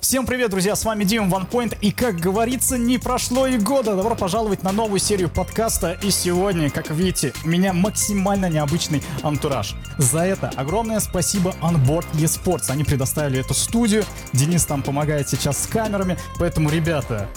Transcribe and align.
Всем 0.00 0.24
привет, 0.24 0.50
друзья, 0.50 0.76
с 0.76 0.84
вами 0.86 1.04
Дима 1.04 1.28
Ванпоинт, 1.28 1.74
и, 1.82 1.92
как 1.92 2.16
говорится, 2.16 2.78
не 2.78 2.96
прошло 2.96 3.46
и 3.46 3.58
года. 3.58 3.96
Добро 3.96 4.14
пожаловать 4.14 4.62
на 4.62 4.72
новую 4.72 4.98
серию 4.98 5.28
подкаста, 5.28 5.92
и 6.02 6.10
сегодня, 6.10 6.70
как 6.70 6.90
видите, 6.90 7.34
у 7.44 7.48
меня 7.48 7.74
максимально 7.74 8.48
необычный 8.48 9.02
антураж. 9.22 9.74
За 9.98 10.20
это 10.20 10.50
огромное 10.56 11.00
спасибо 11.00 11.54
Onboard 11.60 12.06
eSports, 12.14 12.70
они 12.70 12.82
предоставили 12.82 13.40
эту 13.40 13.52
студию, 13.52 14.04
Денис 14.32 14.64
там 14.64 14.82
помогает 14.82 15.28
сейчас 15.28 15.62
с 15.62 15.66
камерами, 15.66 16.16
поэтому, 16.38 16.70
ребята, 16.70 17.28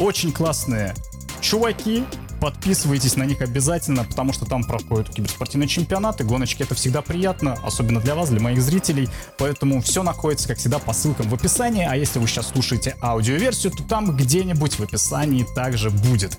очень 0.00 0.32
классные 0.32 0.94
чуваки, 1.40 2.04
Подписывайтесь 2.40 3.16
на 3.16 3.24
них 3.24 3.40
обязательно, 3.40 4.04
потому 4.04 4.32
что 4.32 4.46
там 4.46 4.64
проходят 4.64 5.10
киберспортивные 5.10 5.68
чемпионаты, 5.68 6.24
гоночки 6.24 6.62
это 6.62 6.74
всегда 6.74 7.02
приятно, 7.02 7.54
особенно 7.64 8.00
для 8.00 8.14
вас, 8.14 8.30
для 8.30 8.40
моих 8.40 8.60
зрителей. 8.60 9.08
Поэтому 9.38 9.80
все 9.80 10.02
находится, 10.02 10.48
как 10.48 10.58
всегда, 10.58 10.78
по 10.78 10.92
ссылкам 10.92 11.28
в 11.28 11.34
описании. 11.34 11.86
А 11.88 11.96
если 11.96 12.18
вы 12.18 12.26
сейчас 12.26 12.48
слушаете 12.48 12.96
аудиоверсию, 13.02 13.72
то 13.72 13.82
там 13.84 14.16
где-нибудь 14.16 14.78
в 14.78 14.82
описании 14.82 15.46
также 15.54 15.90
будет. 15.90 16.36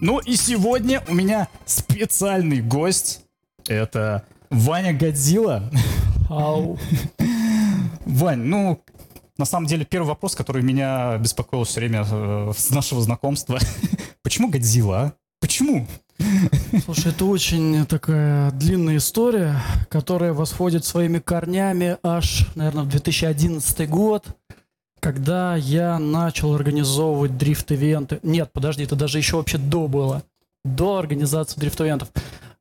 Ну 0.00 0.18
и 0.18 0.36
сегодня 0.36 1.02
у 1.08 1.14
меня 1.14 1.48
специальный 1.66 2.60
гость. 2.60 3.22
Это 3.68 4.24
Ваня 4.50 4.92
Годзилла. 4.92 5.70
Ау. 6.28 6.78
Вань, 8.06 8.40
ну, 8.40 8.82
на 9.36 9.44
самом 9.44 9.66
деле, 9.66 9.84
первый 9.84 10.08
вопрос, 10.08 10.36
который 10.36 10.62
меня 10.62 11.18
беспокоил 11.18 11.64
все 11.64 11.80
время 11.80 12.06
э, 12.08 12.52
с 12.56 12.70
нашего 12.70 13.00
знакомства. 13.00 13.58
Почему 14.22 14.48
Годзилла, 14.48 15.00
а? 15.00 15.12
Почему? 15.44 15.86
Слушай, 16.86 17.12
это 17.12 17.26
очень 17.26 17.84
такая 17.84 18.50
длинная 18.52 18.96
история, 18.96 19.60
которая 19.90 20.32
восходит 20.32 20.86
своими 20.86 21.18
корнями 21.18 21.98
аж, 22.02 22.48
наверное, 22.54 22.84
в 22.84 22.88
2011 22.88 23.90
год, 23.90 24.24
когда 25.00 25.54
я 25.56 25.98
начал 25.98 26.54
организовывать 26.54 27.36
дрифт-ивенты. 27.36 28.20
Нет, 28.22 28.52
подожди, 28.54 28.84
это 28.84 28.96
даже 28.96 29.18
еще 29.18 29.36
вообще 29.36 29.58
до 29.58 29.86
было. 29.86 30.22
До 30.64 30.96
организации 30.96 31.60
дрифт-ивентов. 31.60 32.08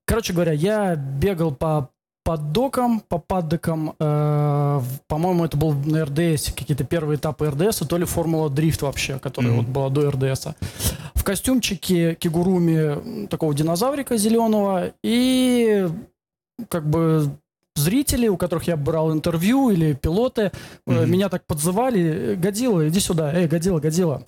Короче 0.04 0.34
говоря, 0.34 0.52
я 0.52 0.98
бегал 0.98 1.56
по 1.56 1.90
поддокам, 2.24 3.02
по 3.02 3.18
паддокам, 3.18 3.96
э, 4.00 4.82
по-моему, 5.08 5.46
это 5.46 5.58
был 5.58 5.74
на 5.74 6.06
РДС, 6.06 6.52
какие-то 6.54 6.84
первые 6.84 7.18
этапы 7.18 7.50
РДС, 7.50 7.80
то 7.88 7.98
ли 7.98 8.06
Формула 8.06 8.50
Дрифт 8.50 8.82
вообще, 8.82 9.20
которая 9.20 9.52
mm-hmm. 9.52 9.58
вот 9.58 9.68
была 9.68 9.90
до 9.90 10.10
РДС. 10.10 10.48
В 11.14 11.24
костюмчике 11.24 12.16
кигуруми 12.16 13.28
такого 13.28 13.54
динозаврика 13.54 14.18
зеленого 14.18 14.94
и 15.04 15.88
как 16.70 16.90
бы 16.90 17.30
зрители, 17.76 18.28
у 18.28 18.38
которых 18.38 18.68
я 18.68 18.78
брал 18.78 19.12
интервью 19.12 19.70
или 19.70 19.94
пилоты, 19.94 20.52
mm-hmm. 20.88 21.06
меня 21.06 21.30
так 21.30 21.46
подзывали, 21.46 22.36
Годила, 22.36 22.88
иди 22.88 23.00
сюда, 23.00 23.34
эй, 23.34 23.48
Годила, 23.48 23.80
Годила. 23.80 24.24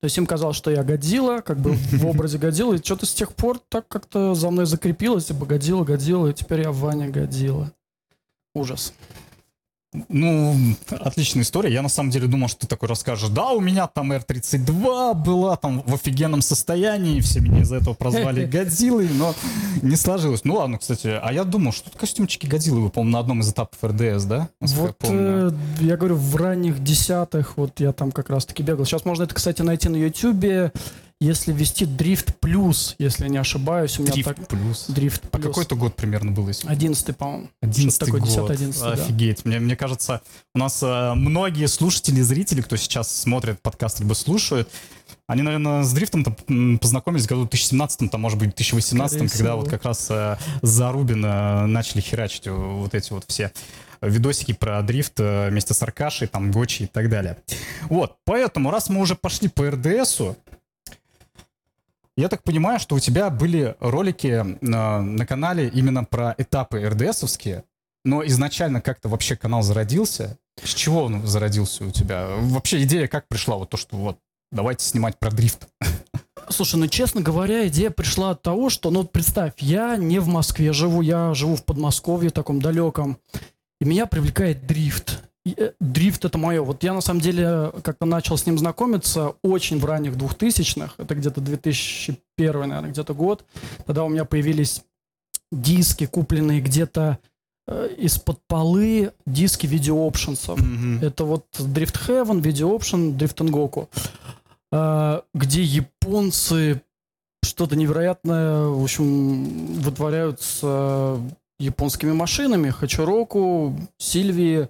То 0.00 0.04
есть 0.04 0.16
им 0.16 0.26
казалось, 0.26 0.56
что 0.56 0.70
я 0.70 0.84
Годзилла, 0.84 1.40
как 1.40 1.58
бы 1.58 1.72
в 1.72 2.06
образе 2.06 2.38
Годзиллы. 2.38 2.76
И 2.76 2.84
что-то 2.84 3.04
с 3.04 3.12
тех 3.12 3.32
пор 3.34 3.58
так 3.68 3.88
как-то 3.88 4.34
за 4.34 4.50
мной 4.50 4.66
закрепилось, 4.66 5.26
типа 5.26 5.44
Годзилла, 5.44 5.84
Годзилла, 5.84 6.28
и 6.28 6.34
теперь 6.34 6.60
я 6.60 6.70
Ваня 6.70 7.08
Годзилла. 7.08 7.72
Ужас. 8.54 8.92
Ну, 10.08 10.54
отличная 10.90 11.44
история. 11.44 11.72
Я 11.72 11.80
на 11.80 11.88
самом 11.88 12.10
деле 12.10 12.26
думал, 12.26 12.48
что 12.48 12.60
ты 12.60 12.66
такой 12.66 12.90
расскажешь. 12.90 13.30
Да, 13.30 13.52
у 13.52 13.60
меня 13.60 13.86
там 13.86 14.12
R32 14.12 15.14
была 15.14 15.56
там 15.56 15.82
в 15.86 15.94
офигенном 15.94 16.42
состоянии, 16.42 17.20
все 17.20 17.40
меня 17.40 17.62
из-за 17.62 17.76
этого 17.76 17.94
прозвали 17.94 18.44
Годзиллой, 18.52 19.08
но 19.08 19.34
не 19.80 19.96
сложилось. 19.96 20.44
Ну 20.44 20.56
ладно, 20.56 20.78
кстати, 20.78 21.06
а 21.06 21.32
я 21.32 21.44
думал, 21.44 21.72
что 21.72 21.90
тут 21.90 21.98
костюмчики 21.98 22.46
Годзиллы 22.46 22.82
вы, 22.82 22.90
по-моему, 22.90 23.12
на 23.12 23.18
одном 23.20 23.40
из 23.40 23.50
этапов 23.50 23.78
РДС, 23.82 24.24
да? 24.24 24.50
Вот, 24.60 24.96
я, 25.04 25.08
э, 25.10 25.50
я 25.80 25.96
говорю, 25.96 26.16
в 26.16 26.36
ранних 26.36 26.84
десятых, 26.84 27.56
вот 27.56 27.80
я 27.80 27.92
там 27.92 28.12
как 28.12 28.28
раз-таки 28.28 28.62
бегал. 28.62 28.84
Сейчас 28.84 29.06
можно 29.06 29.22
это, 29.22 29.34
кстати, 29.34 29.62
найти 29.62 29.88
на 29.88 29.96
Ютубе 29.96 30.70
если 31.20 31.52
ввести 31.52 31.84
Drift 31.84 32.36
Plus, 32.40 32.94
если 32.98 33.28
не 33.28 33.38
ошибаюсь, 33.38 33.98
у 33.98 34.02
меня 34.02 34.12
Drift 34.12 34.24
так... 34.24 34.38
Plus. 34.38 34.88
Drift 34.88 35.22
А 35.32 35.38
какой-то 35.38 35.74
год 35.74 35.96
примерно 35.96 36.30
был, 36.30 36.46
если... 36.46 36.68
Одиннадцатый, 36.68 37.14
по-моему. 37.14 37.48
Одиннадцатый 37.60 38.10
год. 38.10 38.22
10 38.22 38.50
11 38.50 38.82
Офигеть. 38.82 39.42
Да. 39.42 39.50
Мне, 39.50 39.58
мне 39.58 39.76
кажется, 39.76 40.22
у 40.54 40.58
нас 40.58 40.80
э, 40.82 41.14
многие 41.14 41.66
слушатели, 41.66 42.20
зрители, 42.20 42.60
кто 42.60 42.76
сейчас 42.76 43.14
смотрит 43.14 43.60
подкаст 43.60 43.98
либо 43.98 44.14
слушают, 44.14 44.70
они, 45.26 45.42
наверное, 45.42 45.82
с 45.82 45.92
дрифтом-то 45.92 46.36
познакомились 46.80 47.24
в 47.24 47.28
году 47.28 47.42
2017, 47.42 48.10
там, 48.10 48.20
может 48.20 48.38
быть, 48.38 48.54
2018, 48.54 49.18
когда 49.18 49.28
всего. 49.28 49.56
вот 49.56 49.68
как 49.68 49.84
раз 49.84 50.06
э, 50.10 50.38
Зарубина 50.62 51.66
начали 51.66 52.00
херачить 52.00 52.46
вот 52.46 52.94
эти 52.94 53.12
вот 53.12 53.24
все 53.26 53.52
видосики 54.00 54.52
про 54.52 54.80
дрифт 54.82 55.18
э, 55.18 55.48
вместе 55.50 55.74
с 55.74 55.82
Аркашей, 55.82 56.28
там, 56.28 56.50
Гочи 56.50 56.84
и 56.84 56.86
так 56.86 57.08
далее. 57.08 57.38
Вот, 57.88 58.16
поэтому, 58.24 58.70
раз 58.70 58.88
мы 58.88 59.00
уже 59.00 59.16
пошли 59.16 59.48
по 59.48 59.68
РДСу, 59.68 60.36
я 62.18 62.28
так 62.28 62.42
понимаю, 62.42 62.80
что 62.80 62.96
у 62.96 62.98
тебя 62.98 63.30
были 63.30 63.76
ролики 63.78 64.44
на, 64.60 65.00
на 65.00 65.24
канале 65.24 65.68
именно 65.68 66.02
про 66.02 66.34
этапы 66.36 66.84
РДСовские, 66.84 67.62
но 68.04 68.26
изначально 68.26 68.80
как-то 68.80 69.08
вообще 69.08 69.36
канал 69.36 69.62
зародился. 69.62 70.36
С 70.60 70.74
чего 70.74 71.04
он 71.04 71.24
зародился 71.24 71.84
у 71.84 71.92
тебя? 71.92 72.26
Вообще 72.40 72.82
идея 72.82 73.06
как 73.06 73.28
пришла? 73.28 73.56
Вот 73.56 73.70
то, 73.70 73.76
что 73.76 73.96
вот 73.96 74.18
давайте 74.50 74.84
снимать 74.84 75.16
про 75.16 75.30
дрифт. 75.30 75.68
Слушай, 76.48 76.80
ну 76.80 76.88
честно 76.88 77.20
говоря, 77.20 77.68
идея 77.68 77.90
пришла 77.90 78.30
от 78.30 78.42
того, 78.42 78.68
что, 78.68 78.90
ну 78.90 79.04
представь, 79.04 79.52
я 79.58 79.96
не 79.96 80.18
в 80.18 80.26
Москве 80.26 80.72
живу, 80.72 81.02
я 81.02 81.34
живу 81.34 81.54
в 81.54 81.64
Подмосковье 81.64 82.30
таком 82.30 82.60
далеком, 82.60 83.18
и 83.80 83.84
меня 83.84 84.06
привлекает 84.06 84.66
дрифт. 84.66 85.22
Э, 85.56 85.72
дрифт 85.80 86.24
это 86.24 86.38
мое. 86.38 86.62
Вот 86.62 86.82
я 86.82 86.94
на 86.94 87.00
самом 87.00 87.20
деле 87.20 87.72
как-то 87.82 88.06
начал 88.06 88.36
с 88.36 88.46
ним 88.46 88.58
знакомиться 88.58 89.34
очень 89.42 89.78
в 89.78 89.84
ранних 89.84 90.16
двухтысячных. 90.16 90.94
Это 90.98 91.14
где-то 91.14 91.40
2001, 91.40 92.60
наверное, 92.60 92.90
где-то 92.90 93.14
год. 93.14 93.44
Тогда 93.86 94.04
у 94.04 94.08
меня 94.08 94.24
появились 94.24 94.82
диски, 95.50 96.06
купленные 96.06 96.60
где-то 96.60 97.18
э, 97.66 97.94
из-под 97.98 98.40
полы 98.46 99.12
диски 99.26 99.66
Video 99.66 100.08
Options. 100.10 100.54
Mm-hmm. 100.54 101.04
Это 101.04 101.24
вот 101.24 101.46
Drift 101.58 102.08
Heaven, 102.08 102.40
Video 102.42 102.76
Option, 102.76 103.16
Drift 103.16 103.38
Goku. 103.50 103.88
Э, 104.72 105.22
где 105.34 105.62
японцы 105.62 106.82
что-то 107.42 107.76
невероятное, 107.76 108.66
в 108.66 108.82
общем, 108.82 109.74
вытворяют 109.80 110.42
с 110.42 110.60
э, 110.62 111.18
японскими 111.58 112.12
машинами. 112.12 112.70
Хачуроку, 112.70 113.76
Сильвии, 113.98 114.68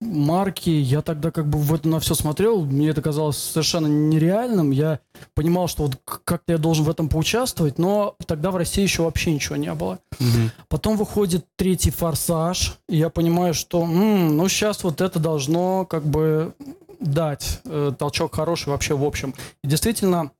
марки, 0.00 0.70
я 0.70 1.02
тогда 1.02 1.30
как 1.30 1.48
бы 1.48 1.58
в 1.58 1.74
это 1.74 1.88
на 1.88 1.98
все 1.98 2.14
смотрел, 2.14 2.64
мне 2.64 2.90
это 2.90 3.02
казалось 3.02 3.36
совершенно 3.36 3.88
нереальным, 3.88 4.70
я 4.70 5.00
понимал, 5.34 5.66
что 5.66 5.84
вот 5.84 5.98
как-то 6.24 6.52
я 6.52 6.58
должен 6.58 6.84
в 6.84 6.90
этом 6.90 7.08
поучаствовать, 7.08 7.78
но 7.78 8.14
тогда 8.26 8.50
в 8.50 8.56
России 8.56 8.82
еще 8.82 9.02
вообще 9.02 9.32
ничего 9.32 9.56
не 9.56 9.72
было. 9.74 9.98
Угу. 10.20 10.50
Потом 10.68 10.96
выходит 10.96 11.46
третий 11.56 11.90
«Форсаж», 11.90 12.78
и 12.88 12.96
я 12.96 13.10
понимаю, 13.10 13.54
что, 13.54 13.82
м-м, 13.82 14.36
ну 14.36 14.48
сейчас 14.48 14.84
вот 14.84 15.00
это 15.00 15.18
должно 15.18 15.84
как 15.84 16.04
бы 16.04 16.54
дать 17.00 17.60
э, 17.64 17.92
толчок 17.98 18.34
хороший 18.36 18.68
вообще 18.68 18.96
в 18.96 19.04
общем. 19.04 19.34
И 19.64 19.68
действительно, 19.68 20.30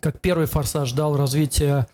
как 0.00 0.20
первый 0.20 0.46
«Форсаж» 0.46 0.92
дал 0.92 1.16
развитие 1.16 1.86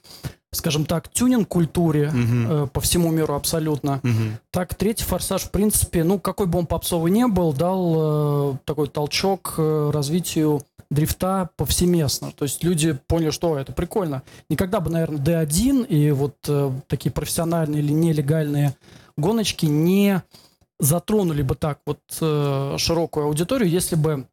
скажем 0.55 0.87
так, 0.87 1.09
тюнинг-культуре 1.09 2.09
угу. 2.09 2.17
э, 2.19 2.67
по 2.73 2.81
всему 2.81 3.11
миру 3.11 3.35
абсолютно. 3.35 4.01
Угу. 4.03 4.39
Так, 4.51 4.75
третий 4.75 5.05
форсаж, 5.05 5.43
в 5.43 5.51
принципе, 5.51 6.05
ну, 6.05 6.19
какой 6.19 6.47
бы 6.47 6.59
он 6.59 6.67
попсовый 6.67 7.11
не 7.11 7.27
был, 7.27 7.53
дал 7.53 8.53
э, 8.55 8.57
такой 8.65 8.89
толчок 8.89 9.55
э, 9.59 9.91
развитию 9.93 10.63
дрифта 10.91 11.51
повсеместно. 11.57 12.33
То 12.33 12.45
есть 12.45 12.63
люди 12.63 12.99
поняли, 13.07 13.31
что 13.31 13.59
это 13.59 13.73
прикольно. 13.73 14.23
Никогда 14.49 14.81
бы, 14.81 14.91
наверное, 14.91 15.19
D1 15.19 15.87
и 15.87 16.11
вот 16.11 16.37
э, 16.49 16.71
такие 16.87 17.11
профессиональные 17.11 17.83
или 17.83 17.93
нелегальные 17.93 18.75
гоночки 19.17 19.67
не 19.67 20.23
затронули 20.79 21.43
бы 21.43 21.55
так 21.55 21.81
вот 21.87 22.01
э, 22.21 22.77
широкую 22.79 23.27
аудиторию, 23.27 23.69
если 23.69 23.97
бы 23.97 24.27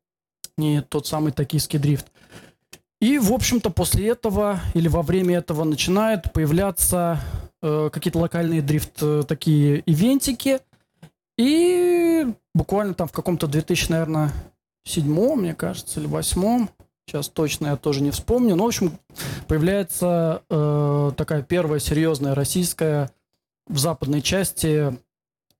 не 0.57 0.81
тот 0.81 1.07
самый 1.07 1.31
токийский 1.31 1.79
дрифт. 1.79 2.07
И, 3.01 3.17
в 3.17 3.33
общем-то, 3.33 3.71
после 3.71 4.09
этого 4.09 4.61
или 4.75 4.87
во 4.87 5.01
время 5.01 5.39
этого 5.39 5.63
начинают 5.63 6.31
появляться 6.31 7.19
э, 7.63 7.89
какие-то 7.91 8.19
локальные 8.19 8.61
дрифт 8.61 9.01
э, 9.01 9.23
такие 9.27 9.81
ивентики. 9.87 10.59
И 11.35 12.27
буквально 12.53 12.93
там 12.93 13.07
в 13.07 13.11
каком-то 13.11 13.47
2000, 13.47 13.89
наверное, 13.89 14.31
седьмом, 14.85 15.41
мне 15.41 15.55
кажется, 15.55 15.99
или 15.99 16.05
восьмом, 16.05 16.69
сейчас 17.07 17.27
точно 17.27 17.67
я 17.67 17.75
тоже 17.75 18.03
не 18.03 18.11
вспомню, 18.11 18.55
но, 18.55 18.65
в 18.65 18.67
общем, 18.67 18.99
появляется 19.47 20.43
э, 20.47 21.11
такая 21.17 21.41
первая 21.41 21.79
серьезная 21.79 22.35
российская 22.35 23.09
в 23.67 23.79
западной 23.79 24.21
части 24.21 24.95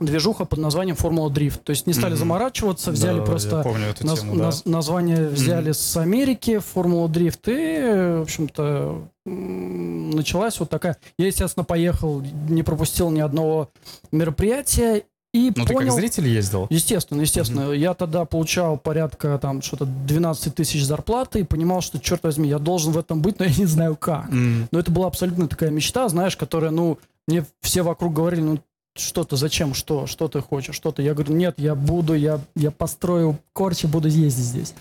движуха 0.06 0.46
под 0.46 0.60
названием 0.60 0.96
Формула 0.96 1.30
Дрифт. 1.30 1.64
То 1.64 1.72
есть 1.72 1.88
не 1.88 1.94
стали 1.94 2.14
mm-hmm. 2.14 2.18
заморачиваться, 2.18 2.92
взяли 2.92 3.20
да, 3.20 3.26
просто 3.26 3.62
наз- 4.02 4.20
тему, 4.20 4.36
да. 4.36 4.50
наз- 4.50 4.62
название 4.66 5.28
взяли 5.28 5.72
mm-hmm. 5.72 5.74
с 5.74 5.98
Америки 5.98 6.60
Формула 6.60 7.08
Дрифт 7.08 7.48
и, 7.48 8.16
в 8.18 8.22
общем-то, 8.24 9.08
началась 9.26 10.60
вот 10.60 10.70
такая. 10.70 10.98
Я, 11.18 11.28
естественно, 11.28 11.64
поехал, 11.64 12.22
не 12.50 12.64
пропустил 12.64 13.10
ни 13.10 13.20
одного 13.20 13.70
мероприятия. 14.12 15.04
И 15.34 15.52
Ну, 15.56 15.66
ты 15.66 15.74
понял... 15.74 15.92
как 15.92 16.00
зритель 16.00 16.28
ездил? 16.28 16.68
Естественно, 16.70 17.22
естественно. 17.22 17.72
Я 17.72 17.94
тогда 17.94 18.26
получал 18.26 18.78
порядка 18.78 19.40
там 19.42 19.62
что-то 19.62 19.86
12 19.86 20.54
тысяч 20.56 20.84
зарплаты 20.84 21.40
и 21.40 21.44
понимал, 21.44 21.80
что, 21.80 22.00
черт 22.00 22.24
возьми, 22.24 22.50
я 22.50 22.60
должен 22.60 22.92
в 22.92 22.98
этом 22.98 23.22
быть, 23.22 23.40
но 23.40 23.46
я 23.46 23.56
не 23.56 23.66
знаю 23.66 23.96
как. 23.96 24.30
М. 24.30 24.68
Но 24.72 24.80
это 24.80 24.92
была 24.92 25.08
абсолютно 25.08 25.48
такая 25.48 25.70
мечта, 25.70 26.10
знаешь, 26.10 26.36
которая, 26.36 26.72
ну, 26.72 26.98
мне 27.28 27.46
все 27.62 27.82
вокруг 27.82 28.14
говорили, 28.14 28.42
ну, 28.42 28.60
что 28.96 29.24
ты, 29.24 29.38
зачем, 29.38 29.74
что, 29.74 30.06
что 30.08 30.28
ты 30.28 30.42
хочешь, 30.42 30.76
что 30.76 30.92
ты. 30.92 31.02
Я 31.04 31.14
говорю, 31.14 31.34
нет, 31.34 31.56
я 31.58 31.76
буду, 31.76 32.14
я, 32.14 32.40
я 32.56 32.72
построю 32.72 33.40
корчи, 33.54 33.88
буду 33.88 34.08
ездить 34.08 34.44
здесь. 34.46 34.74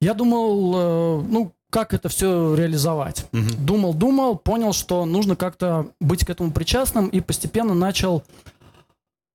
Я 0.00 0.14
думал, 0.14 0.74
э, 0.74 1.22
ну, 1.28 1.52
как 1.70 1.94
это 1.94 2.08
все 2.10 2.54
реализовать. 2.54 3.26
Мгм. 3.32 3.64
Думал, 3.64 3.94
думал, 3.94 4.36
понял, 4.36 4.72
что 4.74 5.04
нужно 5.06 5.36
как-то 5.36 5.86
быть 6.00 6.24
к 6.26 6.30
этому 6.30 6.50
причастным 6.52 7.08
и 7.08 7.20
постепенно 7.20 7.72
начал 7.74 8.22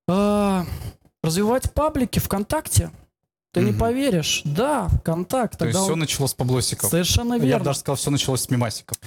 э, 0.08 0.64
развивать 1.22 1.72
паблики 1.72 2.18
ВКонтакте. 2.18 2.90
Ты 3.52 3.60
не 3.62 3.70
Мгм. 3.70 3.80
поверишь, 3.80 4.42
да, 4.44 4.88
ВКонтакт. 4.88 5.58
То 5.58 5.64
есть 5.64 5.74
тогда 5.76 5.82
все 5.84 5.92
он- 5.94 5.98
началось 6.00 6.30
с 6.32 6.34
поблосиков. 6.34 6.90
Совершенно 6.90 7.34
Я 7.34 7.40
бы 7.40 7.46
верно. 7.46 7.64
даже 7.64 7.78
сказал, 7.80 7.96
все 7.96 8.10
началось 8.10 8.42
с 8.42 8.50
мимасиков. 8.50 8.98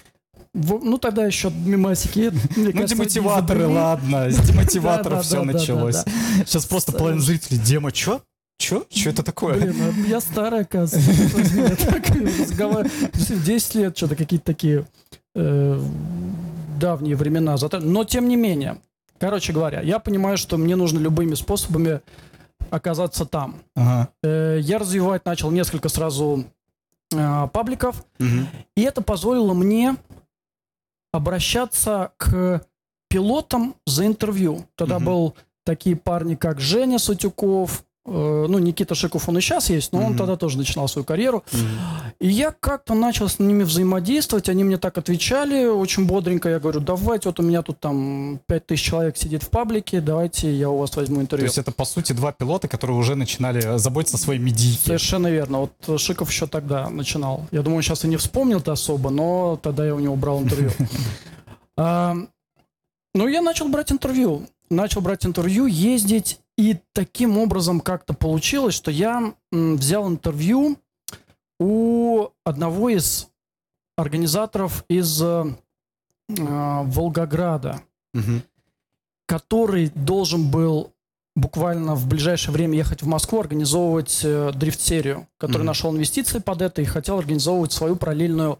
Ну 0.54 0.98
тогда 0.98 1.26
еще 1.26 1.50
мимасики. 1.50 2.32
Ну, 2.58 2.72
кажется, 2.74 2.96
демотиваторы, 2.96 3.68
ладно, 3.68 4.30
с 4.32 4.38
демотиваторов 4.40 5.24
все 5.26 5.44
началось. 5.44 6.04
Сейчас 6.46 6.66
просто 6.66 6.92
половина 6.92 7.22
зрителей, 7.22 7.58
Дема, 7.60 7.92
чё? 7.92 8.22
Чё? 8.58 8.86
Чё 8.90 9.10
это 9.10 9.24
такое? 9.24 9.56
Блин, 9.56 9.76
а 9.82 10.08
я 10.08 10.20
старая, 10.22 10.62
оказывается. 10.62 11.16
черт 11.16 11.34
возьми, 11.34 11.62
я 11.64 11.76
так 11.76 12.10
разговариваю. 12.10 12.92
Действительно, 13.14 13.46
10 13.46 13.76
лет, 13.76 13.98
что-то 13.98 14.16
какие-то 14.16 14.46
такие 14.46 14.86
э, 15.36 15.82
давние 16.80 17.16
времена. 17.16 17.56
Но 17.82 18.04
тем 18.04 18.28
не 18.28 18.36
менее, 18.36 18.78
короче 19.20 19.52
говоря, 19.54 19.82
я 19.82 19.98
понимаю, 20.00 20.38
что 20.38 20.58
мне 20.58 20.76
нужно 20.76 21.00
любыми 21.00 21.34
способами 21.34 22.02
оказаться 22.70 23.26
там. 23.26 23.56
Ага. 23.76 24.10
Э, 24.22 24.60
Я 24.62 24.78
развивать 24.78 25.26
начал 25.26 25.50
несколько 25.50 25.90
сразу 25.90 26.46
э, 27.16 27.48
пабликов, 27.52 28.06
и 28.76 28.82
это 28.82 29.02
позволило 29.02 29.54
мне 29.54 29.96
обращаться 31.12 32.12
к 32.18 32.66
пилотам 33.10 33.76
за 33.86 34.06
интервью. 34.06 34.66
Тогда 34.76 34.98
Мгм. 34.98 35.06
был 35.06 35.36
такие 35.64 35.96
парни, 35.96 36.36
как 36.36 36.60
Женя 36.60 36.98
Сутюков, 37.00 37.84
ну, 38.04 38.58
Никита 38.58 38.96
Шиков, 38.96 39.30
он 39.30 39.38
и 39.38 39.42
сейчас 39.42 39.70
есть, 39.70 39.94
но 39.94 40.00
он 40.00 40.06
Мгм. 40.10 40.18
тогда 40.18 40.36
тоже 40.36 40.58
начинал 40.58 40.88
свою 40.88 41.06
карьеру. 41.06 41.44
Мгм. 41.52 41.62
И 42.20 42.28
я 42.30 42.52
как-то 42.52 42.96
начал 42.96 43.30
с 43.30 43.38
ними 43.38 43.64
взаимодействовать, 43.64 44.50
они 44.50 44.64
мне 44.64 44.78
так 44.78 44.98
отвечали 44.98 45.66
очень 45.66 46.06
бодренько. 46.06 46.50
Я 46.50 46.60
говорю, 46.60 46.80
давайте, 46.80 47.30
вот 47.30 47.40
у 47.40 47.44
меня 47.44 47.62
тут 47.62 47.80
там 47.80 48.40
5000 48.48 48.82
человек 48.82 49.18
сидит 49.18 49.44
в 49.44 49.50
паблике, 49.50 50.02
давайте 50.02 50.52
я 50.52 50.70
у 50.70 50.78
вас 50.78 50.96
возьму 50.96 51.18
То 51.18 51.22
интервью. 51.22 51.46
есть 51.46 51.58
это, 51.60 51.72
по 51.72 51.86
сути, 51.86 52.14
два 52.14 52.32
пилота, 52.32 52.68
которые 52.68 52.98
уже 52.98 53.16
начинали 53.16 53.78
заботиться 53.78 54.18
о 54.18 54.20
своей 54.20 54.40
медийке. 54.40 54.80
Совершенно 54.86 55.28
верно. 55.28 55.60
Вот 55.60 56.00
Шиков 56.02 56.30
еще 56.32 56.48
тогда 56.48 56.90
начинал. 56.90 57.46
Я 57.52 57.62
думаю, 57.62 57.78
он 57.78 57.84
сейчас 57.84 58.04
и 58.04 58.08
не 58.08 58.18
вспомнил-то 58.18 58.72
особо, 58.72 59.12
но 59.12 59.60
тогда 59.62 59.86
я 59.86 59.94
у 59.94 60.00
него 60.00 60.16
брал 60.16 60.42
интервью. 60.42 60.72
Ну, 63.14 63.28
я 63.28 63.42
начал 63.42 63.68
брать 63.68 63.92
интервью. 63.92 64.48
Начал 64.70 65.02
брать 65.02 65.26
интервью, 65.26 65.66
ездить, 65.66 66.40
и 66.62 66.80
таким 66.94 67.38
образом 67.40 67.80
как-то 67.80 68.14
получилось, 68.14 68.76
что 68.76 68.92
я 68.92 69.34
взял 69.52 70.08
интервью 70.08 70.78
у 71.60 72.28
одного 72.44 72.90
из 72.90 73.28
организаторов 73.98 74.86
из 74.88 75.22
э, 75.22 75.46
э, 76.30 76.36
Волгограда, 76.38 77.82
Мгм. 78.14 78.44
который 79.26 79.90
должен 79.96 80.52
был 80.52 80.92
буквально 81.36 81.96
в 81.96 82.08
ближайшее 82.08 82.54
время 82.54 82.78
ехать 82.78 83.02
в 83.02 83.08
Москву, 83.08 83.40
организовывать 83.40 84.22
э, 84.24 84.52
дрифт-серию, 84.54 85.28
который 85.38 85.62
Мгм. 85.64 85.68
нашел 85.68 85.92
инвестиции 85.92 86.40
под 86.40 86.62
это 86.62 86.82
и 86.82 86.86
хотел 86.86 87.18
организовывать 87.20 87.72
свою 87.72 87.96
параллельную 87.96 88.60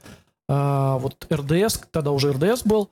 э, 0.50 0.98
вот 1.00 1.28
РДС, 1.32 1.80
тогда 1.92 2.12
уже 2.12 2.32
РДС 2.32 2.64
был, 2.64 2.90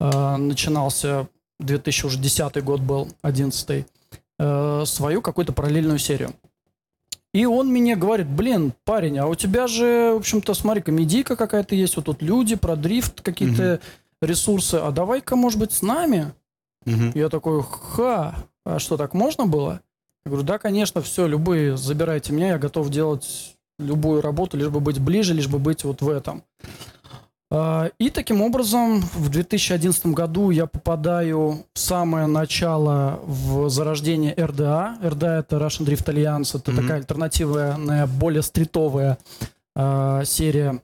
э, 0.00 0.36
начинался 0.36 1.26
2010 1.60 2.62
год 2.62 2.80
был, 2.80 3.08
11 3.22 3.86
э, 4.38 4.84
свою 4.86 5.22
какую-то 5.22 5.52
параллельную 5.52 5.98
серию. 5.98 6.34
И 7.32 7.46
он 7.46 7.68
мне 7.68 7.96
говорит, 7.96 8.28
блин, 8.28 8.74
парень, 8.84 9.18
а 9.18 9.26
у 9.26 9.34
тебя 9.34 9.66
же, 9.66 10.12
в 10.12 10.18
общем-то, 10.18 10.52
смотри, 10.52 10.82
комедийка 10.82 11.34
какая-то 11.34 11.74
есть, 11.74 11.96
вот 11.96 12.04
тут 12.04 12.20
люди 12.20 12.56
про 12.56 12.76
дрифт, 12.76 13.22
какие-то 13.22 13.80
ресурсы, 14.20 14.76
а 14.76 14.90
давай-ка, 14.90 15.34
может 15.34 15.58
быть, 15.58 15.72
с 15.72 15.82
нами? 15.82 16.32
Мгм. 16.84 17.12
Я 17.14 17.28
такой, 17.28 17.62
ха, 17.62 18.34
а 18.64 18.78
что, 18.78 18.96
так 18.96 19.14
можно 19.14 19.46
было? 19.46 19.80
Я 20.24 20.30
говорю, 20.30 20.46
да, 20.46 20.58
конечно, 20.58 21.00
все, 21.00 21.26
любые, 21.26 21.76
забирайте 21.76 22.32
меня, 22.32 22.48
я 22.48 22.58
готов 22.58 22.90
делать 22.90 23.56
любую 23.78 24.20
работу, 24.20 24.56
лишь 24.56 24.68
бы 24.68 24.80
быть 24.80 25.00
ближе, 25.00 25.34
лишь 25.34 25.48
бы 25.48 25.58
быть 25.58 25.84
вот 25.84 26.02
в 26.02 26.08
этом. 26.08 26.44
А, 27.54 27.90
И 27.98 28.08
таким 28.08 28.40
образом 28.40 29.02
в 29.14 29.28
2011 29.28 30.06
году 30.06 30.48
я 30.50 30.64
попадаю 30.66 31.66
в 31.74 31.78
самое 31.78 32.26
начало 32.26 33.20
в 33.26 33.68
зарождение 33.68 34.34
РДА. 34.34 34.96
РДА 35.04 35.40
это 35.40 35.56
Russian 35.56 35.84
Drift 35.84 36.06
Alliance, 36.06 36.58
это 36.58 36.72
Мгм. 36.72 36.80
такая 36.80 36.96
альтернативная, 37.00 38.06
более 38.06 38.40
стритовая 38.42 39.18
а, 39.76 40.24
серия 40.24 40.80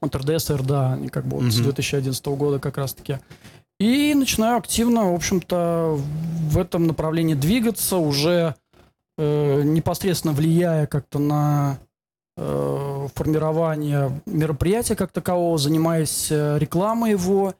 от 0.00 0.16
РДС 0.16 0.50
и 0.50 0.54
РДА, 0.54 0.92
они 0.94 1.08
как 1.08 1.26
бы 1.26 1.38
вот 1.40 1.52
с 1.52 1.56
Мгм. 1.56 1.64
2011 1.64 2.36
года 2.36 2.58
как 2.58 2.78
раз-таки. 2.78 3.18
И 3.78 4.14
начинаю 4.14 4.56
активно, 4.56 5.12
в 5.12 5.14
общем-то, 5.14 5.98
в 6.50 6.58
этом 6.58 6.86
направлении 6.86 7.34
двигаться, 7.34 7.96
уже 7.98 8.54
э, 9.18 9.62
непосредственно 9.62 10.32
влияя 10.32 10.86
как-то 10.86 11.18
на 11.18 11.78
э, 12.38 13.08
формирование 13.14 14.20
мероприятия 14.26 14.94
как 14.96 15.12
такового, 15.12 15.58
занимаясь 15.58 16.28
э, 16.30 16.58
рекламой 16.58 17.10
его 17.10 17.54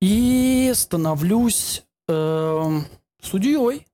и 0.00 0.72
становлюсь 0.74 1.84
э, 2.08 2.80
судьей. 3.22 3.86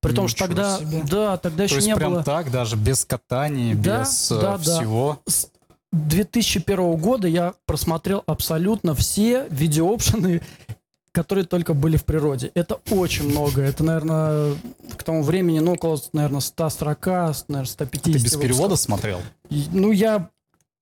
При 0.00 0.12
том, 0.12 0.28
что 0.28 0.40
тогда, 0.46 0.78
себе. 0.78 1.02
да, 1.10 1.38
тогда 1.38 1.56
То 1.58 1.62
еще 1.64 1.76
есть 1.76 1.86
не 1.86 1.96
прям 1.96 2.12
было. 2.12 2.22
так, 2.24 2.50
даже 2.50 2.76
без 2.76 3.06
катаний, 3.06 3.74
Да, 3.74 4.00
без 4.00 4.30
э, 4.30 4.40
да, 4.40 4.58
да. 4.58 4.58
всего. 4.58 5.18
С 5.26 5.48
2001 5.92 6.96
года 6.96 7.26
я 7.26 7.54
просмотрел 7.66 8.22
абсолютно 8.26 8.94
все 8.94 9.46
видеоопшены, 9.48 10.42
которые 11.14 11.44
только 11.46 11.74
были 11.74 11.96
в 11.96 12.04
природе. 12.04 12.50
Это 12.54 12.80
очень 12.90 13.28
много. 13.30 13.62
Это, 13.62 13.84
наверное, 13.84 14.54
к 14.98 15.02
тому 15.04 15.22
времени, 15.22 15.60
ну, 15.60 15.74
около, 15.74 15.98
наверное, 16.12 16.40
140, 16.40 17.06
наверное, 17.48 17.64
150. 17.70 18.02
Ты 18.04 18.10
без 18.10 18.22
выпусков. 18.24 18.42
перевода 18.42 18.76
смотрел? 18.76 19.20
И, 19.48 19.64
Ну, 19.72 19.92
я 19.92 20.28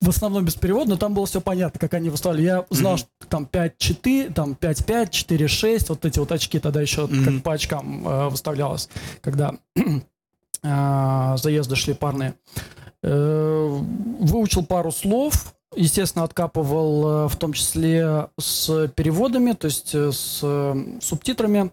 в 0.00 0.09
основном 0.09 0.45
без 0.45 0.54
перевода, 0.54 0.90
но 0.90 0.97
там 0.97 1.14
было 1.14 1.26
все 1.26 1.40
понятно, 1.40 1.78
как 1.78 1.95
они 1.95 2.09
выставляли. 2.11 2.42
Я 2.45 2.66
знал, 2.71 2.95
Мгм. 2.95 2.99
что 2.99 3.09
там 3.28 3.45
5-4, 3.45 4.33
там 4.33 4.54
5-5, 4.54 5.11
4-6, 5.11 5.90
вот 5.90 6.04
эти 6.04 6.18
вот 6.18 6.33
очки 6.33 6.59
тогда 6.59 6.80
еще 6.80 7.06
Мгм. 7.06 7.25
как 7.25 7.42
по 7.45 7.52
очкам 7.52 8.09
э, 8.09 8.28
выставлялось, 8.30 8.88
когда 9.21 9.54
э, 10.62 11.37
заезды 11.37 11.76
шли 11.76 11.95
парные. 11.95 12.35
Э, 13.02 13.68
выучил 14.21 14.64
пару 14.64 14.92
слов, 14.92 15.54
естественно, 15.76 16.25
откапывал 16.25 17.07
э, 17.07 17.29
в 17.29 17.37
том 17.37 17.52
числе 17.52 18.29
с 18.38 18.88
переводами, 18.95 19.52
то 19.52 19.67
есть 19.67 19.95
э, 19.95 20.12
с 20.12 20.41
э, 20.43 20.99
субтитрами 21.00 21.71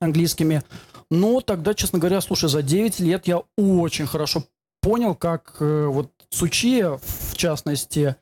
английскими. 0.00 0.62
Но 1.10 1.40
тогда, 1.40 1.74
честно 1.74 1.98
говоря, 1.98 2.20
слушай, 2.20 2.48
за 2.48 2.62
9 2.62 3.00
лет 3.00 3.26
я 3.26 3.42
очень 3.56 4.06
хорошо 4.06 4.44
понял, 4.80 5.14
как 5.14 5.56
вот 5.58 6.10
Сучия, 6.30 6.98
в 7.02 7.36
частности, 7.36 8.14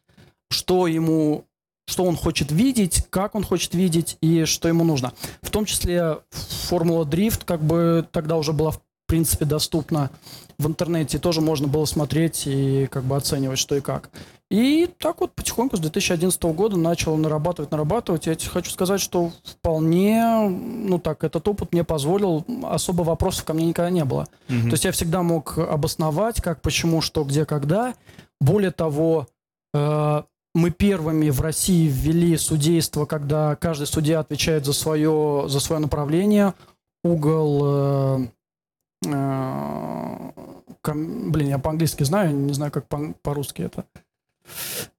что 0.50 0.86
ему, 0.86 1.44
что 1.86 2.04
он 2.04 2.16
хочет 2.16 2.50
видеть, 2.50 3.04
как 3.10 3.34
он 3.34 3.44
хочет 3.44 3.74
видеть 3.74 4.16
и 4.22 4.46
что 4.46 4.68
ему 4.68 4.84
нужно. 4.84 5.12
В 5.42 5.50
том 5.50 5.66
числе 5.66 6.20
Формула 6.30 7.04
Дрифт 7.04 7.44
как 7.44 7.62
бы 7.62 8.08
тогда 8.10 8.36
уже 8.36 8.52
была 8.54 8.70
в 8.70 8.80
принципе 9.06 9.44
доступна 9.44 10.10
в 10.58 10.66
интернете, 10.66 11.18
тоже 11.18 11.40
можно 11.40 11.68
было 11.68 11.84
смотреть 11.84 12.46
и 12.46 12.86
как 12.90 13.04
бы 13.04 13.16
оценивать, 13.16 13.58
что 13.58 13.76
и 13.76 13.80
как. 13.80 14.10
И 14.50 14.88
так 14.98 15.20
вот 15.20 15.34
потихоньку 15.34 15.76
с 15.76 15.80
2011 15.80 16.42
года 16.44 16.76
начал 16.78 17.16
нарабатывать, 17.18 17.70
нарабатывать. 17.70 18.26
Я 18.26 18.34
тебе 18.34 18.50
хочу 18.50 18.70
сказать, 18.70 19.00
что 19.00 19.30
вполне, 19.44 20.48
ну 20.48 20.98
так, 20.98 21.22
этот 21.22 21.46
опыт 21.46 21.72
мне 21.72 21.84
позволил, 21.84 22.46
особо 22.62 23.02
вопросов 23.02 23.44
ко 23.44 23.52
мне 23.52 23.66
никогда 23.66 23.90
не 23.90 24.06
было. 24.06 24.26
Мгм. 24.48 24.70
То 24.70 24.74
есть 24.74 24.84
я 24.86 24.92
всегда 24.92 25.22
мог 25.22 25.58
обосновать, 25.58 26.40
как, 26.40 26.62
почему, 26.62 27.02
что, 27.02 27.24
где, 27.24 27.44
когда. 27.44 27.94
Более 28.40 28.70
того, 28.70 29.26
э, 29.74 30.22
мы 30.54 30.70
первыми 30.70 31.28
в 31.28 31.42
России 31.42 31.86
ввели 31.86 32.34
судейство, 32.38 33.04
когда 33.04 33.54
каждый 33.56 33.86
судья 33.86 34.20
отвечает 34.20 34.64
за 34.64 34.72
свое, 34.72 35.44
за 35.48 35.60
свое 35.60 35.80
направление. 35.80 36.54
Угол... 37.04 37.60
э, 37.64 38.28
э, 39.06 40.30
ком- 40.80 41.30
блин, 41.32 41.48
я 41.48 41.58
по-английски 41.58 42.02
знаю, 42.04 42.34
не 42.34 42.54
знаю, 42.54 42.72
как 42.72 42.88
по- 42.88 43.12
по-русски 43.22 43.62
это. 43.62 43.84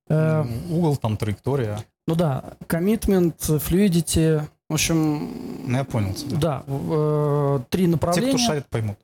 Э, 0.10 0.44
Угол, 0.70 0.98
там 0.98 1.18
траектория. 1.18 1.79
ну 2.08 2.15
да, 2.15 2.44
commitment, 2.68 3.36
fluidity, 3.38 4.41
В 4.70 4.74
общем, 4.74 5.68
Ну, 5.68 5.77
я 5.77 5.84
понял 5.84 6.13
тебя. 6.13 6.38
да, 6.38 6.63
э, 6.68 7.60
три 7.70 7.86
Те, 7.86 7.89
направления. 7.91 8.29
кто 8.29 8.38
шарит, 8.39 8.65
поймут. 8.68 8.98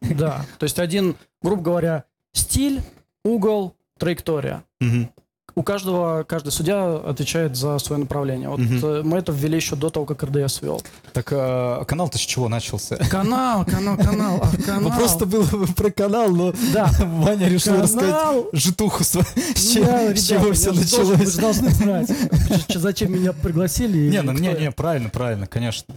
Да, 0.00 0.44
то 0.58 0.64
есть 0.64 0.78
один, 0.78 1.16
грубо 1.42 1.62
говоря, 1.62 2.04
стиль, 2.32 2.80
угол, 3.24 3.74
траектория. 3.98 4.62
Мгм. 4.80 5.10
У 5.56 5.62
каждого, 5.62 6.24
каждый 6.24 6.50
судья 6.50 6.96
отвечает 6.96 7.54
за 7.56 7.78
свое 7.78 8.00
направление. 8.02 8.48
Вот 8.48 8.58
э, 8.60 9.02
мы 9.04 9.18
это 9.18 9.30
ввели 9.30 9.54
еще 9.56 9.76
до 9.76 9.88
того, 9.88 10.04
как 10.04 10.24
РДС 10.24 10.60
вел. 10.62 10.82
Так 11.12 11.28
э, 11.30 11.84
канал-то 11.86 12.18
с 12.18 12.22
чего 12.22 12.48
начался? 12.48 12.96
Канал, 12.96 13.64
канал, 13.64 13.96
канал, 13.96 14.40
ах, 14.42 14.64
канал. 14.66 14.80
Ну, 14.90 14.96
просто 14.96 15.26
был 15.26 15.46
про 15.76 15.90
канал, 15.90 16.30
но 16.30 16.52
Да, 16.72 16.90
Ваня 16.98 17.48
решил 17.48 17.74
рассказать 17.80 18.10
канал. 18.10 18.46
житуху 18.52 19.04
свою. 19.04 19.26
С 19.54 19.76
я, 19.76 20.16
с 20.16 20.26
чего 20.26 20.52
все 20.52 20.72
должен- 20.72 20.74
Вы 20.74 20.80
началось. 21.18 21.32
же 21.34 21.40
должны 21.40 21.70
знать, 21.70 22.10
зачем 22.74 23.12
меня 23.12 23.32
пригласили. 23.32 24.10
Не, 24.10 24.22
ну 24.22 24.32
не, 24.32 24.52
не, 24.54 24.72
правильно, 24.72 25.08
правильно, 25.08 25.46
конечно. 25.46 25.94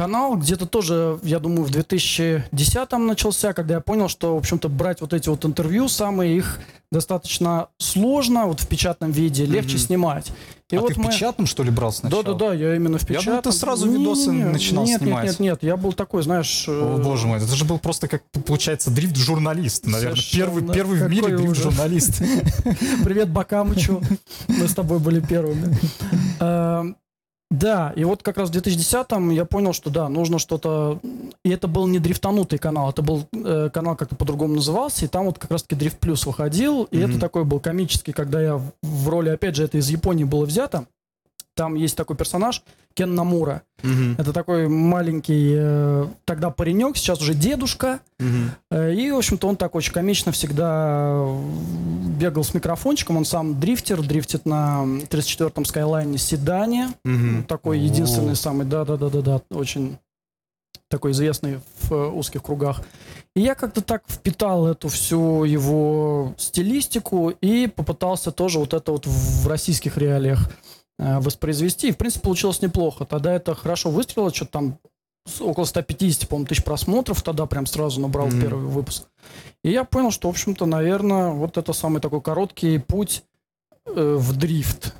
Э, 0.00 0.02
Канал 0.02 0.36
где-то 0.36 0.66
тоже, 0.66 1.18
я 1.22 1.38
думаю, 1.38 1.64
в 1.64 1.70
2010 1.70 2.92
начался, 2.92 3.52
когда 3.52 3.74
я 3.74 3.80
понял, 3.80 4.08
что, 4.08 4.34
в 4.34 4.38
общем-то, 4.38 4.68
брать 4.68 5.00
вот 5.02 5.12
эти 5.12 5.28
вот 5.28 5.44
интервью 5.44 5.88
самые, 5.88 6.36
их 6.38 6.58
достаточно 6.90 7.68
сложно, 7.78 8.46
вот 8.46 8.60
в 8.60 8.66
печатном 8.66 9.12
виде, 9.12 9.44
легче 9.44 9.76
Мгм. 9.76 9.78
снимать. 9.78 10.32
И 10.70 10.76
а 10.76 10.80
вот 10.80 10.88
ты 10.88 10.94
в 10.94 10.98
мы... 10.98 11.10
печатном, 11.10 11.46
что 11.46 11.62
ли, 11.62 11.70
брал 11.70 11.92
сначала? 11.92 12.22
Да-да-да, 12.22 12.54
я 12.54 12.76
именно 12.76 12.98
в 12.98 13.02
Я 13.02 13.08
печатном. 13.08 13.32
думал, 13.34 13.42
ты 13.42 13.52
сразу 13.52 13.90
видосы 13.90 14.30
Не-не-не, 14.30 14.44
начинал 14.44 14.84
нет, 14.86 15.02
снимать. 15.02 15.24
Нет, 15.24 15.40
нет, 15.40 15.40
нет, 15.40 15.62
я 15.62 15.76
был 15.76 15.92
такой, 15.92 16.22
знаешь... 16.22 16.64
О, 16.66 16.98
э, 16.98 17.02
боже 17.02 17.26
мой, 17.26 17.38
это 17.38 17.54
же 17.54 17.64
был 17.64 17.78
просто, 17.78 18.08
как 18.08 18.22
получается, 18.46 18.90
дрифт-журналист, 18.90 19.86
наверное. 19.86 20.22
Первый, 20.32 20.72
первый 20.72 20.98
в 21.00 21.10
мире 21.10 21.36
дрифт-журналист. 21.36 22.18
Привет 23.04 23.28
Бакамычу, 23.28 24.00
мы 24.48 24.66
с 24.66 24.74
тобой 24.74 24.98
были 24.98 25.20
первыми. 25.20 25.76
Да, 27.50 27.92
и 27.96 28.04
вот 28.04 28.22
как 28.22 28.38
раз 28.38 28.48
в 28.48 28.52
2010-м 28.52 29.30
я 29.30 29.44
понял, 29.44 29.72
что 29.72 29.90
да, 29.90 30.08
нужно 30.08 30.38
что-то... 30.38 31.00
И 31.44 31.50
это 31.50 31.66
был 31.66 31.88
не 31.88 31.98
дрифтанутый 31.98 32.60
канал, 32.60 32.90
это 32.90 33.02
был 33.02 33.26
э, 33.32 33.70
канал 33.72 33.96
как-то 33.96 34.14
по-другому 34.14 34.54
назывался, 34.54 35.04
и 35.04 35.08
там 35.08 35.26
вот 35.26 35.38
как 35.38 35.50
раз-таки 35.50 35.74
Дрифт 35.74 35.98
Плюс 35.98 36.24
выходил, 36.26 36.84
и 36.84 36.98
Мгм. 36.98 37.10
это 37.10 37.20
такой 37.20 37.44
был 37.44 37.58
комический, 37.58 38.12
когда 38.12 38.40
я 38.40 38.60
в 38.82 39.08
роли, 39.08 39.30
опять 39.30 39.56
же, 39.56 39.64
это 39.64 39.78
из 39.78 39.88
Японии 39.90 40.24
было 40.24 40.44
взято. 40.44 40.86
Там 41.60 41.74
есть 41.74 41.94
такой 41.94 42.16
персонаж 42.16 42.62
Кен 42.94 43.14
Намура. 43.14 43.60
Мгм, 43.82 44.14
Это 44.16 44.32
такой 44.32 44.66
маленький 44.66 45.52
э, 45.58 46.06
тогда 46.24 46.48
паренек, 46.48 46.96
сейчас 46.96 47.20
уже 47.20 47.34
дедушка, 47.34 48.00
мгм. 48.18 48.52
Э, 48.70 48.94
И, 48.94 49.10
в 49.10 49.18
общем-то, 49.18 49.46
он 49.46 49.56
так 49.56 49.74
очень 49.74 49.92
комично 49.92 50.32
всегда 50.32 51.10
э, 51.16 51.40
бегал 52.18 52.44
с 52.44 52.54
микрофончиком. 52.54 53.18
Он 53.18 53.26
сам 53.26 53.60
дрифтер, 53.60 54.00
дрифтит 54.00 54.46
на 54.46 54.84
34-м 55.10 55.66
Скайлайне 55.66 56.16
седане. 56.16 56.94
Мгм. 57.04 57.44
Такой 57.44 57.78
О. 57.78 57.82
единственный 57.82 58.36
самый, 58.36 58.64
да-да-да-да-да, 58.64 59.42
очень 59.50 59.98
такой 60.88 61.12
известный 61.12 61.60
в 61.82 61.92
э, 61.92 62.08
узких 62.08 62.42
кругах. 62.42 62.80
И 63.36 63.42
я 63.42 63.54
как-то 63.54 63.82
так 63.82 64.02
впитал 64.08 64.66
эту 64.66 64.88
всю 64.88 65.44
его 65.44 66.34
стилистику 66.38 67.28
и 67.28 67.66
попытался 67.66 68.32
тоже 68.32 68.58
вот 68.58 68.72
это 68.72 68.92
вот 68.92 69.06
в 69.06 69.46
российских 69.46 69.98
реалиях 69.98 70.50
воспроизвести. 71.00 71.88
И, 71.88 71.92
в 71.92 71.96
принципе, 71.96 72.24
получилось 72.24 72.60
неплохо. 72.62 73.04
Тогда 73.06 73.34
это 73.34 73.54
хорошо 73.54 73.90
выстрелило, 73.90 74.32
что-то 74.34 74.50
там 74.52 74.78
около 75.40 75.64
150, 75.64 76.28
по-моему, 76.28 76.46
тысяч 76.48 76.64
просмотров 76.64 77.22
тогда 77.22 77.46
прям 77.46 77.66
сразу 77.66 78.00
набрал 78.00 78.26
Мгм. 78.28 78.40
первый 78.40 78.66
выпуск. 78.66 79.04
И 79.62 79.70
я 79.70 79.84
понял, 79.84 80.10
что, 80.10 80.28
в 80.28 80.30
общем-то, 80.32 80.66
наверное, 80.66 81.30
вот 81.30 81.56
это 81.58 81.72
самый 81.72 82.00
такой 82.00 82.20
короткий 82.20 82.78
путь 82.78 83.22
э, 83.86 84.16
в 84.18 84.36
дрифт. 84.36 84.94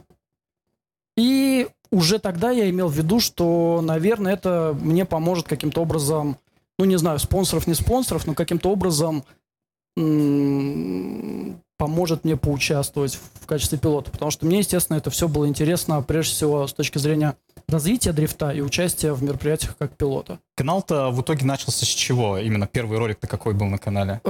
И 1.17 1.69
уже 1.91 2.19
тогда 2.19 2.51
я 2.51 2.69
имел 2.71 2.89
в 2.89 2.95
виду, 2.95 3.21
что, 3.21 3.81
наверное, 3.83 4.35
это 4.35 4.77
мне 4.81 5.05
поможет 5.05 5.49
каким-то 5.49 5.83
образом, 5.83 6.37
ну, 6.79 6.85
не 6.85 6.97
знаю, 6.97 7.19
спонсоров, 7.19 7.67
не 7.67 7.75
спонсоров, 7.75 8.27
но 8.27 8.35
каким-то 8.35 8.71
образом 8.71 9.25
м, 9.99 11.61
поможет 11.81 12.25
мне 12.25 12.37
поучаствовать 12.37 13.19
в 13.41 13.47
качестве 13.47 13.79
пилота. 13.79 14.11
Потому 14.11 14.31
что 14.31 14.45
мне, 14.45 14.59
естественно, 14.59 14.99
это 14.99 15.09
все 15.09 15.29
было 15.29 15.49
интересно, 15.49 16.03
прежде 16.03 16.35
всего, 16.35 16.67
с 16.67 16.75
точки 16.75 16.99
зрения 16.99 17.37
развития 17.69 18.13
дрифта 18.13 18.51
и 18.51 18.61
участия 18.61 19.15
в 19.15 19.23
мероприятиях 19.23 19.79
как 19.79 19.97
пилота. 19.97 20.41
Канал-то 20.57 21.09
в 21.09 21.23
итоге 21.23 21.47
начался 21.47 21.87
с 21.87 21.89
чего? 21.89 22.37
Именно 22.37 22.67
первый 22.67 22.99
ролик-то 22.99 23.27
какой 23.27 23.55
был 23.55 23.67
на 23.67 23.79
канале? 23.79 24.21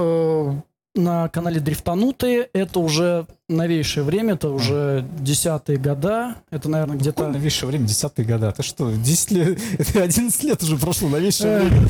На 0.93 1.29
канале 1.29 1.61
Дрифтанутые. 1.61 2.49
Это 2.51 2.79
уже 2.81 3.25
новейшее 3.47 4.03
время, 4.03 4.33
это 4.33 4.49
уже 4.49 5.05
десятые 5.19 5.77
года. 5.77 6.35
Это, 6.49 6.67
наверное, 6.69 6.97
Какое 6.97 7.11
где-то... 7.11 7.27
новейшее 7.29 7.69
время, 7.69 7.87
десятые 7.87 8.25
года. 8.25 8.51
Ты 8.51 8.61
что, 8.61 8.91
10 8.91 9.31
лет, 9.31 9.59
это 9.79 10.03
11 10.03 10.43
лет 10.43 10.61
уже 10.61 10.75
прошло, 10.77 11.07
новейшее 11.07 11.59
Э, 11.59 11.63
время. 11.69 11.89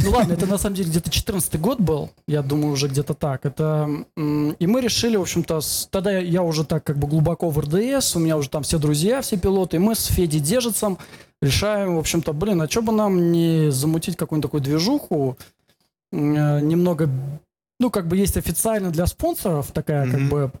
Ну 0.00 0.10
ладно, 0.10 0.32
это 0.32 0.46
на 0.46 0.58
самом 0.58 0.74
деле 0.74 0.90
где-то 0.90 1.10
14 1.10 1.60
год 1.60 1.78
был, 1.78 2.10
я 2.26 2.42
думаю, 2.42 2.72
уже 2.72 2.88
где-то 2.88 3.14
так. 3.14 3.46
Это 3.46 3.88
и 4.16 4.66
мы 4.66 4.80
решили, 4.80 5.14
в 5.16 5.22
общем-то, 5.22 5.60
с- 5.60 5.86
тогда 5.92 6.18
я, 6.18 6.42
уже 6.42 6.64
так 6.64 6.82
как 6.82 6.98
бы 6.98 7.06
глубоко 7.06 7.50
в 7.50 7.58
РДС, 7.60 8.16
у 8.16 8.18
меня 8.18 8.36
уже 8.36 8.48
там 8.50 8.64
все 8.64 8.78
друзья, 8.78 9.22
все 9.22 9.36
пилоты, 9.36 9.76
и 9.76 9.80
мы 9.80 9.94
с 9.94 10.06
Федей 10.06 10.40
Дежицем 10.40 10.98
решаем, 11.40 11.94
в 11.94 11.98
общем-то, 12.00 12.32
блин, 12.32 12.62
а 12.62 12.68
что 12.68 12.82
бы 12.82 12.92
нам 12.92 13.30
не 13.30 13.70
замутить 13.70 14.16
какую-нибудь 14.16 14.48
такую 14.48 14.60
движуху, 14.60 15.36
э, 16.10 16.16
немного, 16.60 17.08
ну 17.80 17.90
как 17.90 18.06
бы 18.08 18.16
есть 18.16 18.36
официально 18.36 18.90
для 18.90 19.06
спонсоров 19.06 19.70
такая 19.72 20.10
как 20.10 20.20
Мгм. 20.20 20.28
бы 20.28 20.52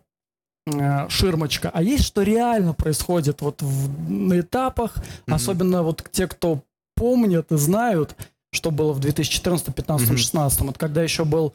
э, 0.66 1.08
ширмочка, 1.10 1.70
а 1.72 1.82
есть 1.82 2.04
что 2.04 2.22
реально 2.22 2.72
происходит 2.72 3.42
вот 3.42 3.60
в- 3.62 4.10
на 4.10 4.40
этапах, 4.40 4.96
Мгм. 5.26 5.34
особенно 5.34 5.82
вот 5.82 6.02
те, 6.10 6.26
кто 6.26 6.60
помнят 6.96 7.52
и 7.52 7.56
знают, 7.56 8.16
что 8.50 8.70
было 8.70 8.92
в 8.92 9.00
2014, 9.00 9.66
2015, 9.66 10.06
Мгм. 10.08 10.16
2016. 10.16 10.60
Вот 10.62 10.78
когда 10.78 11.02
еще 11.02 11.24
был 11.24 11.52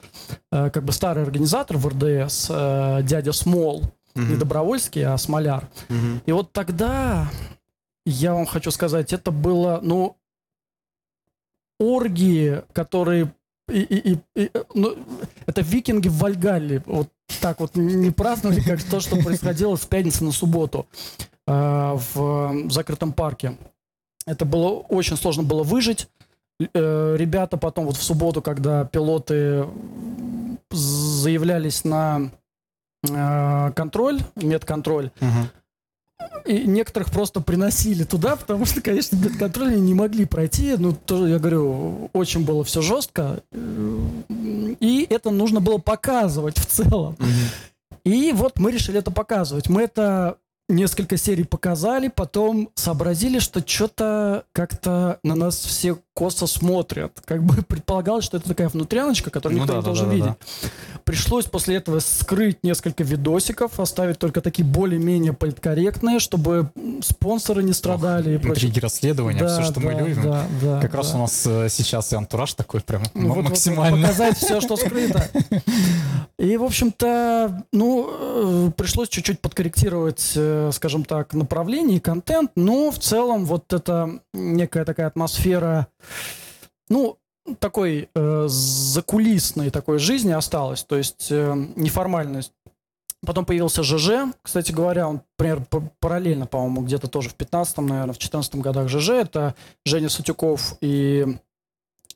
э, 0.51 0.69
как 0.69 0.83
бы 0.83 0.91
старый 0.91 1.23
организатор 1.23 1.77
в 1.77 1.87
РДС, 1.87 2.47
э, 2.49 2.99
дядя 3.03 3.31
Смол, 3.31 3.83
не 4.15 4.21
Мгм. 4.23 4.39
Добровольский, 4.39 5.03
а 5.05 5.17
Смоляр. 5.17 5.67
Мгм. 5.87 6.21
И 6.25 6.31
вот 6.31 6.51
тогда, 6.51 7.29
я 8.05 8.33
вам 8.33 8.45
хочу 8.45 8.69
сказать, 8.71 9.13
это 9.13 9.31
было, 9.31 9.79
ну, 9.81 10.17
оргии, 11.79 12.63
которые... 12.73 13.33
И, 13.69 13.79
и- 13.81 14.11
и- 14.13 14.19
и, 14.35 14.51
э, 14.53 14.63
ну, 14.73 14.95
это 15.45 15.61
викинги 15.61 16.07
в 16.07 16.17
Вальгалле. 16.17 16.81
Вот 16.85 17.09
так 17.41 17.59
вот 17.59 17.75
не 17.75 18.11
праздновали, 18.11 18.61
как 18.61 18.81
то, 18.83 18.99
что 18.99 19.15
происходило 19.17 19.75
с 19.75 19.85
пятницы 19.85 20.23
на 20.23 20.31
субботу 20.31 20.87
э, 21.47 21.97
в 22.13 22.69
закрытом 22.71 23.11
парке. 23.13 23.57
Это 24.25 24.45
было 24.45 24.69
очень 24.69 25.17
сложно 25.17 25.43
было 25.43 25.63
выжить. 25.63 26.07
Э, 26.73 27.15
Ребята 27.17 27.57
потом 27.57 27.85
вот 27.85 27.97
в 27.97 28.03
субботу, 28.03 28.41
когда 28.41 28.85
пилоты 28.85 29.65
заявлялись 30.71 31.83
на 31.85 32.31
э, 33.09 33.71
контроль, 33.75 34.19
медконтроль, 34.35 35.11
Мгм. 35.21 35.49
И 36.45 36.65
некоторых 36.65 37.11
просто 37.11 37.41
приносили 37.41 38.03
туда, 38.03 38.35
потому 38.35 38.65
что, 38.65 38.81
конечно, 38.81 39.15
медконтроль 39.15 39.79
не 39.79 39.93
могли 39.93 40.25
пройти. 40.25 40.75
Ну, 40.77 40.93
тоже, 40.93 41.29
я 41.29 41.39
говорю, 41.39 42.09
очень 42.13 42.43
было 42.43 42.63
все 42.63 42.81
жестко. 42.81 43.41
И 44.79 45.07
это 45.09 45.29
нужно 45.29 45.59
было 45.59 45.77
показывать 45.77 46.57
в 46.57 46.65
целом. 46.65 47.15
Мгм. 47.19 48.01
И 48.03 48.31
вот 48.33 48.59
мы 48.59 48.71
решили 48.71 48.99
это 48.99 49.11
показывать. 49.11 49.69
Мы 49.69 49.83
это 49.83 50.37
несколько 50.69 51.17
серий 51.17 51.43
показали, 51.43 52.07
потом 52.07 52.69
сообразили, 52.75 53.39
что 53.39 53.65
что-то 53.65 54.45
как-то 54.51 55.19
на 55.23 55.35
нас 55.35 55.57
все 55.57 55.97
косо 56.19 56.47
смотрят. 56.47 57.13
Как 57.23 57.41
бы 57.43 57.61
предполагалось, 57.63 58.25
что 58.25 58.35
это 58.35 58.49
такая 58.49 58.67
внутряночка, 58.67 59.29
которую 59.29 59.57
Ну 59.59 59.63
никто 59.63 59.73
да, 59.73 59.77
не 59.79 59.81
да, 59.83 59.85
должен 59.85 60.05
да, 60.05 60.09
да, 60.11 60.15
видеть. 60.15 60.71
Пришлось 61.05 61.45
после 61.45 61.77
этого 61.77 61.99
скрыть 61.99 62.61
несколько 62.61 63.03
видосиков, 63.05 63.79
оставить 63.79 64.19
только 64.19 64.41
такие 64.41 64.65
более-менее 64.65 65.31
политкорректные, 65.31 66.19
чтобы 66.19 66.69
спонсоры 67.01 67.63
не 67.63 67.71
страдали 67.71 68.35
и 68.35 68.37
прочее. 68.37 68.67
Интриги 68.67 68.79
расследования, 68.83 69.47
все, 69.47 69.63
что 69.63 69.79
мы 69.79 69.93
да, 69.95 69.99
любим. 70.01 70.23
да, 70.23 70.43
да, 70.61 70.81
Как 70.81 70.93
раз 70.93 71.11
да. 71.11 71.17
у 71.17 71.21
нас 71.21 71.43
э, 71.47 71.69
сейчас 71.69 72.11
и 72.11 72.17
антураж 72.17 72.53
такой 72.53 72.81
прям 72.81 73.03
Ну, 73.13 73.21
вот- 73.21 73.27
вот- 73.29 73.35
вот 73.43 73.49
максимально. 73.51 74.07
показать 74.07 74.37
все, 74.37 74.59
что 74.59 74.75
скрыто. 74.75 75.25
И, 76.37 76.57
в 76.57 76.63
общем-то, 76.63 77.63
ну, 77.71 78.09
э, 78.67 78.71
пришлось 78.75 79.09
чуть-чуть 79.09 79.39
подкорректировать, 79.39 80.33
э, 80.35 80.71
скажем 80.73 81.05
так, 81.05 81.33
направление 81.33 81.97
и 81.97 81.99
контент, 82.01 82.51
но 82.55 82.91
в 82.91 82.99
целом 82.99 83.45
вот 83.45 83.71
эта 83.73 84.19
некая 84.33 84.85
такая 84.85 85.07
атмосфера, 85.07 85.87
ну, 86.89 87.17
такой 87.59 88.09
э, 88.13 88.45
закулисной 88.47 89.69
такой 89.69 89.99
жизни 89.99 90.31
осталась, 90.31 90.83
то 90.83 90.95
есть 90.95 91.27
э, 91.31 91.53
неформальность. 91.75 92.53
Потом 93.25 93.45
появился 93.45 93.83
ЖЖ, 93.83 94.33
кстати 94.41 94.71
говоря, 94.71 95.09
он, 95.09 95.21
например, 95.37 95.65
параллельно, 95.99 96.45
по-моему, 96.45 96.81
где-то 96.81 97.07
тоже 97.07 97.29
в 97.29 97.35
15-м, 97.35 97.85
наверное, 97.85 98.13
в 98.13 98.17
14 98.17 98.55
годах 98.55 98.87
ЖЖ, 98.87 99.09
это 99.09 99.55
Женя 99.85 100.09
Сутюков 100.09 100.75
и 100.79 101.37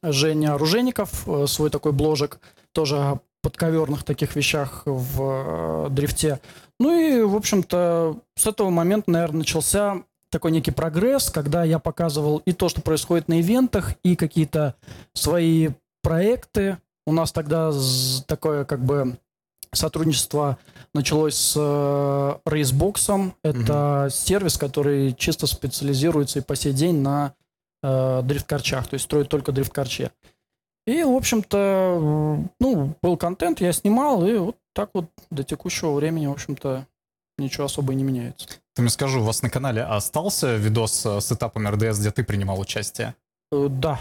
Женя 0.02 0.54
Оружейников, 0.54 1.28
э, 1.28 1.46
свой 1.48 1.70
такой 1.70 1.92
бложек, 1.92 2.40
тоже 2.72 2.98
о 2.98 3.20
подковерных 3.42 4.04
таких 4.04 4.36
вещах 4.36 4.84
в 4.86 5.88
э, 5.88 5.90
дрифте. 5.90 6.40
Ну 6.80 6.98
и, 6.98 7.22
в 7.22 7.36
общем-то, 7.36 8.18
с 8.36 8.48
этого 8.48 8.70
момента, 8.70 9.12
наверное, 9.12 9.40
начался 9.40 10.04
такой 10.34 10.52
некий 10.52 10.72
прогресс, 10.72 11.30
когда 11.30 11.64
я 11.64 11.80
показывал 11.80 12.40
и 12.40 12.52
то, 12.52 12.68
что 12.68 12.82
происходит 12.82 13.28
на 13.28 13.40
ивентах, 13.40 13.94
и 14.04 14.16
какие-то 14.16 14.76
свои 15.14 15.70
проекты. 16.02 16.80
У 17.06 17.14
нас 17.14 17.32
тогда 17.32 17.72
такое 18.28 18.66
как 18.66 18.84
бы 18.84 19.18
сотрудничество 19.72 20.58
началось 20.94 21.36
с 21.36 21.54
э, 21.56 22.50
Racebox. 22.50 23.34
Это 23.44 24.04
угу. 24.04 24.10
сервис, 24.10 24.58
который 24.58 25.14
чисто 25.14 25.48
специализируется 25.48 26.40
и 26.40 26.44
по 26.44 26.56
сей 26.56 26.74
день 26.74 27.00
на 27.00 27.34
э, 27.82 28.22
дрифт-карчах, 28.24 28.88
то 28.88 28.96
есть 28.96 29.06
строит 29.06 29.30
только 29.30 29.52
дрифт-карче. 29.52 30.12
И, 30.86 31.04
в 31.04 31.16
общем-то, 31.16 32.46
ну, 32.60 32.96
был 33.02 33.18
контент, 33.18 33.62
я 33.62 33.72
снимал, 33.72 34.26
и 34.26 34.36
вот 34.38 34.58
так 34.74 34.90
вот 34.94 35.06
до 35.30 35.44
текущего 35.44 35.94
времени, 35.94 36.28
в 36.28 36.32
общем-то, 36.32 36.86
ничего 37.38 37.66
особо 37.66 37.94
и 37.94 37.96
не 37.96 38.04
меняется. 38.04 38.60
Ты 38.76 38.82
мне 38.82 38.90
скажи, 38.90 39.20
у 39.20 39.24
вас 39.24 39.42
на 39.44 39.50
канале 39.50 39.84
остался 39.84 40.56
видос 40.56 41.06
с 41.06 41.32
этапом 41.32 41.68
РДС, 41.68 42.00
где 42.00 42.12
ты 42.12 42.24
принимал 42.24 42.60
участие? 42.60 43.16
Э, 43.52 43.68
да. 43.70 44.00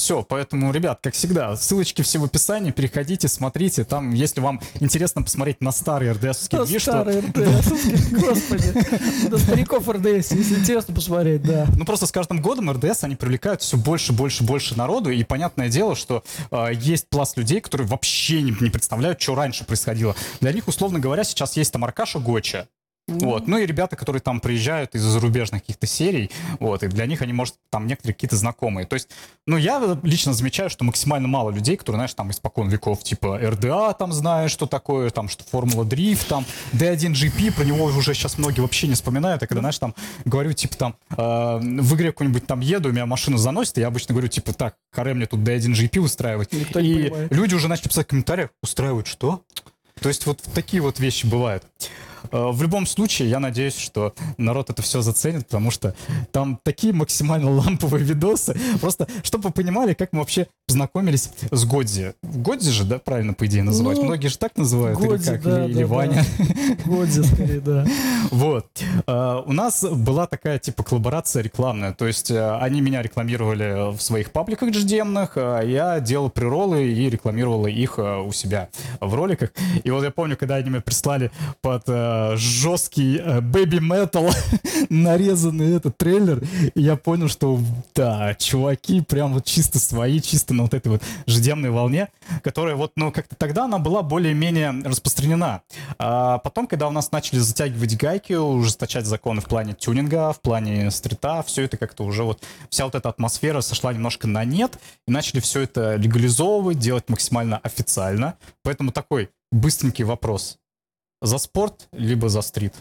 Все, 0.00 0.22
поэтому, 0.22 0.72
ребят, 0.72 1.00
как 1.02 1.12
всегда, 1.12 1.54
ссылочки 1.56 2.00
все 2.00 2.18
в 2.18 2.24
описании, 2.24 2.70
переходите, 2.70 3.28
смотрите. 3.28 3.84
Там, 3.84 4.12
если 4.12 4.40
вам 4.40 4.60
интересно 4.80 5.22
посмотреть 5.22 5.60
на 5.60 5.72
старый 5.72 6.10
РДСовский 6.12 6.58
на 6.58 6.64
движ, 6.64 6.82
старый 6.82 7.20
что... 7.20 7.40
РДСовский, 7.40 8.16
господи. 8.16 9.28
На 9.28 9.38
стариков 9.38 9.88
РДС, 9.88 10.32
если 10.32 10.54
интересно 10.54 10.94
посмотреть, 10.94 11.42
да. 11.42 11.66
Ну, 11.76 11.84
просто 11.84 12.06
с 12.06 12.12
каждым 12.12 12.40
годом 12.40 12.70
РДС, 12.70 13.04
они 13.04 13.14
привлекают 13.14 13.60
все 13.60 13.76
больше, 13.76 14.14
больше, 14.14 14.42
больше 14.42 14.76
народу, 14.76 15.10
и 15.10 15.22
понятное 15.22 15.68
дело, 15.68 15.94
что 15.94 16.24
э, 16.50 16.68
есть 16.72 17.08
пласт 17.08 17.36
людей, 17.36 17.60
которые 17.60 17.86
вообще 17.86 18.40
не, 18.40 18.56
не 18.58 18.70
представляют, 18.70 19.20
что 19.20 19.34
раньше 19.34 19.64
происходило. 19.64 20.16
Для 20.40 20.52
них, 20.52 20.66
условно 20.66 20.98
говоря, 20.98 21.24
сейчас 21.24 21.58
есть 21.58 21.72
там 21.72 21.84
Аркаша 21.84 22.20
Гоча, 22.20 22.68
вот. 23.10 23.46
Ну 23.46 23.58
и 23.58 23.66
ребята, 23.66 23.96
которые 23.96 24.20
там 24.20 24.40
приезжают 24.40 24.94
из 24.94 25.02
зарубежных 25.02 25.62
каких-то 25.62 25.86
серий, 25.86 26.30
вот, 26.58 26.82
и 26.82 26.88
для 26.88 27.06
них 27.06 27.22
они, 27.22 27.32
может, 27.32 27.54
там 27.70 27.86
некоторые 27.86 28.14
какие-то 28.14 28.36
знакомые. 28.36 28.86
То 28.86 28.94
есть, 28.94 29.08
ну, 29.46 29.56
я 29.56 29.98
лично 30.02 30.32
замечаю, 30.32 30.70
что 30.70 30.84
максимально 30.84 31.28
мало 31.28 31.50
людей, 31.50 31.76
которые, 31.76 31.98
знаешь, 31.98 32.14
там 32.14 32.30
испокон 32.30 32.68
веков, 32.68 33.02
типа 33.02 33.38
РДА 33.38 33.92
там 33.94 34.12
знаешь, 34.12 34.50
что 34.50 34.66
такое, 34.66 35.10
там, 35.10 35.28
что 35.28 35.44
Формула 35.44 35.84
Дрифт, 35.84 36.28
там, 36.28 36.44
D1GP, 36.72 37.52
про 37.52 37.64
него 37.64 37.84
уже 37.84 38.14
сейчас 38.14 38.38
многие 38.38 38.60
вообще 38.60 38.86
не 38.86 38.94
вспоминают, 38.94 39.42
а 39.42 39.46
когда, 39.46 39.60
знаешь, 39.60 39.78
там, 39.78 39.94
говорю, 40.24 40.52
типа, 40.52 40.76
там, 40.76 40.96
э, 41.10 41.14
в 41.16 41.94
игре 41.94 42.12
какой-нибудь 42.12 42.46
там 42.46 42.60
еду, 42.60 42.92
меня 42.92 43.06
машину 43.06 43.36
заносит, 43.36 43.78
и 43.78 43.80
я 43.80 43.88
обычно 43.88 44.14
говорю, 44.14 44.28
типа, 44.28 44.52
так, 44.52 44.76
харе 44.92 45.14
мне 45.14 45.26
тут 45.26 45.40
D1GP 45.40 45.98
устраивать. 46.00 46.52
Никто 46.52 46.80
и 46.80 47.12
люди 47.30 47.54
уже 47.54 47.68
начали 47.68 47.88
писать 47.88 48.06
в 48.06 48.10
комментариях, 48.10 48.50
устраивают 48.62 49.06
что? 49.06 49.42
То 50.00 50.08
есть 50.08 50.26
вот 50.26 50.42
такие 50.54 50.82
вот 50.82 50.98
вещи 50.98 51.26
бывают. 51.26 51.64
Э, 52.30 52.50
в 52.50 52.62
любом 52.62 52.86
случае, 52.86 53.30
я 53.30 53.40
надеюсь, 53.40 53.76
что 53.76 54.14
народ 54.36 54.70
это 54.70 54.82
все 54.82 55.00
заценит, 55.02 55.46
потому 55.46 55.70
что 55.70 55.94
там 56.32 56.58
такие 56.62 56.92
максимально 56.92 57.50
ламповые 57.60 58.04
видосы. 58.04 58.58
Просто, 58.80 59.06
чтобы 59.22 59.48
вы 59.48 59.50
понимали, 59.52 59.94
как 59.94 60.12
мы 60.12 60.20
вообще 60.20 60.46
познакомились 60.70 61.30
с 61.50 61.64
Годзи. 61.64 62.14
Годзи 62.22 62.70
же, 62.70 62.84
да, 62.84 62.98
правильно, 63.00 63.34
по 63.34 63.46
идее, 63.46 63.64
называть? 63.64 63.98
Ну, 63.98 64.04
Многие 64.04 64.28
же 64.28 64.38
так 64.38 64.56
называют, 64.56 64.98
Годзи, 64.98 65.30
или 65.30 65.36
как? 65.36 65.42
Да, 65.42 65.64
или, 65.64 65.72
да, 65.72 65.80
или 65.80 65.84
Ваня? 65.84 66.24
Да. 66.38 66.44
Годзи, 66.84 67.22
скорее, 67.22 67.60
да. 67.60 67.86
Вот. 68.30 68.66
Uh, 69.06 69.42
у 69.46 69.52
нас 69.52 69.82
была 69.82 70.26
такая, 70.26 70.60
типа, 70.60 70.84
коллаборация 70.84 71.42
рекламная. 71.42 71.92
То 71.92 72.06
есть 72.06 72.30
uh, 72.30 72.60
они 72.60 72.80
меня 72.80 73.02
рекламировали 73.02 73.92
в 73.96 74.00
своих 74.00 74.30
пабликах 74.30 74.70
GDM-ных, 74.70 75.32
а 75.34 75.62
я 75.62 75.98
делал 75.98 76.30
приролы 76.30 76.84
и 76.84 77.10
рекламировал 77.10 77.66
их 77.66 77.98
uh, 77.98 78.24
у 78.24 78.32
себя 78.32 78.68
в 79.00 79.12
роликах. 79.14 79.50
И 79.82 79.90
вот 79.90 80.04
я 80.04 80.12
помню, 80.12 80.36
когда 80.36 80.56
они 80.56 80.70
мне 80.70 80.80
прислали 80.80 81.32
под 81.60 81.88
жесткий 82.38 83.20
бэби-метал 83.40 84.30
нарезанный 84.88 85.74
этот 85.74 85.96
трейлер, 85.98 86.42
я 86.76 86.96
понял, 86.96 87.28
что 87.28 87.58
да, 87.94 88.34
чуваки 88.34 89.00
прям 89.00 89.34
вот 89.34 89.44
чисто 89.44 89.80
свои, 89.80 90.20
чисто 90.20 90.54
на 90.60 90.64
вот 90.64 90.74
этой 90.74 90.88
вот 90.88 91.02
ждемной 91.26 91.70
волне, 91.70 92.08
которая 92.42 92.76
вот, 92.76 92.92
ну, 92.96 93.10
как-то 93.10 93.34
тогда 93.34 93.64
она 93.64 93.78
была 93.78 94.02
более-менее 94.02 94.82
распространена. 94.84 95.62
А 95.98 96.38
потом, 96.38 96.66
когда 96.66 96.88
у 96.88 96.90
нас 96.90 97.10
начали 97.12 97.38
затягивать 97.38 97.96
гайки, 97.96 98.34
ужесточать 98.34 99.06
законы 99.06 99.40
в 99.40 99.46
плане 99.46 99.74
тюнинга, 99.74 100.32
в 100.32 100.40
плане 100.40 100.90
стрита, 100.90 101.42
все 101.42 101.62
это 101.62 101.76
как-то 101.76 102.04
уже 102.04 102.24
вот, 102.24 102.42
вся 102.68 102.84
вот 102.84 102.94
эта 102.94 103.08
атмосфера 103.08 103.60
сошла 103.60 103.92
немножко 103.92 104.28
на 104.28 104.44
нет, 104.44 104.78
и 105.06 105.10
начали 105.10 105.40
все 105.40 105.62
это 105.62 105.96
легализовывать, 105.96 106.78
делать 106.78 107.08
максимально 107.08 107.58
официально. 107.58 108.34
Поэтому 108.62 108.92
такой 108.92 109.30
быстренький 109.50 110.04
вопрос. 110.04 110.58
За 111.22 111.38
спорт, 111.38 111.88
либо 111.92 112.28
за 112.28 112.42
стрит? 112.42 112.74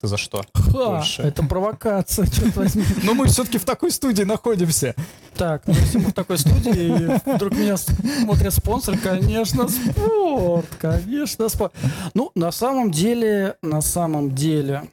Ты 0.00 0.08
за 0.08 0.18
что? 0.18 0.42
Ха, 0.52 1.02
это 1.18 1.42
провокация, 1.44 2.26
черт 2.26 2.54
возьми. 2.56 2.84
Но 3.02 3.14
мы 3.14 3.26
все-таки 3.28 3.56
в 3.56 3.64
такой 3.64 3.90
студии 3.90 4.24
находимся. 4.24 4.94
Так, 5.34 5.66
ну 5.66 5.72
если 5.72 5.98
мы 5.98 6.10
в 6.10 6.12
такой 6.12 6.38
студии, 6.38 7.34
вдруг 7.34 7.52
меня 7.52 7.76
смотрит 7.76 8.52
спонсор, 8.52 8.98
конечно, 8.98 9.68
спорт, 9.68 10.66
конечно, 10.78 11.48
спорт. 11.48 11.72
Ну, 12.14 12.30
на 12.34 12.52
самом 12.52 12.90
деле, 12.90 13.56
на 13.62 13.80
самом 13.80 14.34
деле, 14.34 14.88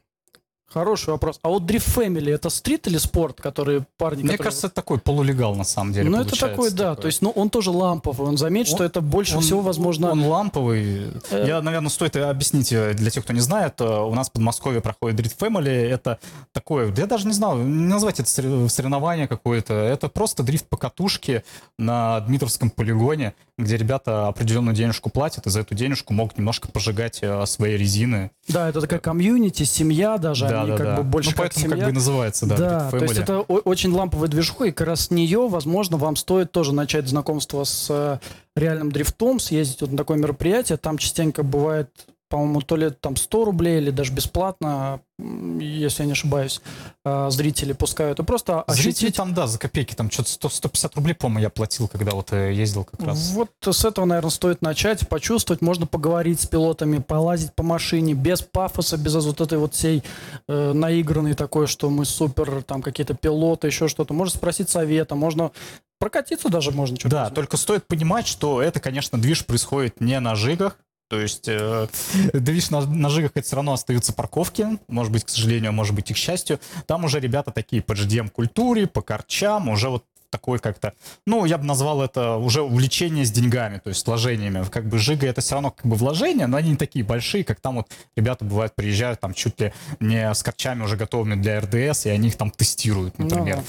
Хороший 0.73 1.11
вопрос. 1.11 1.39
А 1.43 1.49
вот 1.49 1.63
Drift 1.63 1.95
Family 1.95 2.33
это 2.33 2.49
стрит 2.49 2.87
или 2.87 2.97
спорт, 2.97 3.39
которые 3.39 3.85
парни... 3.97 4.23
Мне 4.23 4.31
которые... 4.31 4.43
кажется, 4.45 4.67
это 4.67 4.75
такой 4.75 4.97
полулегал 4.97 5.55
на 5.55 5.63
самом 5.63 5.93
деле. 5.93 6.09
Ну, 6.09 6.19
это 6.19 6.35
такой, 6.37 6.71
да. 6.71 6.91
Такой. 6.91 7.01
То 7.03 7.07
есть, 7.07 7.21
ну, 7.21 7.29
он 7.29 7.51
тоже 7.51 7.69
ламповый. 7.69 8.27
Он 8.27 8.37
заметит, 8.37 8.71
он, 8.71 8.77
что 8.77 8.83
это 8.83 9.01
больше 9.01 9.37
он, 9.37 9.43
всего 9.43 9.61
возможно. 9.61 10.11
Он 10.11 10.25
ламповый. 10.25 11.11
Э... 11.29 11.45
Я, 11.47 11.61
наверное, 11.61 11.89
стоит 11.89 12.15
объяснить 12.15 12.71
э, 12.71 12.93
для 12.93 13.11
тех, 13.11 13.23
кто 13.23 13.33
не 13.33 13.39
знает. 13.39 13.79
Э, 13.81 14.01
у 14.01 14.15
нас 14.15 14.29
в 14.29 14.31
Подмосковье 14.31 14.81
проходит 14.81 15.19
Drift 15.19 15.37
Family. 15.37 15.69
Это 15.69 16.17
такое, 16.53 16.91
я 16.95 17.05
даже 17.05 17.27
не 17.27 17.33
знаю, 17.33 17.57
не 17.57 17.87
назвать 17.87 18.19
это 18.19 18.29
соревнование 18.29 19.27
какое-то. 19.27 19.75
Это 19.75 20.09
просто 20.09 20.41
дрифт 20.41 20.65
по 20.67 20.77
катушке 20.77 21.43
на 21.77 22.19
Дмитровском 22.21 22.71
полигоне, 22.71 23.35
где 23.59 23.77
ребята 23.77 24.27
определенную 24.27 24.75
денежку 24.75 25.11
платят, 25.11 25.45
и 25.45 25.49
за 25.51 25.59
эту 25.59 25.75
денежку 25.75 26.13
могут 26.13 26.37
немножко 26.37 26.67
пожигать 26.67 27.19
э, 27.21 27.45
свои 27.45 27.77
резины. 27.77 28.31
Да, 28.47 28.69
это 28.69 28.81
такая 28.81 28.99
комьюнити, 28.99 29.63
семья 29.63 30.17
даже. 30.17 30.47
Да, 30.47 30.62
да, 30.67 30.77
как 30.77 30.85
да. 30.85 30.97
бы 30.97 31.03
больше 31.03 31.31
ну, 31.31 31.35
поэтому 31.37 31.65
как, 31.65 31.75
как 31.75 31.85
бы 31.85 31.91
и 31.91 31.93
называется, 31.93 32.45
да. 32.45 32.57
Да, 32.57 32.91
то 32.91 32.97
есть 32.97 33.17
это 33.17 33.39
очень 33.39 33.91
ламповая 33.91 34.29
движуха, 34.29 34.65
и 34.65 34.71
как 34.71 34.87
раз 34.87 35.07
с 35.07 35.11
нее, 35.11 35.47
возможно, 35.47 35.97
вам 35.97 36.15
стоит 36.15 36.51
тоже 36.51 36.73
начать 36.73 37.07
знакомство 37.07 37.63
с 37.63 37.87
э, 37.89 38.19
реальным 38.55 38.91
дрифтом, 38.91 39.39
съездить 39.39 39.81
вот 39.81 39.91
на 39.91 39.97
такое 39.97 40.17
мероприятие. 40.17 40.77
Там 40.77 40.97
частенько 40.97 41.43
бывает 41.43 41.89
по-моему, 42.33 42.61
то 42.61 42.75
ли 42.75 42.89
там 42.89 43.15
100 43.15 43.45
рублей 43.45 43.77
или 43.77 43.91
даже 43.91 44.11
бесплатно, 44.11 45.01
если 45.19 46.01
я 46.01 46.07
не 46.07 46.13
ошибаюсь, 46.13 46.61
а, 47.05 47.29
зрители 47.29 47.73
пускают. 47.73 48.19
И 48.19 48.23
просто 48.23 48.63
ощутить... 48.63 48.97
Зрители 48.97 49.11
там, 49.11 49.35
да, 49.35 49.45
за 49.45 49.59
копейки, 49.59 49.93
там 49.93 50.09
что-то 50.09 50.49
150 50.49 50.95
рублей, 50.95 51.13
по-моему, 51.13 51.41
я 51.41 51.51
платил, 51.51 51.87
когда 51.87 52.13
вот 52.13 52.33
э, 52.33 52.51
ездил 52.51 52.85
как 52.85 53.03
раз. 53.03 53.33
Вот 53.33 53.51
с 53.61 53.85
этого, 53.85 54.05
наверное, 54.05 54.31
стоит 54.31 54.63
начать, 54.63 55.07
почувствовать, 55.07 55.61
можно 55.61 55.85
поговорить 55.85 56.41
с 56.41 56.47
пилотами, 56.47 56.97
полазить 56.97 57.53
по 57.53 57.61
машине, 57.61 58.15
без 58.15 58.41
пафоса, 58.41 58.97
без 58.97 59.13
вот 59.13 59.39
этой 59.39 59.59
вот 59.59 59.75
всей 59.75 60.01
э, 60.47 60.73
наигранной 60.73 61.35
такой, 61.35 61.67
что 61.67 61.91
мы 61.91 62.03
супер, 62.03 62.63
там 62.63 62.81
какие-то 62.81 63.13
пилоты, 63.13 63.67
еще 63.67 63.87
что-то. 63.87 64.15
Можно 64.15 64.35
спросить 64.35 64.71
совета, 64.71 65.13
можно 65.13 65.51
прокатиться 65.99 66.49
даже 66.49 66.71
можно. 66.71 66.97
Да, 67.03 67.29
только 67.29 67.57
стоит 67.57 67.85
понимать, 67.85 68.25
что 68.25 68.59
это, 68.59 68.79
конечно, 68.79 69.21
движ 69.21 69.45
происходит 69.45 70.01
не 70.01 70.19
на 70.19 70.33
жигах, 70.33 70.79
то 71.09 71.19
есть, 71.19 71.47
э, 71.47 71.87
да 72.33 72.51
видишь, 72.51 72.69
на, 72.69 72.85
на 72.85 73.09
жигах 73.09 73.31
это 73.35 73.45
все 73.45 73.55
равно 73.55 73.73
остаются 73.73 74.13
парковки, 74.13 74.79
может 74.87 75.11
быть, 75.11 75.25
к 75.25 75.29
сожалению, 75.29 75.73
может 75.73 75.95
быть, 75.95 76.11
и 76.11 76.13
к 76.13 76.17
счастью. 76.17 76.59
Там 76.87 77.05
уже 77.05 77.19
ребята 77.19 77.51
такие 77.51 77.81
по 77.81 77.93
GDM-культуре, 77.93 78.87
по 78.87 79.01
корчам, 79.01 79.69
уже 79.69 79.89
вот 79.89 80.05
такой 80.33 80.57
как-то, 80.57 80.93
ну, 81.27 81.45
я 81.45 81.59
бы 81.59 81.65
назвал 81.65 82.01
это 82.01 82.37
уже 82.37 82.63
увлечение 82.63 83.23
с 83.23 83.31
деньгами, 83.31 83.77
то 83.77 83.89
есть 83.89 84.05
вложениями. 84.07 84.65
Как 84.67 84.87
бы 84.89 84.97
жига 84.97 85.27
это 85.27 85.41
все 85.41 85.53
равно 85.53 85.69
как 85.69 85.85
бы 85.85 85.95
вложения, 85.95 86.47
но 86.47 86.57
они 86.57 86.71
не 86.71 86.75
такие 86.75 87.05
большие, 87.05 87.43
как 87.43 87.59
там 87.59 87.75
вот 87.75 87.91
ребята 88.15 88.43
бывают 88.43 88.73
приезжают 88.73 89.19
там 89.19 89.35
чуть 89.35 89.61
ли 89.61 89.73
не 89.99 90.33
с 90.33 90.41
корчами 90.41 90.81
уже 90.83 90.97
готовыми 90.97 91.35
для 91.35 91.61
РДС, 91.61 92.07
и 92.07 92.09
они 92.09 92.29
их 92.29 92.35
там 92.35 92.49
тестируют, 92.49 93.19
например. 93.19 93.57
No. 93.57 93.63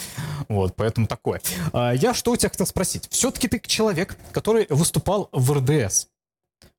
Ну 0.49 0.55
вот, 0.57 0.75
поэтому 0.75 1.07
такое. 1.07 1.43
А, 1.75 1.93
я 1.93 2.15
что 2.15 2.33
у 2.33 2.37
тебя 2.37 2.49
хотел 2.49 2.67
спросить? 2.67 3.09
Все-таки 3.11 3.47
ты 3.47 3.61
человек, 3.61 4.17
который 4.33 4.67
выступал 4.71 5.29
в 5.33 5.53
РДС 5.53 6.07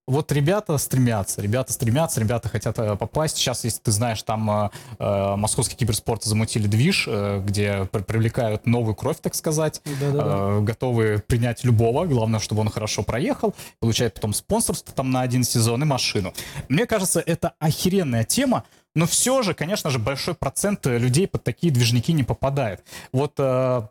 вот 0.08 0.32
ребята 0.32 0.78
стремятся, 0.78 1.42
ребята 1.42 1.74
стремятся, 1.74 2.20
ребята 2.20 2.48
хотят 2.48 2.78
э, 2.78 2.96
попасть. 2.96 3.38
Сейчас, 3.38 3.64
если 3.64 3.80
ты 3.80 3.92
знаешь, 3.92 4.22
там 4.24 4.50
э, 4.50 4.70
э 5.00 5.36
московский 5.36 5.76
киберспорт 5.76 6.24
замутили 6.24 6.68
движ, 6.68 7.06
э, 7.08 7.42
где 7.44 7.86
привлекают 7.86 8.68
новую 8.68 8.96
кровь, 8.96 9.18
так 9.20 9.34
сказать, 9.34 9.82
э, 9.86 10.60
готовы 10.62 11.24
принять 11.26 11.64
любого, 11.64 12.06
главное, 12.06 12.40
чтобы 12.40 12.62
он 12.62 12.70
хорошо 12.70 13.02
проехал, 13.04 13.56
получает 13.80 14.14
потом 14.14 14.34
спонсорство 14.34 14.94
там 14.94 15.10
на 15.12 15.22
один 15.22 15.44
сезон 15.44 15.82
и 15.82 15.86
машину. 15.86 16.34
Мне 16.70 16.86
кажется, 16.86 17.20
это 17.20 17.54
охеренная 17.60 18.26
тема, 18.26 18.64
но 18.94 19.08
все 19.08 19.42
же, 19.42 19.54
конечно 19.54 19.90
же, 19.90 20.00
большой 20.00 20.36
процент 20.36 20.86
людей 20.86 21.28
под 21.28 21.44
такие 21.44 21.74
движники 21.74 22.14
не 22.14 22.24
попадает. 22.24 22.84
Вот 23.12 23.34
э, 23.40 23.88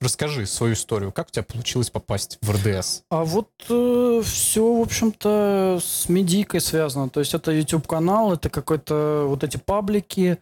Расскажи 0.00 0.46
свою 0.46 0.72
историю. 0.72 1.12
Как 1.12 1.28
у 1.28 1.30
тебя 1.30 1.42
получилось 1.42 1.90
попасть 1.90 2.38
в 2.40 2.50
РДС? 2.50 3.02
А 3.10 3.24
вот 3.24 3.50
э, 3.68 4.22
все, 4.24 4.74
в 4.74 4.80
общем-то, 4.80 5.78
с 5.82 6.08
медийкой 6.08 6.62
связано. 6.62 7.10
То 7.10 7.20
есть 7.20 7.34
это 7.34 7.52
YouTube-канал, 7.52 8.32
это 8.32 8.48
какой-то 8.48 9.24
вот 9.26 9.44
эти 9.44 9.58
паблики. 9.58 10.38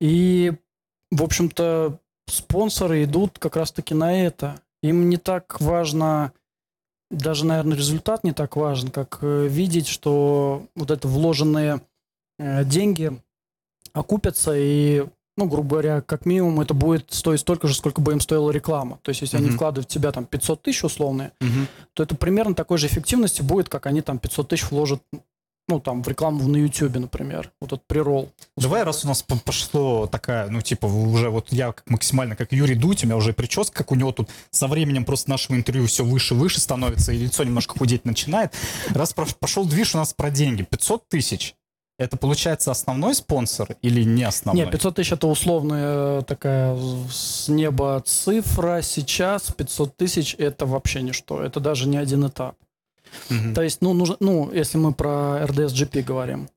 И 0.00 0.52
в 1.10 1.22
общем-то, 1.22 1.98
спонсоры 2.26 3.04
идут 3.04 3.38
как 3.38 3.56
раз-таки 3.56 3.94
на 3.94 4.24
это. 4.24 4.60
Им 4.82 5.08
не 5.08 5.16
так 5.16 5.60
важно, 5.60 6.32
даже, 7.10 7.46
наверное, 7.46 7.76
результат 7.76 8.24
не 8.24 8.32
так 8.32 8.56
важен, 8.56 8.90
как 8.90 9.18
э, 9.22 9.46
видеть, 9.48 9.88
что 9.88 10.66
вот 10.74 10.90
это 10.90 11.08
вложенные 11.08 11.80
э, 12.38 12.64
деньги 12.64 13.18
окупятся 13.92 14.52
и 14.54 15.06
ну, 15.38 15.46
грубо 15.46 15.68
говоря, 15.70 16.00
как 16.02 16.26
минимум 16.26 16.60
это 16.60 16.74
будет 16.74 17.12
стоить 17.14 17.40
столько 17.40 17.68
же, 17.68 17.74
сколько 17.74 18.00
бы 18.00 18.12
им 18.12 18.20
стоила 18.20 18.50
реклама. 18.50 18.98
То 19.02 19.10
есть, 19.10 19.22
если 19.22 19.36
Мгм. 19.38 19.46
они 19.46 19.54
вкладывают 19.54 19.88
в 19.90 19.94
тебя 19.94 20.12
там 20.12 20.26
500 20.26 20.62
тысяч 20.62 20.84
условные, 20.84 21.32
Мгм. 21.40 21.68
то 21.94 22.02
это 22.02 22.14
примерно 22.16 22.54
такой 22.54 22.76
же 22.78 22.88
эффективности 22.88 23.40
будет, 23.40 23.68
как 23.68 23.86
они 23.86 24.02
там 24.02 24.18
500 24.18 24.48
тысяч 24.48 24.70
вложат, 24.70 25.00
ну, 25.70 25.80
там, 25.80 26.02
в 26.02 26.08
рекламу 26.08 26.48
на 26.48 26.56
YouTube, 26.56 26.96
например. 26.96 27.52
Вот 27.60 27.72
этот 27.74 27.86
прирол. 27.86 28.30
Давай, 28.56 28.84
раз 28.84 29.04
у 29.04 29.08
нас 29.08 29.22
по- 29.22 29.36
пошло 29.36 30.06
такая, 30.06 30.48
ну, 30.48 30.62
типа, 30.62 30.86
уже 30.86 31.28
вот 31.28 31.48
я 31.52 31.74
максимально 31.86 32.36
как 32.36 32.52
Юрий 32.52 32.74
Дудь, 32.74 33.04
у 33.04 33.06
меня 33.06 33.16
уже 33.18 33.34
прическа, 33.34 33.76
как 33.76 33.92
у 33.92 33.94
него 33.94 34.10
тут 34.12 34.30
со 34.50 34.66
временем 34.66 35.04
просто 35.04 35.28
нашего 35.28 35.56
интервью 35.56 35.86
все 35.86 36.04
выше 36.04 36.32
и 36.34 36.36
выше 36.38 36.58
становится, 36.60 37.12
и 37.12 37.18
лицо 37.18 37.44
немножко 37.44 37.78
худеть 37.78 38.06
начинает. 38.06 38.54
Раз 38.88 39.12
пошел 39.12 39.66
движ 39.66 39.94
у 39.94 39.98
нас 39.98 40.14
про 40.14 40.30
деньги. 40.30 40.62
500 40.62 41.06
тысяч. 41.08 41.54
Это, 41.98 42.16
получается, 42.16 42.70
основной 42.70 43.14
спонсор 43.14 43.76
или 43.82 44.04
не 44.04 44.22
основной? 44.22 44.66
Не, 44.66 44.70
500 44.70 44.94
тысяч 44.94 45.12
это 45.12 45.26
условная 45.26 46.20
э, 46.20 46.22
такая 46.22 46.78
с 47.10 47.48
неба 47.48 48.00
цифра. 48.06 48.82
Сейчас 48.82 49.50
500 49.50 49.96
тысяч 49.96 50.36
это 50.38 50.64
вообще 50.64 51.02
ничто. 51.02 51.42
Это 51.42 51.58
даже 51.58 51.88
не 51.88 51.96
один 51.96 52.26
этап. 52.28 52.54
Мгм. 53.30 53.52
То 53.52 53.62
есть, 53.62 53.82
ну, 53.82 53.94
нужно, 53.94 54.16
ну, 54.20 54.50
если 54.52 54.78
мы 54.78 54.92
про 54.92 55.44
RDS-GP 55.44 56.02
говорим. 56.04 56.48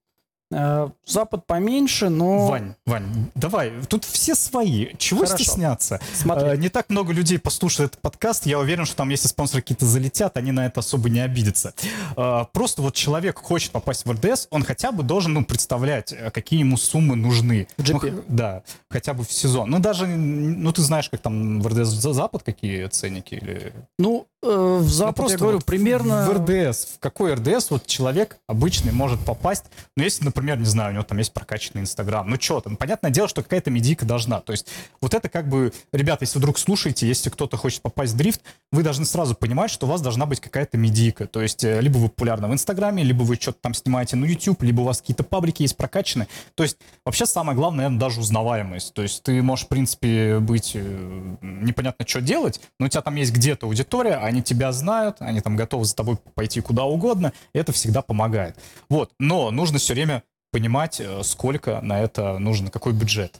Э, 0.52 0.90
Запад 1.06 1.46
поменьше, 1.48 2.10
но... 2.10 2.48
Вань, 2.48 2.76
Вань, 2.86 3.32
давай, 3.36 3.72
тут 3.88 4.04
все 4.06 4.36
свои. 4.36 4.88
Чего 4.98 5.26
Хорошо. 5.26 5.44
стесняться? 5.44 6.00
Смотри, 6.14 6.50
Э, 6.50 6.58
Не 6.58 6.70
так 6.70 6.90
много 6.90 7.14
людей 7.14 7.40
послушают 7.40 7.92
этот 7.94 8.02
подкаст. 8.02 8.46
Я 8.46 8.60
уверен, 8.60 8.86
что 8.86 8.96
там, 8.98 9.10
если 9.10 9.28
спонсоры 9.28 9.62
какие-то 9.62 9.86
залетят, 9.86 10.38
они 10.38 10.52
на 10.52 10.66
это 10.66 10.82
особо 10.82 11.10
не 11.10 11.20
обидятся. 11.22 11.74
Э, 12.18 12.46
Просто 12.52 12.82
вот 12.82 12.96
человек 12.96 13.40
хочет 13.40 13.72
попасть 13.72 14.06
в 14.06 14.12
РДС, 14.12 14.48
он 14.52 14.64
хотя 14.64 14.92
бы 14.92 15.04
должен 15.04 15.34
ну, 15.34 15.46
представлять, 15.46 16.14
какие 16.34 16.60
ему 16.60 16.78
суммы 16.78 17.16
нужны. 17.16 17.68
GP. 17.78 17.92
Ну, 17.94 18.00
х- 18.00 18.08
да, 18.28 18.64
хотя 18.90 19.14
бы 19.14 19.24
в 19.24 19.32
сезон. 19.32 19.70
Ну, 19.70 19.80
даже, 19.80 20.06
ну, 20.08 20.72
ты 20.72 20.82
знаешь, 20.82 21.10
как 21.10 21.22
там 21.22 21.62
в 21.62 21.68
РДС 21.68 21.90
за 21.90 22.14
Запад 22.14 22.44
какие 22.44 22.88
ценники? 22.88 23.36
Или... 23.36 23.74
ну, 23.98 24.28
э, 24.44 24.48
в 24.48 24.82
Ну, 24.82 24.84
Запад, 24.84 25.16
просто 25.16 25.34
я 25.34 25.40
говорю, 25.40 25.58
вот 25.58 25.66
примерно... 25.66 26.28
В 26.30 26.38
РДС, 26.38 26.86
в 26.96 27.00
какой 27.00 27.34
РДС 27.34 27.70
вот 27.70 27.86
человек 27.86 28.38
обычный 28.48 28.92
может 28.92 29.20
попасть? 29.22 29.66
Ну, 29.96 30.04
если, 30.04 30.24
например, 30.26 30.58
не 30.58 30.66
знаю, 30.66 30.92
у 30.92 30.94
него 30.94 31.04
там 31.04 31.18
есть 31.18 31.34
прокачанный 31.34 31.82
Инстаграм, 31.82 32.30
ну 32.30 32.38
что 32.40 32.62
там, 32.62 32.76
понятное 32.78 33.12
дело, 33.12 33.28
что 33.28 33.44
какая-то 33.44 33.72
медийка 33.72 34.06
должна. 34.06 34.40
То 34.40 34.52
есть 34.52 34.68
вот 35.02 35.14
это 35.14 35.30
как 35.30 35.48
бы, 35.48 35.74
ребята, 35.94 36.24
если 36.24 36.40
вдруг 36.40 36.58
слушаете, 36.58 37.08
если 37.08 37.30
кто-то 37.30 37.58
хочет 37.58 37.82
попасть 37.82 38.14
в 38.14 38.18
дрифт, 38.18 38.42
вы 38.72 38.84
должны 38.84 39.06
сразу 39.06 39.36
понимать, 39.36 39.72
что 39.72 39.86
у 39.86 39.90
вас 39.90 40.02
должна 40.02 40.26
быть 40.26 40.40
какая-то 40.40 40.78
медийка. 40.78 41.28
То 41.28 41.42
есть 41.42 41.64
э, 41.64 41.82
либо 41.82 41.98
вы 41.98 42.10
популярны 42.10 42.48
в 42.48 42.54
Инстаграме, 42.54 43.04
либо 43.04 43.24
вы 43.24 43.36
что-то 43.36 43.60
там 43.62 43.74
снимаете 43.74 44.16
на 44.16 44.26
YouTube, 44.26 44.64
либо 44.64 44.82
у 44.82 44.84
вас 44.84 45.02
какие-то 45.02 45.24
паблики 45.24 45.62
есть 45.62 45.78
прокачанные. 45.78 46.28
То 46.56 46.64
есть 46.64 46.78
вообще 47.06 47.26
самое 47.26 47.56
главное, 47.56 47.86
наверное, 47.86 48.00
даже 48.00 48.20
узнаваемость. 48.20 48.94
То 48.94 49.02
есть 49.02 49.24
ты 49.24 49.42
можешь, 49.42 49.66
в 49.66 49.70
принципе, 49.70 50.40
быть 50.40 50.72
э, 50.76 51.36
непонятно, 51.42 52.06
что 52.08 52.22
делать, 52.22 52.62
но 52.80 52.86
у 52.86 52.90
тебя 52.90 53.02
там 53.02 53.16
есть 53.16 53.34
где-то 53.34 53.66
аудитория, 53.66 54.16
они 54.32 54.42
тебя 54.42 54.72
знают, 54.72 55.18
они 55.20 55.42
там 55.42 55.56
готовы 55.56 55.86
за 55.86 55.96
тобой 55.96 56.18
пойти 56.36 56.62
куда 56.62 56.86
угодно, 56.86 57.34
и 57.54 57.60
это 57.60 57.72
всегда 57.72 58.02
помогает. 58.02 58.56
Вот, 58.90 59.12
но 59.20 59.52
нужно 59.52 59.78
все 59.78 59.94
время 59.94 60.24
понимать, 60.52 61.00
э, 61.00 61.22
сколько 61.24 61.82
на 61.82 62.00
это 62.02 62.38
нужно, 62.40 62.72
какой 62.72 62.94
бюджет. 62.94 63.40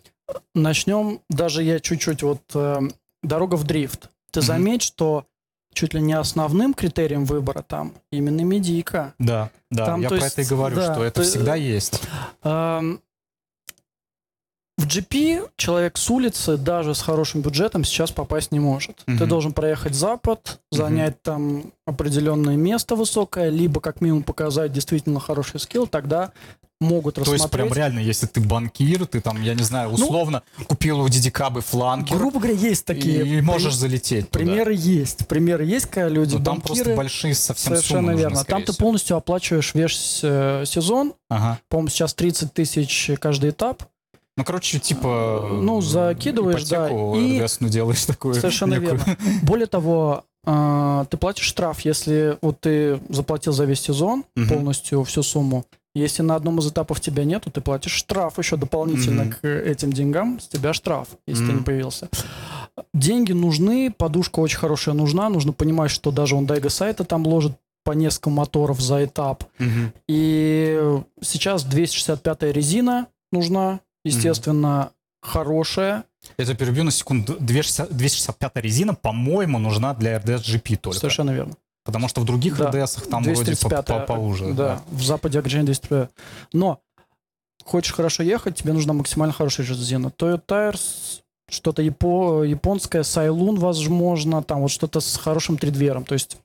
Начнем, 0.54 1.22
даже 1.30 1.64
я 1.64 1.80
чуть-чуть, 1.80 2.24
вот 2.24 2.42
э, 2.54 2.80
дорога 3.24 3.56
в 3.56 3.64
дрифт. 3.64 4.10
Ты 4.32 4.42
заметь, 4.42 4.82
что 4.82 5.26
чуть 5.74 5.94
ли 5.94 6.02
не 6.02 6.14
основным 6.14 6.74
критерием 6.74 7.26
выбора 7.26 7.62
там 7.62 7.94
именно 8.12 8.42
медийка. 8.42 9.14
Да, 9.20 9.50
да, 9.70 9.86
Там, 9.86 10.02
я 10.02 10.10
про 10.10 10.18
есть, 10.18 10.34
это 10.34 10.42
и 10.42 10.46
говорю, 10.46 10.76
да, 10.76 10.94
что 10.94 11.04
это 11.04 11.22
то- 11.22 11.28
всегда 11.28 11.56
есть. 11.56 12.02
Эм, 12.44 13.02
В 14.82 14.88
GP 14.88 15.50
человек 15.58 15.96
с 15.98 16.10
улицы 16.10 16.58
даже 16.58 16.96
с 16.96 17.02
хорошим 17.02 17.42
бюджетом 17.42 17.84
сейчас 17.84 18.10
попасть 18.12 18.52
не 18.52 18.60
может. 18.60 18.98
Ты 19.06 19.12
Мгм. 19.12 19.28
должен 19.28 19.54
проехать 19.54 19.94
запад, 19.94 20.60
занять 20.72 21.22
там 21.22 21.72
определенное 21.86 22.56
место 22.56 22.96
высокое, 22.96 23.50
либо 23.50 23.80
как 23.80 24.02
минимум 24.02 24.24
показать 24.24 24.74
действительно 24.74 25.20
хороший 25.20 25.60
скилл, 25.60 25.86
тогда 25.86 26.32
могут 26.80 27.14
То 27.14 27.22
есть 27.22 27.32
рассмотреть. 27.34 27.66
прям 27.68 27.78
реально, 27.78 28.00
если 28.00 28.26
ты 28.26 28.42
банкир, 28.42 29.06
ты 29.06 29.22
там, 29.22 29.40
я 29.44 29.54
не 29.54 29.62
знаю, 29.62 29.90
условно 29.92 30.42
купил 30.68 31.00
у 31.02 31.08
дидикабы 31.10 31.62
фланкер, 31.62 32.18
Грубо 32.18 32.40
говоря, 32.40 32.56
есть 32.58 32.82
и, 32.82 32.86
такие 32.86 33.24
и 33.24 33.40
можешь 33.42 33.74
при- 33.74 33.80
залететь 33.82 34.32
туда. 34.32 34.44
примеры 34.44 34.74
есть. 34.76 35.28
Примеры 35.28 35.64
есть, 35.64 35.86
когда 35.86 36.10
люди 36.10 36.38
Но 36.38 36.44
там 36.44 36.56
банкиры, 36.56 36.76
просто 36.78 36.96
большие 36.96 37.36
совсем 37.36 37.74
Совершенно 37.76 38.00
суммы 38.00 38.12
нужны, 38.14 38.22
верно. 38.22 38.38
скорее 38.40 38.50
Там 38.56 38.64
ты 38.66 38.72
всего. 38.72 38.84
полностью 38.86 39.16
оплачиваешь 39.18 39.76
весь 39.76 40.22
э, 40.24 40.64
сезон. 40.66 41.14
Ага. 41.30 41.60
По-моему, 41.70 41.90
сейчас 41.90 42.16
30 42.16 42.52
тысяч 42.52 43.12
каждый 43.20 43.52
этап. 43.52 43.84
Ну, 44.42 44.46
короче, 44.46 44.80
типа... 44.80 45.48
Ну, 45.52 45.82
закидываешь, 45.82 46.64
да, 46.68 46.90
и- 46.90 47.70
делаешь 47.70 48.06
такую... 48.06 48.34
Совершенно 48.36 48.76
некую. 48.76 48.98
верно. 48.98 49.18
Более 49.44 49.68
того, 49.68 50.24
э, 50.46 51.06
ты 51.10 51.18
платишь 51.18 51.46
штраф, 51.46 51.82
если 51.82 52.38
вот 52.42 52.60
ты 52.62 53.00
заплатил 53.10 53.54
за 53.54 53.66
весь 53.66 53.82
сезон 53.82 54.24
Мгм. 54.36 54.50
полностью 54.50 55.04
всю 55.04 55.24
сумму. 55.24 55.66
Если 55.94 56.22
на 56.24 56.36
одном 56.36 56.60
из 56.60 56.70
этапов 56.72 57.02
тебя 57.02 57.26
нету, 57.26 57.52
ты 57.52 57.60
платишь 57.60 57.92
штраф 57.92 58.38
еще 58.40 58.56
дополнительно 58.56 59.26
Мгм. 59.26 59.34
к 59.34 59.46
этим 59.48 59.92
деньгам. 59.92 60.40
С 60.40 60.48
тебя 60.48 60.74
штраф, 60.74 61.10
если 61.28 61.44
ты 61.46 61.50
Мгм. 61.52 61.58
не 61.60 61.64
появился. 61.64 62.08
Деньги 62.94 63.34
нужны, 63.34 63.94
подушка 63.96 64.40
очень 64.40 64.58
хорошая 64.58 64.96
нужна. 64.96 65.30
Нужно 65.30 65.52
понимать, 65.54 65.92
что 65.92 66.12
даже 66.12 66.36
он 66.36 66.46
Дайга 66.46 66.70
сайта 66.70 67.04
там 67.04 67.28
ложит 67.28 67.54
по 67.84 67.92
несколько 67.92 68.30
моторов 68.30 68.80
за 68.80 69.04
этап. 69.06 69.44
Мгм. 69.60 69.92
И 70.08 70.80
сейчас 71.22 71.64
265 71.64 72.52
резина 72.54 73.08
нужна, 73.32 73.80
естественно, 74.04 74.92
хорошая. 75.22 76.04
Я 76.38 76.46
тебя 76.46 76.56
перебью 76.56 76.84
на 76.84 76.92
секунду. 76.92 77.36
260 77.40 77.96
265 77.96 78.52
резина, 78.58 78.94
по-моему, 78.94 79.60
нужна 79.60 79.94
для 79.94 80.18
RDS 80.18 80.42
GP 80.42 80.78
только. 80.78 81.00
Совершенно 81.00 81.32
верно. 81.32 81.54
Потому 81.84 82.08
что 82.08 82.22
в 82.22 82.26
других 82.26 82.58
Да. 82.58 82.70
RDS 82.70 83.10
там 83.10 83.24
вроде 83.24 83.40
по- 83.40 83.46
235 83.46 83.86
по- 83.86 84.00
поуже. 84.16 84.54
Да, 84.54 84.82
в 84.92 85.04
Западе 85.04 85.40
ограничение 85.40 85.66
235. 85.66 86.10
Но 86.54 86.80
хочешь 87.66 87.94
хорошо 87.94 88.22
ехать, 88.24 88.56
тебе 88.56 88.74
нужна 88.74 88.94
максимально 88.94 89.34
хорошая 89.34 89.66
резина. 89.66 90.08
Toyota 90.08 90.42
Tires, 90.48 91.22
что-то 91.50 91.82
япо- 91.82 92.48
японское, 92.48 93.04
Сайлун, 93.04 93.58
возможно, 93.60 94.44
там 94.44 94.62
вот 94.62 94.70
что-то 94.72 95.00
с 95.00 95.18
хорошим 95.18 95.58
тридвером. 95.58 96.06
То 96.06 96.14
есть 96.14 96.38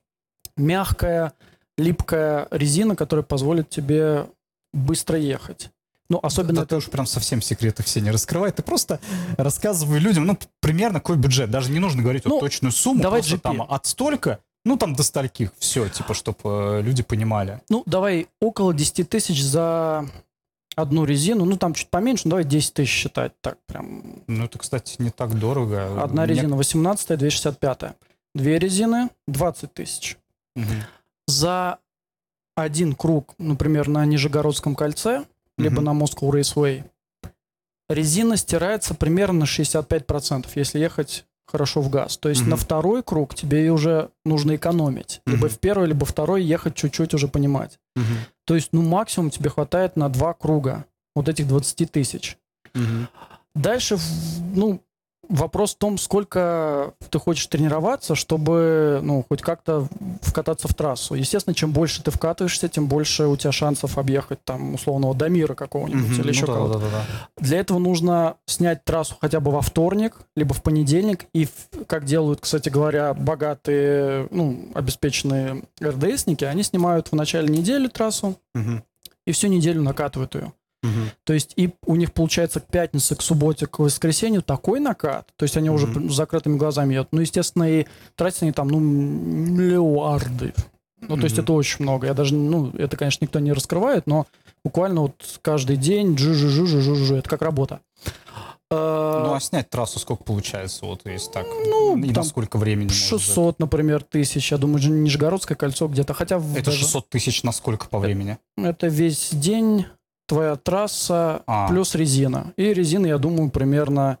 мягкая, 0.57 1.33
липкая 1.77 2.47
резина, 2.51 2.95
которая 2.95 3.23
позволит 3.23 3.69
тебе 3.69 4.25
быстро 4.73 5.17
ехать. 5.19 5.69
Ну, 6.09 6.19
особенно 6.23 6.61
Да 6.61 6.65
ты 6.65 6.77
уж 6.77 6.85
прям 6.89 7.05
совсем 7.05 7.41
секреты 7.41 7.83
все 7.83 7.99
не 7.99 8.11
раскрывай. 8.11 8.51
Ты 8.51 8.63
просто 8.63 8.99
рассказывай 9.37 9.99
людям, 9.99 10.25
ну, 10.25 10.37
примерно 10.61 10.99
какой 10.99 11.17
бюджет. 11.17 11.51
Даже 11.51 11.69
не 11.71 11.79
нужно 11.79 12.01
говорить 12.01 12.23
вот 12.25 12.35
Ну, 12.35 12.39
точную 12.39 12.71
сумму. 12.71 13.01
давай 13.01 13.19
просто 13.21 13.35
GP. 13.35 13.41
там 13.41 13.61
от 13.61 13.85
столько, 13.85 14.39
ну, 14.63 14.77
там 14.77 14.95
до 14.95 15.03
стольких. 15.03 15.51
Все, 15.59 15.89
типа, 15.89 16.13
чтобы 16.13 16.81
люди 16.83 17.03
понимали. 17.03 17.61
Ну, 17.69 17.83
давай 17.85 18.27
около 18.39 18.73
10 18.73 19.09
тысяч 19.09 19.43
за 19.43 20.07
одну 20.77 21.03
резину. 21.03 21.43
Ну, 21.43 21.57
там 21.57 21.73
чуть 21.73 21.89
поменьше, 21.89 22.21
но 22.25 22.31
давай 22.31 22.45
10 22.45 22.73
тысяч 22.75 22.91
считать. 22.91 23.33
Так, 23.41 23.57
прям. 23.65 24.23
Ну, 24.27 24.45
это, 24.45 24.57
кстати, 24.59 24.95
не 24.99 25.09
так 25.09 25.37
дорого. 25.37 26.01
Одна 26.01 26.23
Мне- 26.23 26.35
резина 26.35 26.55
18 26.55 27.17
265 27.17 27.95
Две 28.35 28.59
резины 28.59 29.09
20 29.27 29.73
тысяч. 29.73 30.17
Мгм. 30.55 30.83
За 31.27 31.79
один 32.55 32.93
круг, 32.93 33.33
например, 33.39 33.87
на 33.89 34.05
Нижегородском 34.05 34.75
кольце, 34.75 35.25
либо 35.57 35.81
Мгм. 35.81 35.83
на 35.85 36.03
Moscow 36.03 36.29
Raceway, 36.31 36.83
резина 37.89 38.37
стирается 38.37 38.93
примерно 38.93 39.39
на 39.41 39.45
65%, 39.45 40.47
если 40.55 40.79
ехать 40.79 41.25
хорошо 41.47 41.81
в 41.81 41.89
газ. 41.89 42.17
То 42.17 42.29
есть 42.29 42.41
Мгм. 42.41 42.49
на 42.51 42.55
второй 42.57 43.03
круг 43.03 43.33
тебе 43.33 43.71
уже 43.71 44.09
нужно 44.25 44.55
экономить. 44.55 45.21
Либо 45.25 45.45
Мгм. 45.47 45.49
в 45.49 45.59
первый, 45.59 45.87
либо 45.87 46.05
второй 46.05 46.43
ехать 46.43 46.75
чуть-чуть 46.75 47.13
уже 47.13 47.27
понимать. 47.29 47.79
Мгм. 47.95 48.05
То 48.45 48.55
есть, 48.55 48.69
ну, 48.73 48.81
максимум 48.81 49.29
тебе 49.29 49.49
хватает 49.49 49.95
на 49.95 50.09
два 50.09 50.33
круга 50.33 50.85
вот 51.15 51.29
этих 51.29 51.47
20 51.47 51.85
тысяч. 51.85 52.37
Мгм. 52.73 53.07
Дальше, 53.55 53.97
ну, 54.53 54.81
вопрос 55.29 55.75
в 55.75 55.77
том, 55.77 55.97
сколько 55.97 56.93
ты 57.09 57.19
хочешь 57.19 57.47
тренироваться, 57.47 58.15
чтобы, 58.15 58.99
ну, 59.03 59.25
хоть 59.27 59.41
как-то 59.41 59.87
вкататься 60.21 60.67
в 60.67 60.73
трассу. 60.73 61.15
Естественно, 61.15 61.53
чем 61.53 61.71
больше 61.71 62.01
ты 62.03 62.11
вкатываешься, 62.11 62.69
тем 62.69 62.87
больше 62.87 63.27
у 63.27 63.35
тебя 63.37 63.51
шансов 63.51 63.97
объехать 63.97 64.43
там 64.43 64.75
условного 64.75 65.13
Дамира 65.15 65.53
какого-нибудь 65.55 66.11
Мгм. 66.11 66.21
или 66.21 66.29
еще 66.29 66.41
Ну 66.41 66.47
да, 66.47 66.53
кого-то. 66.53 66.79
да, 66.79 66.85
да, 66.85 66.91
да. 66.91 67.05
Для 67.43 67.59
этого 67.59 67.79
нужно 67.79 68.35
снять 68.45 68.83
трассу 68.85 69.15
хотя 69.19 69.39
бы 69.39 69.51
во 69.51 69.61
вторник, 69.61 70.15
либо 70.35 70.53
в 70.53 70.61
понедельник. 70.63 71.25
И, 71.33 71.47
как 71.87 72.05
делают, 72.05 72.39
кстати 72.41 72.69
говоря, 72.69 73.13
богатые, 73.13 74.27
ну, 74.31 74.69
обеспеченные 74.73 75.63
РДСники, 75.83 76.43
они 76.45 76.63
снимают 76.63 77.09
в 77.11 77.15
начале 77.15 77.47
недели 77.49 77.87
трассу 77.87 78.37
Мгм. 78.53 78.83
и 79.25 79.31
всю 79.31 79.47
неделю 79.47 79.81
накатывают 79.81 80.35
ее. 80.35 80.53
Угу. 80.87 81.09
То 81.23 81.33
есть 81.33 81.53
и 81.55 81.73
у 81.85 81.95
них 81.95 82.13
получается 82.13 82.59
к 82.59 82.67
пятнице, 82.67 83.15
к 83.15 83.21
субботе, 83.21 83.67
к 83.67 83.79
воскресенью 83.79 84.41
такой 84.41 84.79
накат. 84.79 85.27
То 85.35 85.43
есть 85.43 85.57
они 85.57 85.69
угу. 85.69 85.75
уже 85.75 86.09
с 86.09 86.15
закрытыми 86.15 86.57
глазами 86.57 86.93
едут. 86.93 87.09
Ну, 87.11 87.21
естественно, 87.21 87.69
и 87.69 87.85
тратят 88.15 88.43
они 88.43 88.51
там, 88.51 88.67
ну, 88.67 88.79
миллиарды. 88.79 90.53
Ну, 91.01 91.15
то 91.15 91.23
есть 91.23 91.37
это 91.37 91.53
очень 91.53 91.83
много. 91.83 92.07
Я 92.07 92.13
даже, 92.13 92.35
ну, 92.35 92.71
это, 92.71 92.97
конечно, 92.97 93.23
никто 93.23 93.39
не 93.39 93.53
раскрывает, 93.53 94.07
но 94.07 94.25
буквально 94.63 95.01
вот 95.01 95.39
каждый 95.41 95.77
день 95.77 96.15
джу-жу-жу-жу-жу, 96.15 97.15
это 97.15 97.29
как 97.29 97.41
работа. 97.43 97.81
А, 98.69 99.25
ну, 99.25 99.33
а 99.33 99.39
снять 99.39 99.69
трассу 99.69 99.97
сколько 99.97 100.23
получается, 100.23 100.85
вот, 100.85 101.01
если 101.05 101.31
так? 101.31 101.45
Ну, 101.45 101.97
и 101.97 102.13
там 102.13 102.23
на 102.23 102.23
сколько 102.23 102.57
времени? 102.57 102.89
600, 102.89 103.59
например, 103.59 104.03
тысяч. 104.03 104.51
Я 104.51 104.57
думаю, 104.57 104.85
Нижегородское 104.91 105.55
кольцо 105.55 105.87
где-то. 105.87 106.13
Хотя 106.13 106.37
Это 106.37 106.65
даже... 106.65 106.79
600 106.79 107.09
тысяч 107.09 107.43
на 107.43 107.53
сколько 107.53 107.87
по 107.87 107.99
времени? 107.99 108.37
Это 108.57 108.87
весь 108.87 109.29
день, 109.31 109.85
твоя 110.27 110.55
трасса, 110.55 111.43
а. 111.47 111.67
плюс 111.67 111.95
резина. 111.95 112.53
И 112.57 112.73
резина, 112.73 113.07
я 113.07 113.17
думаю, 113.17 113.49
примерно 113.49 114.19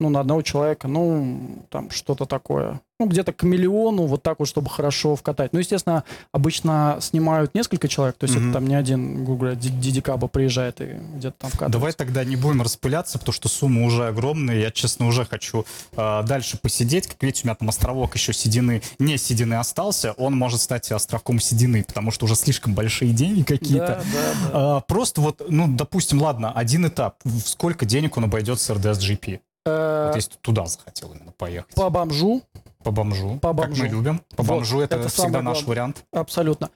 ну, 0.00 0.10
на 0.10 0.20
одного 0.20 0.42
человека, 0.42 0.88
ну, 0.88 1.66
там 1.70 1.90
что-то 1.90 2.26
такое. 2.26 2.80
Ну, 3.04 3.10
где-то 3.10 3.34
к 3.34 3.42
миллиону, 3.42 4.06
вот 4.06 4.22
так 4.22 4.38
вот, 4.38 4.48
чтобы 4.48 4.70
хорошо 4.70 5.14
вкатать. 5.14 5.52
Ну, 5.52 5.58
естественно, 5.58 6.04
обычно 6.32 6.96
снимают 7.02 7.54
несколько 7.54 7.86
человек, 7.86 8.16
то 8.16 8.24
есть 8.24 8.34
mm-hmm. 8.34 8.44
это 8.44 8.52
там 8.54 8.66
не 8.66 8.74
один, 8.74 9.26
грубо 9.26 9.40
говоря, 9.40 9.56
Дидикаба 9.56 10.26
приезжает 10.26 10.80
и 10.80 10.96
где-то 11.16 11.36
там 11.38 11.50
вкатывает. 11.50 11.72
Давай 11.72 11.92
тогда 11.92 12.24
не 12.24 12.36
будем 12.36 12.62
распыляться, 12.62 13.18
потому 13.18 13.34
что 13.34 13.50
сумма 13.50 13.84
уже 13.84 14.06
огромная. 14.06 14.56
Я, 14.56 14.70
честно, 14.70 15.06
уже 15.06 15.26
хочу 15.26 15.66
э, 15.92 16.22
дальше 16.26 16.56
посидеть. 16.56 17.06
Как 17.06 17.22
видите, 17.22 17.42
у 17.44 17.46
меня 17.48 17.56
там 17.56 17.68
островок 17.68 18.14
еще 18.14 18.32
седины, 18.32 18.80
не 18.98 19.18
седины 19.18 19.54
остался. 19.54 20.12
Он 20.12 20.34
может 20.34 20.62
стать 20.62 20.90
островком 20.90 21.40
седины, 21.40 21.84
потому 21.84 22.10
что 22.10 22.24
уже 22.24 22.36
слишком 22.36 22.72
большие 22.72 23.12
деньги 23.12 23.42
какие-то. 23.42 24.02
Да, 24.14 24.50
да, 24.50 24.50
да. 24.52 24.78
Э, 24.78 24.80
просто 24.88 25.20
вот, 25.20 25.42
ну, 25.46 25.66
допустим, 25.68 26.22
ладно, 26.22 26.52
один 26.52 26.86
этап. 26.86 27.16
Сколько 27.44 27.84
денег 27.84 28.16
он 28.16 28.24
обойдется 28.24 28.72
RDS-GP? 28.72 29.40
Э, 29.66 30.06
вот 30.08 30.16
если 30.16 30.30
ты 30.32 30.38
туда 30.40 30.66
захотел 30.66 31.12
именно 31.12 31.32
поехать. 31.32 31.74
По 31.74 31.88
бомжу. 31.90 32.42
По 32.82 32.90
бомжу. 32.90 33.38
По 33.40 33.52
бомжу. 33.52 33.82
Как 33.82 33.92
мы 33.92 33.96
любим. 33.96 34.20
По 34.36 34.42
вот, 34.42 34.56
бомжу 34.56 34.80
это, 34.80 34.96
это 34.96 35.08
всегда 35.08 35.40
наш 35.40 35.58
главное. 35.58 35.68
вариант. 35.68 36.04
Абсолютно. 36.12 36.70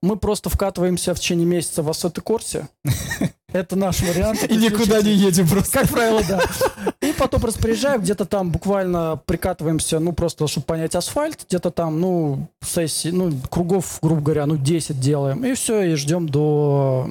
Мы 0.00 0.16
просто 0.16 0.48
вкатываемся 0.48 1.12
в 1.14 1.18
течение 1.18 1.46
месяца 1.46 1.82
в 1.82 1.90
Ассеты 1.90 2.20
Корсе. 2.20 2.68
Это 3.52 3.76
наш 3.76 4.00
вариант. 4.02 4.44
И 4.44 4.56
никуда 4.56 5.02
не 5.02 5.10
едем 5.10 5.48
просто. 5.48 5.80
Как 5.80 5.88
правило, 5.88 6.22
да. 6.28 6.40
И 7.00 7.12
потом 7.12 7.44
распоряжаем, 7.44 8.02
где-то 8.02 8.26
там 8.26 8.52
буквально 8.52 9.20
прикатываемся, 9.24 9.98
ну, 9.98 10.12
просто, 10.12 10.46
чтобы 10.46 10.66
понять 10.66 10.94
асфальт, 10.94 11.46
где-то 11.48 11.70
там, 11.70 11.98
ну, 12.00 12.48
сессии, 12.62 13.08
ну, 13.08 13.32
кругов, 13.50 13.98
грубо 14.02 14.20
говоря, 14.20 14.46
ну, 14.46 14.56
10 14.56 15.00
делаем. 15.00 15.44
И 15.44 15.54
все, 15.54 15.80
и 15.80 15.94
ждем 15.94 16.28
до 16.28 17.08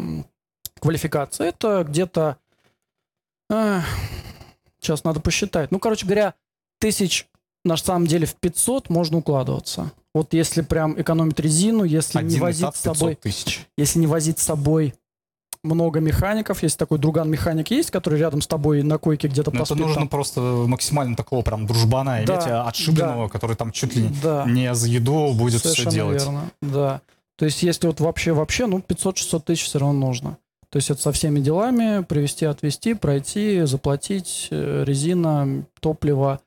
квалификации. 0.79 1.47
Это 1.47 1.83
где-то 1.83 2.37
Сейчас 4.79 5.03
надо 5.03 5.19
посчитать. 5.19 5.71
Ну, 5.71 5.79
короче 5.79 6.05
говоря, 6.05 6.33
тысяч 6.79 7.27
на 7.65 7.77
самом 7.77 8.07
деле 8.07 8.25
в 8.25 8.35
500 8.35 8.89
можно 8.89 9.17
укладываться. 9.17 9.91
Вот 10.13 10.33
если 10.33 10.61
прям 10.61 10.99
экономить 10.99 11.39
резину, 11.39 11.83
если 11.83 12.19
Один 12.19 12.31
не 12.31 12.39
возить 12.39 12.75
с 12.75 12.79
собой... 12.79 13.15
Тысяч. 13.15 13.67
Если 13.77 13.99
не 13.99 14.07
возить 14.07 14.39
с 14.39 14.43
собой 14.43 14.93
много 15.63 15.99
механиков, 15.99 16.63
если 16.63 16.77
такой 16.77 16.97
друган 16.97 17.29
механик 17.29 17.71
есть, 17.71 17.91
который 17.91 18.19
рядом 18.19 18.41
с 18.41 18.47
тобой 18.47 18.83
на 18.83 18.97
койке 18.97 19.27
где-то 19.27 19.51
поспит. 19.51 19.77
Это 19.77 19.79
нужно 19.79 20.01
там. 20.01 20.09
просто 20.09 20.39
максимально 20.41 21.15
такого 21.15 21.41
прям 21.41 21.67
дружбана 21.67 22.23
да, 22.25 22.33
иметь, 22.35 22.47
а 22.47 22.67
отшибленного, 22.67 23.27
да, 23.27 23.31
который 23.31 23.55
там 23.55 23.71
чуть 23.71 23.95
ли 23.95 24.09
да. 24.23 24.45
не 24.47 24.73
за 24.73 24.87
еду 24.87 25.33
будет 25.33 25.61
Совершенно 25.61 25.89
все 25.89 25.99
делать. 25.99 26.23
верно, 26.23 26.51
да. 26.61 27.01
То 27.37 27.45
есть 27.45 27.61
если 27.61 27.87
вот 27.87 27.99
вообще-вообще, 27.99 28.65
ну 28.65 28.79
500-600 28.79 29.41
тысяч 29.41 29.65
все 29.65 29.79
равно 29.79 30.07
нужно. 30.07 30.37
То 30.69 30.77
есть 30.77 30.89
это 30.89 31.01
со 31.01 31.11
всеми 31.11 31.39
делами, 31.39 32.03
привезти, 32.03 32.45
отвезти, 32.45 32.93
пройти, 32.93 33.61
заплатить, 33.63 34.49
э, 34.51 34.83
резина, 34.85 35.65
топливо, 35.79 36.41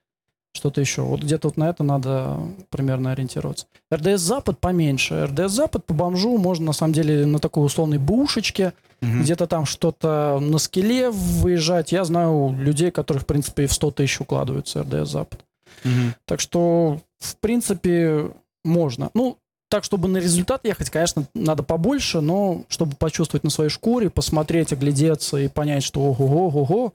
что-то 0.53 0.81
еще. 0.81 1.03
Вот 1.03 1.23
где-то 1.23 1.49
вот 1.49 1.57
на 1.57 1.69
это 1.69 1.85
надо 1.85 2.39
примерно 2.71 3.13
ориентироваться. 3.13 3.67
РДС 3.93 4.21
Запад 4.21 4.59
поменьше. 4.59 5.27
РДС 5.27 5.53
Запад 5.53 5.87
по 5.87 5.95
бомжу 5.95 6.37
можно 6.39 6.67
на 6.67 6.73
самом 6.73 6.93
деле 6.93 7.25
на 7.25 7.39
такой 7.39 7.65
условной 7.65 7.99
бушечке, 7.99 8.73
угу. 9.01 9.21
где-то 9.21 9.47
там 9.47 9.65
что-то 9.65 10.39
на 10.41 10.59
скеле 10.59 11.11
выезжать. 11.11 11.93
Я 11.93 12.05
знаю 12.05 12.55
людей, 12.59 12.91
которых, 12.91 13.23
в 13.23 13.27
принципе, 13.27 13.65
и 13.65 13.67
в 13.67 13.73
100 13.73 13.91
тысяч 13.93 14.21
укладываются 14.21 14.83
РДС 14.83 15.11
Запад. 15.11 15.45
Угу. 15.85 16.15
Так 16.27 16.41
что, 16.41 17.01
в 17.19 17.37
принципе, 17.37 18.33
можно. 18.65 19.11
Ну, 19.15 19.39
так, 19.71 19.85
чтобы 19.85 20.09
на 20.09 20.19
результат 20.19 20.65
ехать, 20.65 20.91
конечно, 20.91 21.27
надо 21.33 21.63
побольше, 21.63 22.21
но 22.21 22.65
чтобы 22.69 22.97
почувствовать 22.97 23.45
на 23.45 23.51
своей 23.51 23.71
шкуре, 23.71 24.11
посмотреть, 24.11 24.73
оглядеться 24.73 25.39
и 25.39 25.49
понять, 25.49 25.85
что 25.85 26.01
ого-го-го, 26.01 26.93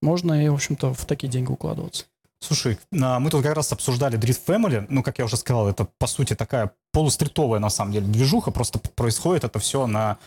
можно 0.00 0.44
и, 0.44 0.48
в 0.48 0.54
общем-то, 0.54 0.94
в 0.94 1.04
такие 1.04 1.28
деньги 1.28 1.52
укладываться. 1.52 2.06
Слушай, 2.40 2.78
а, 3.00 3.20
мы 3.20 3.30
тут 3.30 3.42
как 3.42 3.54
раз 3.54 3.72
обсуждали 3.72 4.18
Drift 4.18 4.40
Family, 4.46 4.86
ну, 4.88 5.02
как 5.02 5.18
я 5.18 5.26
уже 5.26 5.36
сказал, 5.36 5.68
это, 5.68 5.86
по 5.98 6.06
сути, 6.06 6.34
такая 6.34 6.72
полустритовая, 6.92 7.60
на 7.60 7.70
самом 7.70 7.92
деле, 7.92 8.06
движуха, 8.06 8.50
просто 8.50 8.78
происходит 8.78 9.44
это 9.44 9.58
все 9.58 9.86
на 9.86 10.18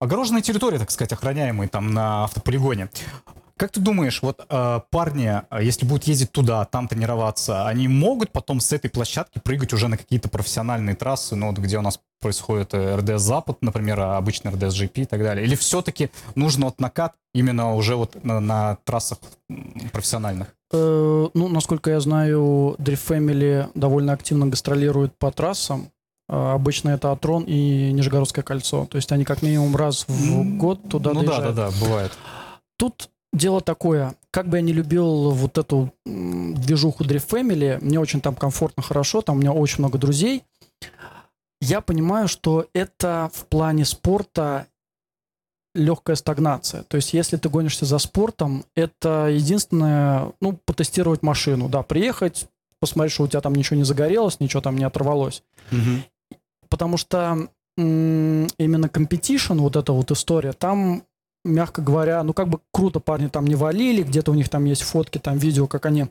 огороженной 0.00 0.42
территории, 0.42 0.78
так 0.78 0.90
сказать, 0.90 1.12
охраняемой 1.12 1.68
там 1.68 1.92
на 1.92 2.24
автополигоне. 2.24 2.88
Как 3.60 3.72
ты 3.72 3.80
думаешь, 3.80 4.22
вот 4.22 4.42
э, 4.48 4.80
парни, 4.88 5.42
э, 5.50 5.62
если 5.62 5.84
будут 5.84 6.04
ездить 6.04 6.32
туда, 6.32 6.64
там 6.64 6.88
тренироваться, 6.88 7.66
они 7.66 7.88
могут 7.88 8.32
потом 8.32 8.58
с 8.58 8.72
этой 8.72 8.88
площадки 8.88 9.38
прыгать 9.38 9.74
уже 9.74 9.88
на 9.88 9.98
какие-то 9.98 10.30
профессиональные 10.30 10.96
трассы, 10.96 11.36
ну 11.36 11.48
вот 11.48 11.58
где 11.58 11.76
у 11.76 11.82
нас 11.82 12.00
происходит 12.22 12.72
э, 12.72 12.96
РДС 12.96 13.20
Запад, 13.20 13.58
например, 13.60 14.00
а 14.00 14.16
обычный 14.16 14.50
РДС 14.50 14.80
GP 14.80 15.02
и 15.02 15.04
так 15.04 15.22
далее? 15.22 15.44
Или 15.44 15.56
все-таки 15.56 16.08
нужно 16.36 16.64
вот 16.64 16.80
накат 16.80 17.16
именно 17.34 17.74
уже 17.74 17.96
вот 17.96 18.24
на, 18.24 18.40
на 18.40 18.78
трассах 18.84 19.18
профессиональных? 19.92 20.48
Э, 20.72 21.28
ну, 21.34 21.48
насколько 21.48 21.90
я 21.90 22.00
знаю, 22.00 22.76
Drift 22.78 23.08
Family 23.08 23.70
довольно 23.74 24.14
активно 24.14 24.46
гастролирует 24.46 25.18
по 25.18 25.30
трассам. 25.30 25.90
Э, 26.30 26.52
обычно 26.54 26.88
это 26.88 27.12
Атрон 27.12 27.44
и 27.44 27.92
Нижегородское 27.92 28.42
кольцо. 28.42 28.86
То 28.86 28.96
есть 28.96 29.12
они 29.12 29.26
как 29.26 29.42
минимум 29.42 29.76
раз 29.76 30.06
в 30.08 30.56
год 30.56 30.88
туда 30.88 31.12
ну, 31.12 31.20
доезжают. 31.20 31.44
Ну 31.44 31.52
да, 31.52 31.66
да, 31.66 31.70
да, 31.70 31.84
бывает. 31.84 32.12
Тут 32.78 33.10
Дело 33.32 33.60
такое, 33.60 34.16
как 34.32 34.48
бы 34.48 34.56
я 34.56 34.62
не 34.62 34.72
любил 34.72 35.30
вот 35.30 35.56
эту 35.56 35.92
движуху 36.04 37.04
Drift 37.04 37.28
Family, 37.28 37.78
мне 37.80 38.00
очень 38.00 38.20
там 38.20 38.34
комфортно, 38.34 38.82
хорошо, 38.82 39.22
там 39.22 39.36
у 39.36 39.40
меня 39.40 39.52
очень 39.52 39.78
много 39.78 39.98
друзей. 39.98 40.42
Я 41.60 41.80
понимаю, 41.80 42.26
что 42.26 42.66
это 42.72 43.30
в 43.32 43.46
плане 43.46 43.84
спорта 43.84 44.66
легкая 45.74 46.16
стагнация. 46.16 46.82
То 46.84 46.96
есть, 46.96 47.12
если 47.12 47.36
ты 47.36 47.48
гонишься 47.48 47.84
за 47.84 47.98
спортом, 47.98 48.64
это 48.74 49.28
единственное, 49.28 50.32
ну, 50.40 50.58
потестировать 50.64 51.22
машину, 51.22 51.68
да, 51.68 51.82
приехать, 51.82 52.48
посмотреть, 52.80 53.12
что 53.12 53.24
у 53.24 53.28
тебя 53.28 53.40
там 53.40 53.54
ничего 53.54 53.76
не 53.76 53.84
загорелось, 53.84 54.40
ничего 54.40 54.62
там 54.62 54.76
не 54.76 54.84
оторвалось. 54.84 55.44
Угу. 55.70 56.38
Потому 56.68 56.96
что 56.96 57.48
именно 57.76 58.86
competition, 58.86 59.58
вот 59.58 59.76
эта 59.76 59.92
вот 59.92 60.10
история, 60.10 60.52
там 60.52 61.04
мягко 61.44 61.82
говоря, 61.82 62.22
ну 62.22 62.32
как 62.32 62.48
бы 62.48 62.60
круто 62.72 63.00
парни 63.00 63.28
там 63.28 63.46
не 63.46 63.54
валили, 63.54 64.02
где-то 64.02 64.32
у 64.32 64.34
них 64.34 64.48
там 64.48 64.64
есть 64.64 64.82
фотки, 64.82 65.18
там 65.18 65.38
видео, 65.38 65.66
как 65.66 65.86
они... 65.86 66.06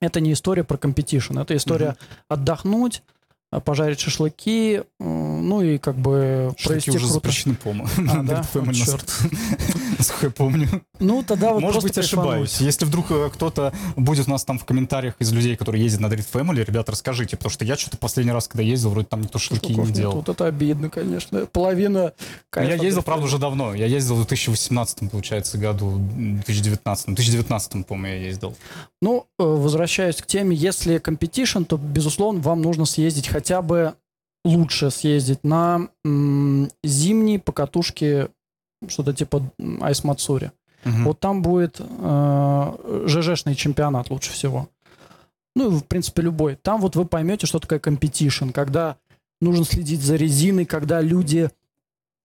Это 0.00 0.20
не 0.20 0.32
история 0.32 0.64
про 0.64 0.78
competition, 0.78 1.38
это 1.38 1.56
история 1.56 1.90
угу. 1.90 1.96
отдохнуть, 2.28 3.02
пожарить 3.60 4.00
шашлыки, 4.00 4.82
э, 4.98 5.04
ну 5.04 5.60
и 5.60 5.78
как 5.78 5.96
бы 5.96 6.54
Шашлыки 6.56 6.68
провести 6.68 6.90
уже 6.90 6.98
круто... 6.98 7.12
запрещены, 7.14 7.54
по-моему. 7.54 7.88
А, 8.08 8.22
да? 8.22 8.44
О, 8.54 8.72
черт. 8.72 9.10
Насколько 9.98 10.26
я 10.26 10.30
помню. 10.30 10.68
Ну, 10.98 11.22
тогда 11.22 11.52
вот 11.52 11.62
Может 11.62 11.82
быть, 11.82 11.98
ошибаюсь. 11.98 12.60
Если 12.60 12.84
вдруг 12.84 13.10
э, 13.10 13.28
кто-то 13.32 13.74
будет 13.96 14.28
у 14.28 14.30
нас 14.30 14.44
там 14.44 14.58
в 14.58 14.64
комментариях 14.64 15.14
из 15.18 15.32
людей, 15.32 15.56
которые 15.56 15.82
ездят 15.82 16.00
на 16.00 16.06
Drift 16.06 16.28
Family, 16.32 16.64
ребята, 16.64 16.92
расскажите, 16.92 17.36
потому 17.36 17.50
что 17.50 17.64
я 17.64 17.76
что-то 17.76 17.98
последний 17.98 18.32
раз, 18.32 18.48
когда 18.48 18.62
ездил, 18.62 18.90
вроде 18.90 19.08
там 19.08 19.20
никто 19.20 19.38
шашлыки 19.38 19.74
не 19.74 19.92
делал. 19.92 20.14
Вот 20.16 20.28
это 20.28 20.46
обидно, 20.46 20.88
конечно. 20.88 21.46
Половина... 21.46 22.12
Ну, 22.54 22.62
я 22.62 22.74
ездил, 22.74 23.02
правда, 23.02 23.26
уже 23.26 23.38
давно. 23.38 23.74
Я 23.74 23.86
ездил 23.86 24.14
в 24.14 24.18
2018, 24.18 25.10
получается, 25.10 25.58
году, 25.58 25.96
2019. 25.98 27.06
2019, 27.06 27.86
по-моему, 27.86 28.06
я 28.16 28.26
ездил. 28.28 28.54
Ну, 29.02 29.26
возвращаясь 29.38 30.16
к 30.16 30.26
теме, 30.26 30.56
если 30.56 31.00
competition, 31.00 31.64
то, 31.64 31.76
безусловно, 31.76 32.40
вам 32.40 32.62
нужно 32.62 32.86
съездить 32.86 33.28
хотя 33.28 33.41
хотя 33.42 33.60
бы 33.60 33.94
лучше 34.44 34.92
съездить 34.92 35.42
на 35.42 35.88
м, 36.04 36.68
зимние 36.84 37.40
покатушки, 37.40 38.28
что-то 38.86 39.12
типа 39.12 39.42
Айс 39.80 40.04
Мацури. 40.04 40.52
Угу. 40.84 41.02
Вот 41.04 41.20
там 41.20 41.42
будет 41.42 41.80
э, 41.80 43.02
ЖЖшный 43.06 43.56
чемпионат 43.56 44.10
лучше 44.10 44.30
всего. 44.30 44.68
Ну, 45.56 45.70
в 45.70 45.84
принципе, 45.84 46.22
любой. 46.22 46.54
Там 46.54 46.80
вот 46.80 46.94
вы 46.94 47.04
поймете, 47.04 47.46
что 47.48 47.58
такое 47.58 47.80
competition, 47.80 48.50
когда 48.50 48.96
нужно 49.40 49.64
следить 49.64 50.02
за 50.02 50.14
резиной, 50.14 50.64
когда 50.64 51.00
люди... 51.00 51.50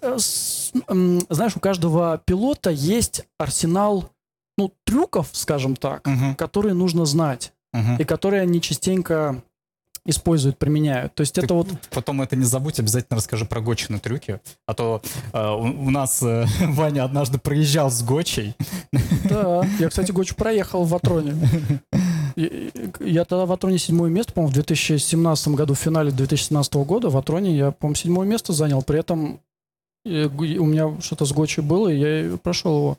Э, 0.02 0.18
с, 0.20 0.72
э, 0.88 1.20
знаешь, 1.30 1.56
у 1.56 1.60
каждого 1.60 2.22
пилота 2.26 2.70
есть 2.70 3.26
арсенал, 3.40 4.12
ну, 4.56 4.72
трюков, 4.86 5.30
скажем 5.34 5.76
так, 5.76 6.06
угу. 6.06 6.36
которые 6.38 6.76
нужно 6.76 7.06
знать. 7.06 7.54
Угу. 7.74 8.02
И 8.02 8.04
которые 8.04 8.44
они 8.44 8.62
частенько 8.62 9.44
используют, 10.08 10.58
применяют. 10.58 11.14
То 11.14 11.22
есть 11.22 11.36
Ты 11.36 11.42
это 11.42 11.54
вот... 11.54 11.68
Потом 11.92 12.22
это 12.22 12.36
не 12.36 12.46
забудь, 12.46 12.80
обязательно 12.80 13.18
расскажи 13.18 13.46
про 13.46 13.62
Гочины 13.62 14.00
трюки. 14.00 14.40
А 14.66 14.74
то 14.74 15.02
э, 15.34 15.50
у, 15.50 15.88
у 15.88 15.90
нас 15.92 16.24
э, 16.24 16.46
Ваня 16.62 17.04
однажды 17.04 17.38
проезжал 17.38 17.92
с 17.92 18.02
Гочей. 18.02 18.56
Да, 19.30 19.64
я, 19.80 19.90
кстати, 19.90 20.12
Гочу 20.12 20.34
проехал 20.36 20.84
в 20.86 20.98
и- 22.36 22.72
Я 23.00 23.26
тогда 23.26 23.46
в 23.46 23.50
Ватроне 23.50 23.78
седьмое 23.78 24.10
место, 24.10 24.32
по-моему, 24.32 24.52
в 24.52 24.54
2017 24.54 25.50
году, 25.50 25.74
в 25.74 25.80
финале 25.80 26.12
2017 26.12 26.74
года 26.76 27.10
в 27.10 27.14
Ватроне 27.14 27.56
я, 27.56 27.72
по-моему, 27.72 27.96
седьмое 27.96 28.28
место 28.28 28.54
занял. 28.54 28.82
При 28.84 29.00
этом 29.00 29.42
э, 30.06 30.28
у 30.28 30.66
меня 30.66 31.02
что-то 31.02 31.26
с 31.26 31.34
Гочей 31.34 31.64
было, 31.64 31.90
и 31.90 31.98
я 32.30 32.38
прошел 32.38 32.78
его. 32.78 32.98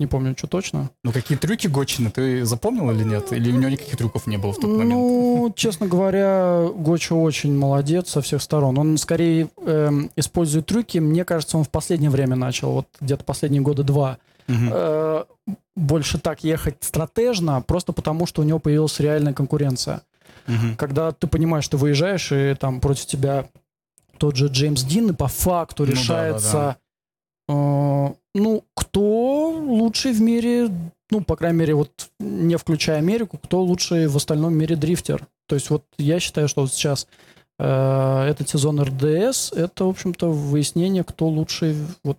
Не 0.00 0.06
помню, 0.06 0.34
что 0.36 0.46
точно. 0.46 0.90
Ну 1.04 1.12
какие 1.12 1.36
трюки 1.36 1.66
гочины, 1.66 2.10
ты 2.10 2.46
запомнил 2.46 2.90
или 2.90 3.04
нет? 3.04 3.32
Или 3.32 3.52
у 3.52 3.56
него 3.56 3.70
никаких 3.70 3.98
трюков 3.98 4.26
не 4.26 4.38
было 4.38 4.52
в 4.52 4.56
тот 4.56 4.70
момент? 4.70 4.90
Ну, 4.92 5.52
честно 5.54 5.86
говоря, 5.86 6.68
Гоча 6.74 7.14
очень 7.14 7.54
молодец 7.54 8.08
со 8.08 8.22
всех 8.22 8.40
сторон. 8.40 8.78
Он 8.78 8.96
скорее 8.96 9.50
эм, 9.58 10.10
использует 10.16 10.64
трюки. 10.64 10.96
Мне 10.96 11.26
кажется, 11.26 11.58
он 11.58 11.64
в 11.64 11.68
последнее 11.68 12.08
время 12.10 12.34
начал, 12.34 12.72
вот 12.72 12.86
где-то 13.02 13.24
последние 13.24 13.60
года 13.60 13.82
два, 13.82 14.16
Мгм. 14.48 14.70
э, 14.72 15.24
больше 15.76 16.18
так 16.18 16.42
ехать 16.44 16.76
стратежно, 16.80 17.60
просто 17.60 17.92
потому 17.92 18.24
что 18.24 18.40
у 18.40 18.44
него 18.46 18.58
появилась 18.58 18.98
реальная 19.00 19.34
конкуренция. 19.34 20.00
Мгм. 20.46 20.76
Когда 20.76 21.12
ты 21.12 21.26
понимаешь, 21.26 21.64
что 21.64 21.76
выезжаешь, 21.76 22.32
и 22.32 22.54
там 22.58 22.80
против 22.80 23.04
тебя 23.04 23.44
тот 24.16 24.34
же 24.36 24.46
Джеймс 24.48 24.82
Дин, 24.82 25.10
и 25.10 25.12
по 25.12 25.28
факту 25.28 25.84
Ну 25.84 25.92
решается, 25.92 26.76
ну, 28.34 28.64
кто 28.74 29.50
лучший 29.50 30.12
в 30.12 30.20
мире, 30.20 30.70
ну, 31.10 31.22
по 31.22 31.36
крайней 31.36 31.58
мере, 31.58 31.74
вот 31.74 32.10
не 32.18 32.56
включая 32.56 32.98
Америку, 32.98 33.38
кто 33.38 33.62
лучший 33.62 34.06
в 34.06 34.16
остальном 34.16 34.54
мире 34.54 34.76
дрифтер. 34.76 35.26
То 35.48 35.56
есть 35.56 35.70
вот 35.70 35.84
я 35.98 36.20
считаю, 36.20 36.48
что 36.48 36.62
вот 36.62 36.72
сейчас 36.72 37.08
э, 37.58 38.26
этот 38.28 38.48
сезон 38.48 38.80
РДС, 38.80 39.52
это, 39.52 39.84
в 39.84 39.88
общем-то, 39.88 40.30
выяснение, 40.30 41.02
кто 41.04 41.26
лучший 41.28 41.76
вот 42.04 42.18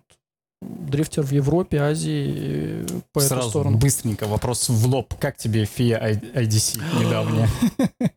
дрифтер 0.60 1.22
в 1.22 1.32
Европе, 1.32 1.78
Азии, 1.78 2.84
по 3.12 3.20
эту 3.20 3.28
Сразу 3.28 3.50
сторону. 3.50 3.78
быстренько 3.78 4.26
вопрос 4.26 4.68
в 4.68 4.86
лоб. 4.86 5.14
Как 5.18 5.36
тебе 5.36 5.64
FIA 5.64 6.34
IDC 6.34 6.80
недавняя? 7.00 7.48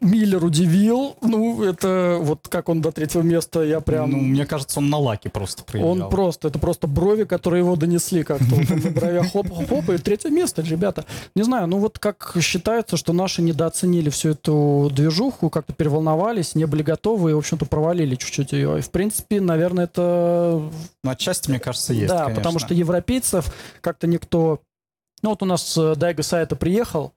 Миллер 0.00 0.44
удивил. 0.44 1.16
Ну, 1.22 1.62
это 1.62 2.18
вот 2.20 2.48
как 2.48 2.68
он 2.68 2.82
до 2.82 2.92
третьего 2.92 3.22
места, 3.22 3.62
я 3.62 3.80
прям... 3.80 4.10
Ну, 4.10 4.18
мне 4.18 4.44
кажется, 4.44 4.80
он 4.80 4.90
на 4.90 4.98
лаке 4.98 5.30
просто 5.30 5.64
проявлял. 5.64 5.92
Он 5.92 6.10
просто, 6.10 6.48
это 6.48 6.58
просто 6.58 6.86
брови, 6.86 7.24
которые 7.24 7.60
его 7.62 7.76
донесли 7.76 8.22
как-то. 8.22 8.44
Вот 8.44 8.70
он 8.70 8.80
на 8.80 8.90
бровях 8.90 9.32
хоп-хоп, 9.32 9.88
и 9.90 9.98
третье 9.98 10.28
место, 10.28 10.60
ребята. 10.62 11.06
Не 11.34 11.44
знаю, 11.44 11.66
ну 11.66 11.78
вот 11.78 11.98
как 11.98 12.36
считается, 12.40 12.98
что 12.98 13.14
наши 13.14 13.40
недооценили 13.40 14.10
всю 14.10 14.30
эту 14.30 14.90
движуху, 14.92 15.48
как-то 15.48 15.72
переволновались, 15.72 16.54
не 16.54 16.66
были 16.66 16.82
готовы 16.82 17.30
и, 17.30 17.34
в 17.34 17.38
общем-то, 17.38 17.64
провалили 17.64 18.16
чуть-чуть 18.16 18.52
ее. 18.52 18.78
И, 18.78 18.82
в 18.82 18.90
принципе, 18.90 19.40
наверное, 19.40 19.84
это... 19.84 20.70
Ну, 21.04 21.10
отчасти, 21.10 21.48
мне 21.48 21.58
кажется, 21.58 21.94
есть, 21.94 22.08
да, 22.08 22.24
конечно. 22.24 22.36
потому 22.36 22.58
что 22.58 22.74
европейцев 22.74 23.52
как-то 23.80 24.06
никто... 24.06 24.60
Ну 25.22 25.30
вот 25.30 25.42
у 25.42 25.46
нас 25.46 25.76
э, 25.78 25.94
Дайго 25.96 26.22
Сайта 26.22 26.56
приехал, 26.56 27.14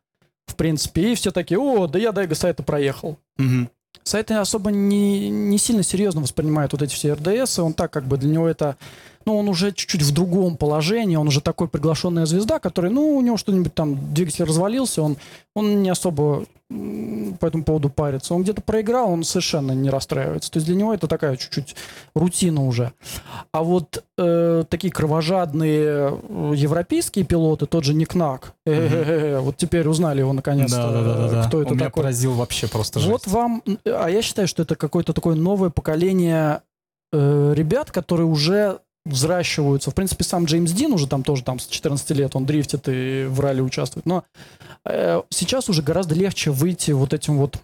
в 0.49 0.55
принципе, 0.55 1.11
и 1.11 1.15
все 1.15 1.31
такие, 1.31 1.59
о, 1.59 1.87
да 1.87 1.99
я 1.99 2.11
Дайго 2.11 2.35
Сайта 2.35 2.63
проехал. 2.63 3.17
Мгм. 3.37 3.69
Сайт 4.03 4.31
особо 4.31 4.71
не, 4.71 5.29
не 5.29 5.57
сильно 5.57 5.83
серьезно 5.83 6.21
воспринимает 6.21 6.71
вот 6.71 6.81
эти 6.81 6.93
все 6.93 7.13
РДС, 7.13 7.59
он 7.59 7.73
так 7.73 7.91
как 7.91 8.05
бы 8.05 8.17
для 8.17 8.29
него 8.29 8.47
это, 8.47 8.75
ну, 9.25 9.37
он 9.37 9.47
уже 9.49 9.71
чуть-чуть 9.71 10.01
в 10.01 10.13
другом 10.13 10.57
положении, 10.57 11.15
он 11.15 11.27
уже 11.27 11.41
такой 11.41 11.67
приглашенная 11.67 12.25
звезда, 12.25 12.59
который, 12.59 12.89
ну, 12.89 13.15
у 13.15 13.21
него 13.21 13.37
что-нибудь 13.37 13.73
там, 13.73 14.13
двигатель 14.13 14.45
развалился, 14.45 15.01
он, 15.01 15.17
он 15.53 15.83
не 15.83 15.89
особо 15.89 16.45
по 16.69 17.47
этому 17.47 17.63
поводу 17.63 17.89
парится. 17.89 18.35
Он 18.35 18.43
где-то 18.43 18.61
проиграл, 18.61 19.11
он 19.11 19.23
совершенно 19.23 19.71
не 19.71 19.89
расстраивается. 19.89 20.51
То 20.51 20.57
есть 20.57 20.67
для 20.67 20.75
него 20.75 20.93
это 20.93 21.07
такая 21.07 21.35
чуть-чуть 21.35 21.75
рутина 22.13 22.63
уже. 22.65 22.93
А 23.51 23.63
вот 23.63 24.03
э, 24.19 24.63
такие 24.69 24.93
кровожадные 24.93 25.81
э, 25.83 26.53
европейские 26.55 27.25
пилоты, 27.25 27.65
тот 27.65 27.85
же 27.85 27.95
Никнак, 27.95 28.53
э-э-э, 28.67 29.39
вот 29.39 29.57
теперь 29.57 29.87
узнали 29.87 30.19
его 30.19 30.31
наконец-то, 30.33 30.91
Да-да-да-да. 30.91 31.47
кто 31.47 31.61
это 31.61 31.71
Он 31.71 31.77
меня 31.77 31.87
такой. 31.87 32.03
поразил 32.03 32.33
вообще 32.33 32.67
просто 32.67 32.99
Вот 32.99 33.25
вам, 33.25 33.63
а 33.85 34.07
я 34.07 34.21
считаю, 34.21 34.47
что 34.47 34.61
это 34.61 34.75
какое-то 34.75 35.13
такое 35.13 35.35
новое 35.35 35.71
поколение 35.71 36.61
э, 37.11 37.53
ребят, 37.55 37.91
которые 37.91 38.27
уже 38.27 38.79
взращиваются. 39.05 39.91
В 39.91 39.95
принципе, 39.95 40.23
сам 40.23 40.45
Джеймс 40.45 40.71
Дин 40.71 40.93
уже 40.93 41.07
там 41.07 41.23
тоже 41.23 41.43
там 41.43 41.59
с 41.59 41.67
14 41.67 42.09
лет, 42.11 42.35
он 42.35 42.45
дрифтит 42.45 42.87
и 42.87 43.25
в 43.27 43.39
ралли 43.39 43.61
участвует. 43.61 44.05
Но 44.05 44.23
э, 44.85 45.21
сейчас 45.29 45.69
уже 45.69 45.81
гораздо 45.81 46.15
легче 46.15 46.51
выйти 46.51 46.91
вот 46.91 47.13
этим 47.13 47.37
вот 47.37 47.57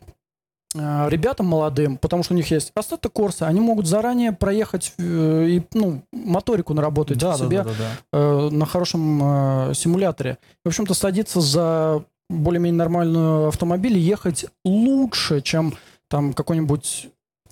э, 0.75 1.09
ребятам 1.09 1.47
молодым, 1.47 1.97
потому 1.97 2.23
что 2.23 2.33
у 2.33 2.37
них 2.37 2.49
есть 2.51 2.71
Assetto 2.75 3.09
Corsa, 3.09 3.47
они 3.47 3.59
могут 3.59 3.87
заранее 3.87 4.31
проехать 4.31 4.93
э, 4.97 5.45
и 5.49 5.63
ну, 5.73 6.01
моторику 6.11 6.73
наработать 6.73 7.17
Да, 7.17 7.37
да, 7.37 7.45
себе 7.45 7.63
да, 7.63 7.63
да, 7.63 7.71
да. 7.77 8.19
э, 8.19 8.49
на 8.49 8.65
хорошем 8.65 9.69
э, 9.69 9.73
симуляторе. 9.75 10.37
В 10.63 10.69
общем-то, 10.69 10.93
садиться 10.93 11.41
за 11.41 12.03
более-менее 12.29 12.77
нормальную 12.79 13.47
автомобиль 13.47 13.97
и 13.97 14.01
ехать 14.01 14.45
лучше, 14.63 15.41
чем 15.41 15.75
там 16.09 16.33
какой-нибудь... 16.33 17.09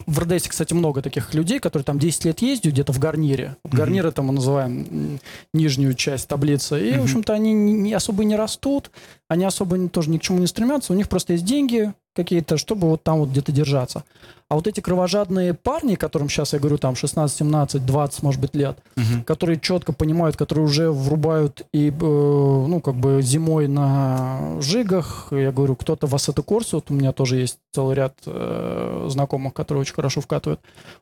В 0.07 0.19
РДС, 0.19 0.47
кстати, 0.47 0.73
много 0.73 1.01
таких 1.01 1.33
людей, 1.33 1.59
которые 1.59 1.85
там 1.85 1.99
10 1.99 2.25
лет 2.25 2.41
ездят 2.41 2.73
где-то 2.73 2.91
в 2.93 2.99
гарнире. 2.99 3.55
Вот 3.63 3.73
Мгм. 3.73 3.77
Гарнир 3.79 4.07
это 4.07 4.21
мы 4.23 4.33
называем 4.33 5.19
нижнюю 5.53 5.93
часть 5.93 6.27
таблицы. 6.27 6.89
И, 6.89 6.91
Мгм. 6.93 7.01
в 7.01 7.03
общем-то, 7.03 7.33
они 7.33 7.53
не, 7.53 7.73
не 7.73 7.93
особо 7.93 8.23
не 8.23 8.35
растут, 8.35 8.91
они 9.29 9.45
особо 9.45 9.77
не- 9.77 9.89
тоже 9.89 10.09
ни 10.09 10.17
к 10.17 10.21
чему 10.21 10.39
не 10.39 10.47
стремятся. 10.47 10.93
У 10.93 10.95
них 10.95 11.07
просто 11.09 11.33
есть 11.33 11.45
деньги 11.45 11.93
какие-то, 12.13 12.57
чтобы 12.57 12.89
вот 12.89 13.03
там 13.03 13.19
вот 13.19 13.29
где-то 13.29 13.51
держаться. 13.51 14.03
А 14.49 14.55
вот 14.55 14.67
эти 14.67 14.81
кровожадные 14.81 15.53
парни, 15.55 15.95
которым 15.95 16.29
сейчас 16.29 16.53
я 16.53 16.59
говорю, 16.59 16.77
там 16.77 16.95
16, 16.95 17.35
17, 17.39 17.85
20, 17.85 18.23
может 18.23 18.39
быть, 18.41 18.53
лет, 18.55 18.77
Мгм. 18.95 19.23
которые 19.23 19.59
четко 19.59 19.93
понимают, 19.93 20.35
которые 20.37 20.65
уже 20.65 20.91
врубают 20.91 21.65
и, 21.73 21.89
э, 21.89 21.93
ну, 21.99 22.79
как 22.81 22.95
бы 22.95 23.21
зимой 23.23 23.67
на 23.67 24.61
жигах. 24.61 25.27
Я 25.31 25.51
говорю, 25.51 25.75
кто-то 25.75 26.05
в 26.05 26.13
Ассетто 26.13 26.43
Корсо, 26.43 26.77
вот 26.77 26.91
у 26.91 26.93
меня 26.93 27.13
тоже 27.13 27.37
есть 27.37 27.57
целый 27.73 27.95
ряд 27.95 28.13
э, 28.27 29.07
знакомых, 29.09 29.53
которые 29.53 29.81
очень 29.81 29.95
хорошо 29.95 30.21
вкатывают. 30.21 30.59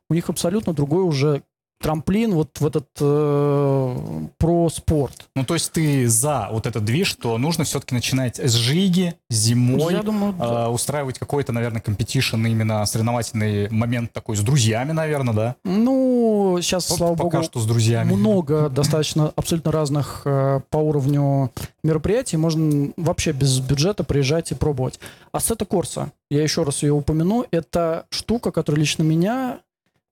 У 0.09 0.13
них 0.13 0.29
абсолютно 0.29 0.73
другой 0.73 1.03
уже 1.03 1.43
трамплин 1.81 2.33
вот 2.33 2.59
в 2.59 2.65
этот 2.65 2.87
э, 2.99 3.95
про 4.37 4.69
спорт. 4.69 5.27
Ну, 5.35 5.43
то 5.43 5.55
есть 5.55 5.71
ты 5.71 6.07
за 6.07 6.49
вот 6.51 6.67
этот 6.67 6.85
движ, 6.85 7.07
что 7.07 7.37
нужно 7.37 7.63
все-таки 7.63 7.95
начинать 7.95 8.39
с 8.39 8.53
жиги, 8.53 9.15
зимой, 9.29 9.93
Я 9.93 10.03
думаю, 10.03 10.33
да. 10.33 10.65
а, 10.65 10.69
устраивать 10.69 11.19
какой-то, 11.19 11.51
наверное, 11.51 11.81
competition, 11.81 12.45
именно 12.45 12.85
соревновательный 12.85 13.69
момент 13.69 14.13
такой 14.13 14.37
с 14.37 14.41
друзьями, 14.41 14.91
наверное, 14.91 15.33
да? 15.33 15.55
ну, 15.63 16.59
сейчас, 16.61 16.89
Вот 16.89 16.97
слава 16.97 17.15
Пока 17.15 17.37
богу, 17.37 17.43
что 17.43 17.59
с 17.59 17.65
друзьями. 17.65 18.13
много 18.13 18.69
достаточно 18.81 19.33
абсолютно 19.35 19.71
разных 19.71 20.21
э, 20.25 20.61
по 20.69 20.77
уровню 20.77 21.51
мероприятий. 21.83 22.37
Можно 22.37 22.91
вообще 22.97 23.31
без 23.31 23.59
бюджета 23.59 24.03
приезжать 24.03 24.51
и 24.51 24.55
пробовать. 24.55 24.99
Assetto 25.31 25.65
Corsa, 25.65 26.11
я 26.29 26.43
еще 26.43 26.63
раз 26.63 26.83
ее 26.83 26.93
упомяну, 26.93 27.45
это 27.51 28.05
штука, 28.09 28.51
которая 28.51 28.79
лично 28.79 29.03
меня, 29.03 29.59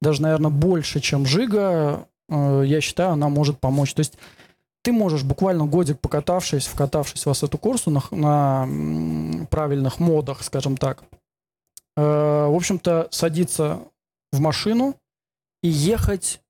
даже, 0.02 0.22
наверное, 0.22 0.52
больше, 0.52 1.00
чем 1.00 1.26
Жига, 1.26 2.08
э, 2.30 2.64
я 2.66 2.82
считаю, 2.82 3.12
она 3.12 3.30
может 3.30 3.60
помочь. 3.60 3.94
То 3.94 4.00
есть 4.00 4.18
ты 4.82 4.92
можешь 4.92 5.24
буквально 5.24 5.66
годик 5.66 6.00
покатавшись, 6.00 6.68
вкатавшись 6.68 7.26
в 7.26 7.30
Ассету 7.30 7.58
Корсу 7.58 7.92
на, 7.92 8.02
на, 8.12 9.46
правильных 9.48 10.00
модах, 10.00 10.44
скажем 10.44 10.78
так, 10.78 11.04
э, 11.98 12.02
в 12.02 12.56
общем-то, 12.56 13.08
садиться 13.12 13.80
в 14.32 14.40
машину 14.40 14.96
и 15.62 15.68
ехать 15.68 16.42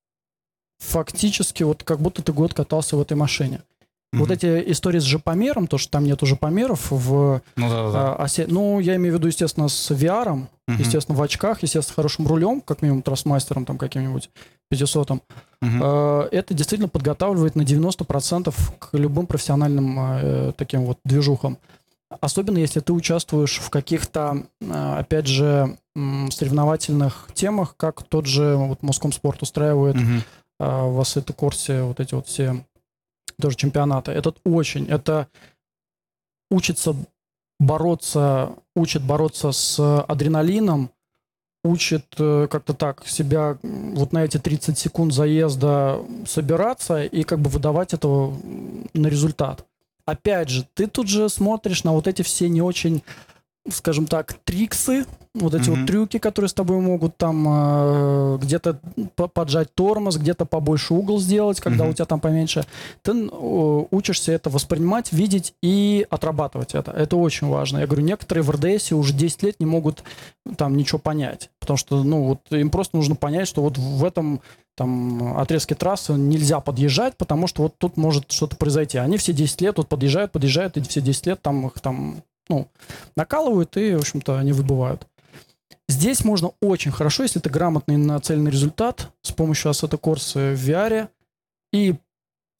фактически 0.78 1.62
вот 1.62 1.82
как 1.82 2.00
будто 2.00 2.22
ты 2.22 2.32
год 2.32 2.54
катался 2.54 2.96
в 2.96 3.00
этой 3.00 3.16
машине. 3.16 3.62
Мгм. 4.12 4.22
Вот 4.22 4.30
эти 4.32 4.72
истории 4.72 4.98
с 4.98 5.04
жопомером, 5.04 5.68
то, 5.68 5.78
что 5.78 5.90
там 5.92 6.04
нету 6.04 6.26
жопомеров 6.26 6.90
в 6.90 7.40
Ну, 7.56 7.68
да, 7.70 7.90
да, 7.92 8.14
а, 8.16 8.24
осе- 8.24 8.46
Ну, 8.48 8.80
я 8.80 8.96
имею 8.96 9.14
в 9.14 9.18
виду, 9.18 9.28
естественно, 9.28 9.68
с 9.68 9.90
VR, 9.92 10.32
Мгм. 10.66 10.78
естественно, 10.78 11.16
в 11.16 11.22
очках, 11.22 11.62
естественно, 11.62 11.92
с 11.92 11.94
хорошим 11.94 12.26
рулем, 12.26 12.60
как 12.60 12.82
минимум 12.82 13.02
трансмастером 13.02 13.64
там 13.64 13.78
каким-нибудь 13.78 14.30
500 14.68 15.22
Мгм. 15.62 15.80
Э, 15.82 16.28
Это 16.32 16.54
действительно 16.54 16.88
подготавливает 16.88 17.54
на 17.54 17.64
90% 17.64 18.72
к 18.80 18.88
любым 18.94 19.26
профессиональным 19.26 19.96
э, 20.00 20.52
таким 20.56 20.86
вот 20.86 20.98
движухам. 21.04 21.58
Особенно 22.20 22.58
если 22.58 22.80
ты 22.80 22.92
участвуешь 22.92 23.58
в 23.58 23.70
каких-то, 23.70 24.42
э, 24.60 24.94
опять 24.98 25.28
же, 25.28 25.76
соревновательных 26.30 27.28
темах, 27.34 27.74
как 27.76 28.02
тот 28.02 28.26
же 28.26 28.56
вот 28.56 28.82
Москомспорт 28.82 29.42
устраивает 29.42 29.96
Мгм. 29.96 30.22
а, 30.58 30.86
в 30.88 31.00
Ассетто 31.00 31.32
Корсе 31.32 31.82
вот 31.82 32.00
эти 32.00 32.14
вот 32.14 32.26
все 32.26 32.64
тоже 33.40 33.56
чемпионаты. 33.56 34.12
Этот 34.12 34.40
очень, 34.44 34.86
это 34.86 35.28
учится 36.50 36.96
бороться, 37.58 38.54
учит 38.74 39.02
бороться 39.02 39.52
с 39.52 40.02
адреналином, 40.02 40.90
учит 41.62 42.06
э, 42.18 42.48
как-то 42.50 42.72
так 42.72 43.06
себя 43.06 43.58
вот 43.62 44.12
на 44.12 44.24
эти 44.24 44.38
30 44.38 44.78
секунд 44.78 45.12
заезда 45.12 46.00
собираться 46.26 47.04
и 47.04 47.22
как 47.22 47.38
бы 47.38 47.50
выдавать 47.50 47.92
это 47.92 48.08
на 48.94 49.06
результат. 49.06 49.66
Опять 50.06 50.48
же, 50.48 50.66
ты 50.74 50.86
тут 50.86 51.08
же 51.08 51.28
смотришь 51.28 51.84
на 51.84 51.92
вот 51.92 52.06
эти 52.08 52.22
все 52.22 52.48
не 52.48 52.62
очень 52.62 53.02
скажем 53.68 54.06
так, 54.06 54.34
триксы, 54.44 55.04
вот 55.34 55.54
эти 55.54 55.70
Мгм. 55.70 55.80
вот 55.80 55.86
трюки, 55.86 56.18
которые 56.18 56.48
с 56.48 56.54
тобой 56.54 56.78
могут 56.78 57.16
там 57.16 57.46
э, 57.48 58.38
где-то 58.40 58.80
по- 59.14 59.28
поджать 59.28 59.72
тормоз, 59.74 60.16
где-то 60.16 60.44
побольше 60.44 60.94
угол 60.94 61.20
сделать, 61.20 61.60
когда 61.60 61.84
Мгм. 61.84 61.90
у 61.90 61.94
тебя 61.94 62.06
там 62.06 62.20
поменьше. 62.20 62.64
Ты 63.02 63.28
о, 63.30 63.86
учишься 63.90 64.32
это 64.32 64.50
воспринимать, 64.50 65.12
видеть 65.12 65.54
и 65.62 66.06
отрабатывать 66.10 66.74
это. 66.74 66.90
Это 66.90 67.16
очень 67.16 67.48
важно. 67.48 67.78
Я 67.78 67.86
говорю, 67.86 68.02
некоторые 68.02 68.42
в 68.42 68.50
РДС 68.50 68.92
уже 68.92 69.12
10 69.12 69.42
лет 69.42 69.60
не 69.60 69.66
могут 69.66 70.02
там 70.56 70.76
ничего 70.76 70.98
понять, 70.98 71.50
потому 71.60 71.76
что, 71.76 72.02
ну, 72.02 72.24
вот 72.24 72.40
им 72.50 72.70
просто 72.70 72.96
нужно 72.96 73.14
понять, 73.14 73.46
что 73.46 73.62
вот 73.62 73.78
в 73.78 74.04
этом 74.04 74.40
там 74.76 75.36
отрезке 75.38 75.74
трассы 75.74 76.14
нельзя 76.14 76.60
подъезжать, 76.60 77.16
потому 77.18 77.46
что 77.46 77.64
вот 77.64 77.74
тут 77.76 77.98
может 77.98 78.32
что-то 78.32 78.56
произойти. 78.56 78.96
Они 78.96 79.18
все 79.18 79.32
10 79.34 79.60
лет 79.60 79.76
вот 79.76 79.88
подъезжают, 79.88 80.32
подъезжают, 80.32 80.76
и 80.78 80.80
все 80.80 81.02
10 81.02 81.26
лет 81.26 81.42
там 81.42 81.66
их 81.66 81.74
там, 81.80 82.22
ну, 82.50 82.68
накалывают 83.16 83.76
и, 83.76 83.94
в 83.94 84.00
общем-то, 84.00 84.38
они 84.38 84.52
выбывают. 84.52 85.06
Здесь 85.88 86.24
можно 86.24 86.52
очень 86.60 86.90
хорошо, 86.90 87.22
если 87.22 87.40
ты 87.40 87.48
грамотный 87.48 87.96
нацеленный 87.96 88.50
результат 88.50 89.10
с 89.22 89.32
помощью 89.32 89.70
Assetto 89.70 89.98
Corsa 89.98 90.54
в 90.54 90.68
VR 90.68 91.08
и, 91.72 91.94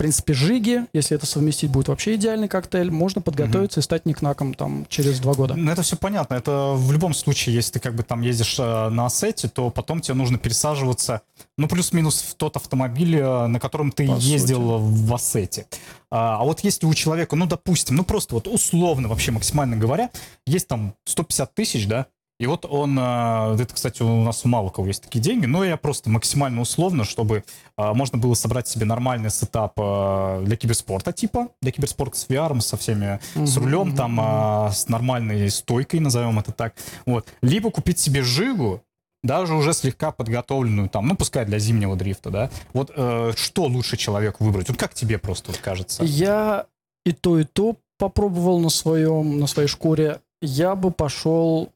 принципе, 0.01 0.33
жиги, 0.33 0.87
если 0.95 1.15
это 1.15 1.27
совместить, 1.27 1.71
будет 1.71 1.89
вообще 1.89 2.15
идеальный 2.15 2.49
коктейль, 2.49 2.91
можно 2.91 3.21
подготовиться 3.21 3.81
и 3.81 3.83
стать 3.83 4.07
никнаком 4.07 4.55
там 4.55 4.87
через 4.89 5.21
два 5.21 5.35
года. 5.35 5.57
Ну, 5.57 5.71
это 5.71 5.83
все 5.83 5.95
понятно. 5.95 6.33
Это 6.33 6.73
в 6.75 6.91
любом 6.91 7.13
случае, 7.13 7.55
если 7.55 7.73
ты 7.73 7.81
как 7.81 7.95
бы 7.95 8.03
там 8.03 8.23
ездишь 8.23 8.59
э, 8.59 8.89
на 8.89 9.05
ассете, 9.05 9.49
то 9.49 9.69
потом 9.69 10.01
тебе 10.01 10.15
нужно 10.15 10.39
пересаживаться, 10.39 11.21
ну, 11.59 11.69
плюс-минус 11.69 12.23
в 12.23 12.35
тот 12.37 12.57
автомобиль, 12.57 13.19
э, 13.19 13.47
на 13.47 13.61
котором 13.61 13.93
ты 13.93 14.09
По 14.09 14.13
ездил 14.13 14.79
в 14.79 15.15
ассете. 15.15 15.67
А, 16.11 16.39
а 16.41 16.45
вот 16.45 16.61
если 16.61 16.87
у 16.87 16.95
человека, 16.95 17.37
ну, 17.37 17.45
допустим, 17.45 17.97
ну, 17.97 18.03
просто 18.03 18.37
вот 18.37 18.49
условно 18.49 19.07
вообще 19.07 19.33
максимально 19.33 19.77
говоря, 19.77 20.09
есть 20.47 20.67
там 20.67 20.95
150 21.05 21.55
тысяч, 21.55 21.87
да, 21.87 22.07
и 22.41 22.47
вот 22.47 22.65
он, 22.65 22.99
э, 22.99 23.57
это, 23.61 23.75
кстати, 23.75 24.03
у 24.03 24.23
нас 24.23 24.47
мало 24.47 24.69
у 24.69 24.71
кого 24.71 24.87
есть 24.87 25.03
такие 25.03 25.21
деньги, 25.21 25.45
но 25.45 25.63
я 25.63 25.77
просто 25.77 26.09
максимально 26.09 26.63
условно, 26.63 27.05
чтобы 27.05 27.45
э, 27.77 27.93
можно 27.93 28.17
было 28.17 28.33
собрать 28.33 28.67
себе 28.67 28.87
нормальный 28.87 29.31
сетап 29.31 29.75
э, 29.77 30.43
для 30.47 30.57
киберспорта 30.57 31.13
типа, 31.13 31.49
для 31.61 31.71
киберспорта 31.71 32.17
с 32.17 32.27
VR, 32.29 32.59
со 32.63 32.79
всеми, 32.79 33.21
с 33.35 33.59
рулем, 33.59 33.95
там, 33.95 34.19
а, 34.19 34.71
с 34.71 34.89
нормальной 34.89 35.51
стойкой, 35.51 36.01
назовем 36.01 36.39
это 36.39 36.53
так. 36.53 36.75
Вот. 37.05 37.29
Либо 37.43 37.71
купить 37.71 37.99
себе 37.99 38.23
жигу, 38.23 38.83
даже 39.23 39.55
уже 39.55 39.75
слегка 39.75 40.11
подготовленную, 40.11 40.89
там, 40.89 41.09
ну, 41.09 41.17
пускай 41.17 41.45
для 41.45 41.59
зимнего 41.59 41.95
дрифта, 41.95 42.31
да. 42.31 42.51
Вот 42.73 42.91
э, 42.97 43.33
что 43.37 43.65
лучше 43.65 43.99
человеку 43.99 44.45
выбрать? 44.45 44.71
Вот 44.71 44.79
как 44.79 44.95
тебе 44.95 45.19
просто 45.19 45.51
вот 45.51 45.61
кажется? 45.61 46.05
Я 46.05 46.65
и 47.05 47.13
то, 47.13 47.39
и 47.39 47.45
то 47.45 47.77
попробовал 47.99 48.61
на 48.61 48.71
своем, 48.71 49.39
на 49.39 49.47
своей 49.47 49.69
шкуре. 49.69 50.23
Я 50.41 50.75
бы 50.75 50.91
пошел 50.91 51.71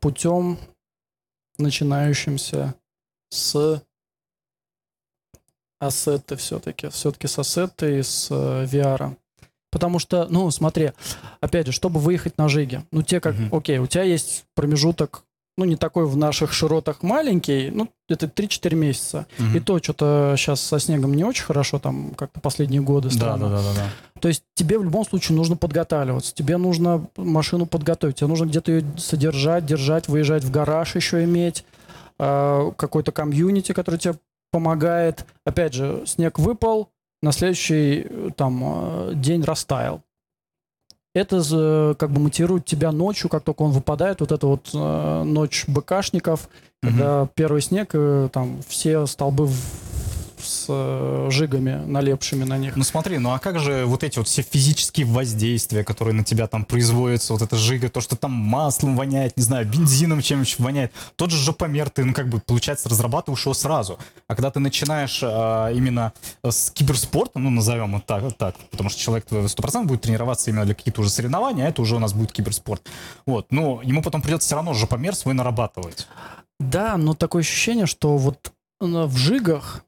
путем 0.00 0.58
начинающимся 1.58 2.74
с 3.30 3.82
ассеты 5.78 6.36
все-таки. 6.36 6.88
Все-таки 6.88 7.26
с 7.26 7.38
ассеты 7.38 7.98
и 7.98 8.02
с 8.02 8.28
э, 8.30 8.64
VR. 8.64 9.16
Потому 9.70 9.98
что, 9.98 10.26
ну, 10.30 10.50
смотри, 10.50 10.92
опять 11.40 11.66
же, 11.66 11.72
чтобы 11.72 12.00
выехать 12.00 12.38
на 12.38 12.48
жиге, 12.48 12.84
ну, 12.92 13.02
те 13.02 13.20
как, 13.20 13.34
Мгм. 13.34 13.54
окей, 13.54 13.78
у 13.78 13.86
тебя 13.86 14.04
есть 14.04 14.46
промежуток, 14.54 15.24
ну, 15.56 15.64
не 15.64 15.76
такой 15.76 16.06
в 16.06 16.16
наших 16.16 16.52
широтах 16.52 17.02
маленький, 17.02 17.70
ну, 17.70 17.88
это 18.08 18.26
3-4 18.26 18.74
месяца. 18.74 19.26
Мгм. 19.38 19.56
И 19.56 19.60
то 19.60 19.78
что-то 19.78 20.34
сейчас 20.36 20.60
со 20.60 20.78
снегом 20.78 21.14
не 21.14 21.24
очень 21.24 21.44
хорошо, 21.44 21.78
там 21.78 22.12
как-то 22.14 22.40
последние 22.40 22.82
годы 22.82 23.08
Да, 23.08 23.14
странно. 23.14 23.48
да, 23.48 23.56
да, 23.56 23.62
да, 23.62 23.74
да. 23.74 24.20
То 24.20 24.28
есть 24.28 24.44
тебе 24.54 24.78
в 24.78 24.84
любом 24.84 25.04
случае 25.04 25.36
нужно 25.36 25.56
подготавливаться, 25.56 26.34
тебе 26.34 26.56
нужно 26.56 27.06
машину 27.16 27.66
подготовить, 27.66 28.16
тебе 28.16 28.28
нужно 28.28 28.46
где-то 28.46 28.72
ее 28.72 28.84
содержать, 28.98 29.64
держать, 29.64 30.08
выезжать 30.08 30.44
в 30.44 30.50
гараж 30.50 30.94
еще 30.94 31.24
иметь, 31.24 31.64
э, 32.18 32.70
какой-то 32.76 33.12
комьюнити, 33.12 33.72
который 33.72 33.98
тебе 33.98 34.14
помогает. 34.50 35.24
Опять 35.44 35.74
же, 35.74 36.02
снег 36.06 36.38
выпал, 36.38 36.90
на 37.22 37.32
следующий 37.32 38.06
э, 38.08 38.30
там 38.36 38.60
э, 38.62 39.12
день 39.14 39.42
растаял. 39.42 40.02
Это 41.16 41.40
з- 41.40 41.94
как 41.98 42.10
бы 42.10 42.20
мотивирует 42.20 42.66
тебя 42.66 42.92
ночью, 42.92 43.30
как 43.30 43.42
только 43.42 43.62
он 43.62 43.70
выпадает, 43.70 44.20
вот 44.20 44.32
эта 44.32 44.46
вот 44.46 44.68
э, 44.74 45.22
ночь 45.24 45.64
БКшников, 45.66 46.48
когда 46.82 47.26
первый 47.34 47.62
снег, 47.62 47.90
э, 47.94 48.28
там 48.30 48.60
все 48.68 49.06
столбы 49.06 49.48
с 50.46 50.66
э, 50.68 51.28
жигами, 51.30 51.84
налепшими 51.86 52.44
на 52.44 52.56
них. 52.56 52.76
Ну 52.76 52.84
смотри, 52.84 53.18
ну 53.18 53.32
а 53.32 53.38
как 53.38 53.58
же 53.58 53.84
вот 53.84 54.04
эти 54.04 54.18
вот 54.18 54.28
все 54.28 54.42
физические 54.42 55.06
воздействия, 55.06 55.84
которые 55.84 56.14
на 56.14 56.24
тебя 56.24 56.46
там 56.46 56.64
производятся, 56.64 57.32
вот 57.32 57.42
эта 57.42 57.56
жига, 57.56 57.88
то, 57.88 58.00
что 58.00 58.16
там 58.16 58.30
маслом 58.32 58.96
воняет, 58.96 59.36
не 59.36 59.42
знаю, 59.42 59.66
бензином 59.66 60.22
чем-нибудь 60.22 60.58
воняет, 60.58 60.92
тот 61.16 61.30
же 61.30 61.36
жопомер 61.36 61.90
ты, 61.90 62.04
ну 62.04 62.14
как 62.14 62.28
бы, 62.28 62.40
получается, 62.40 62.88
разрабатываешь 62.88 63.44
его 63.44 63.54
сразу. 63.54 63.98
А 64.28 64.34
когда 64.34 64.50
ты 64.50 64.60
начинаешь 64.60 65.20
а, 65.22 65.70
именно 65.72 66.12
с 66.44 66.70
киберспортом, 66.70 67.44
ну 67.44 67.50
назовем 67.50 67.96
это 67.96 68.06
так, 68.06 68.22
вот 68.22 68.38
так, 68.38 68.54
потому 68.70 68.90
что 68.90 69.00
человек 69.00 69.26
100% 69.30 69.84
будет 69.84 70.02
тренироваться 70.02 70.50
именно 70.50 70.64
для 70.64 70.74
каких-то 70.74 71.00
уже 71.00 71.10
соревнований, 71.10 71.64
а 71.64 71.68
это 71.68 71.82
уже 71.82 71.96
у 71.96 71.98
нас 71.98 72.12
будет 72.12 72.32
киберспорт. 72.32 72.82
Вот, 73.26 73.50
но 73.50 73.80
ему 73.82 74.02
потом 74.02 74.22
придется 74.22 74.46
все 74.46 74.56
равно 74.56 74.74
жопомер 74.74 75.14
свой 75.14 75.34
нарабатывать. 75.34 76.06
Да, 76.58 76.96
но 76.96 77.14
такое 77.14 77.42
ощущение, 77.42 77.86
что 77.86 78.16
вот 78.16 78.52
э, 78.80 78.84
в 78.84 79.16
жигах 79.16 79.82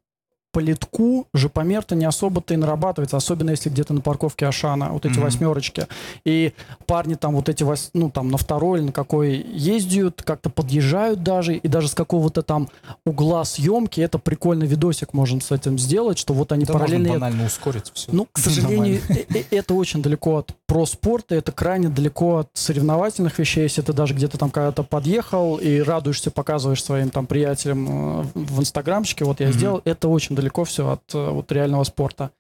по 0.51 0.61
литку 0.61 1.27
жопомер-то 1.35 1.95
не 1.95 2.05
особо-то 2.07 2.55
и 2.55 2.57
нарабатывается, 2.57 3.17
особенно 3.17 3.51
если 3.51 3.69
где-то 3.69 3.93
на 3.93 4.01
парковке 4.01 4.47
Ашана, 4.47 4.89
вот 4.91 5.05
эти 5.05 5.15
Мгм. 5.15 5.23
восьмерочки. 5.25 5.87
И 6.25 6.53
парни 6.87 7.15
там 7.15 7.35
вот 7.37 7.49
эти, 7.49 7.65
вось- 7.65 7.91
ну 7.93 8.11
там 8.11 8.29
на 8.31 8.39
второй 8.39 8.79
или 8.79 8.87
на 8.87 8.93
какой 8.93 9.37
ездят, 9.37 10.23
как-то 10.23 10.49
подъезжают 10.51 11.23
даже, 11.23 11.57
и 11.57 11.69
даже 11.69 11.89
с 11.89 11.95
какого-то 11.95 12.43
там 12.43 12.69
угла 13.05 13.45
съемки, 13.45 14.01
это 14.01 14.19
прикольный 14.19 14.67
видосик 14.67 15.13
можно 15.13 15.41
с 15.41 15.51
этим 15.53 15.79
сделать, 15.79 16.19
что 16.19 16.33
вот 16.33 16.51
они 16.53 16.65
Да, 16.65 16.73
можно 16.73 16.87
параллельно 16.87 17.13
банально 17.15 17.45
ускорить 17.47 17.91
все. 17.95 18.11
ну, 18.13 18.27
к 18.33 18.39
сожалению, 18.39 19.01
э- 19.09 19.25
э- 19.35 19.45
это 19.51 19.75
очень 19.75 20.03
далеко 20.03 20.39
от 20.39 20.55
про-спорта, 20.67 21.35
это 21.35 21.53
крайне 21.53 21.89
далеко 21.89 22.39
от 22.39 22.49
соревновательных 22.55 23.39
вещей. 23.39 23.63
Если 23.65 23.83
ты 23.83 23.93
даже 23.93 24.15
где-то 24.15 24.39
там 24.39 24.51
когда-то 24.51 24.83
подъехал 24.83 25.57
и 25.57 25.81
радуешься, 25.81 26.31
показываешь 26.31 26.83
своим 26.83 27.11
там 27.11 27.27
приятелям 27.27 28.23
э, 28.23 28.25
в 28.35 28.61
инстаграмчике, 28.61 29.25
вот 29.25 29.41
я 29.41 29.53
сделал, 29.53 29.83
это 29.85 30.09
очень 30.09 30.37
далеко 30.39 30.65
все 30.65 30.89
от 30.91 31.15
э, 31.15 31.31
вот 31.31 31.51
реального 31.53 31.85
спорта. 31.85 32.31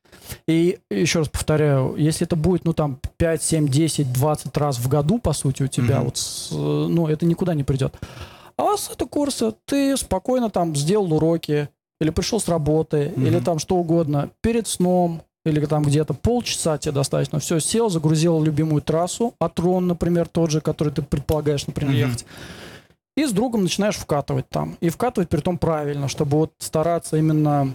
И 0.47 0.79
еще 0.91 1.19
раз 1.21 1.29
повторяю, 1.29 1.97
если 1.97 2.27
это 2.27 2.37
будет, 2.37 2.65
ну, 2.65 2.73
там, 2.73 2.99
5, 3.17 3.43
7, 3.43 3.69
10, 3.69 4.13
20 4.13 4.57
раз 4.57 4.79
в 4.79 4.89
году, 4.89 5.19
по 5.19 5.33
сути, 5.33 5.65
у 5.65 5.67
тебя, 5.67 5.97
Мгм. 5.97 6.05
вот, 6.05 6.17
с, 6.17 6.51
э, 6.53 6.55
ну, 6.55 7.09
это 7.09 7.27
никуда 7.27 7.55
не 7.55 7.65
придет. 7.65 7.95
А 8.57 8.63
у 8.63 8.67
вас 8.67 8.91
это 8.93 9.07
курсы, 9.07 9.53
ты 9.65 9.97
спокойно 9.97 10.51
там 10.51 10.75
сделал 10.77 11.13
уроки, 11.13 11.69
или 12.01 12.11
пришел 12.11 12.41
с 12.41 12.49
работы, 12.49 13.13
Мгм. 13.17 13.27
или 13.27 13.41
там 13.41 13.59
что 13.59 13.77
угодно, 13.77 14.31
перед 14.41 14.69
сном, 14.69 15.23
или 15.45 15.65
там 15.67 15.83
где-то 15.83 16.15
полчаса 16.15 16.79
тебе 16.79 16.93
достаточно. 16.93 17.39
Все, 17.41 17.59
сел, 17.59 17.89
загрузил 17.91 18.43
любимую 18.43 18.83
трассу, 18.83 19.35
Атрон, 19.41 19.87
например, 19.89 20.29
тот 20.29 20.51
же, 20.51 20.61
который 20.61 20.93
ты 20.93 21.03
предполагаешь, 21.03 21.67
например, 21.67 21.93
Мгм. 21.93 22.01
ехать. 22.01 22.25
И 23.17 23.25
с 23.27 23.33
другом 23.33 23.63
начинаешь 23.65 23.97
вкатывать 23.97 24.49
там. 24.49 24.77
И 24.81 24.91
вкатывать 24.91 25.29
при 25.29 25.41
том 25.41 25.59
правильно, 25.59 26.07
чтобы 26.07 26.37
вот 26.37 26.53
стараться 26.59 27.17
именно 27.17 27.75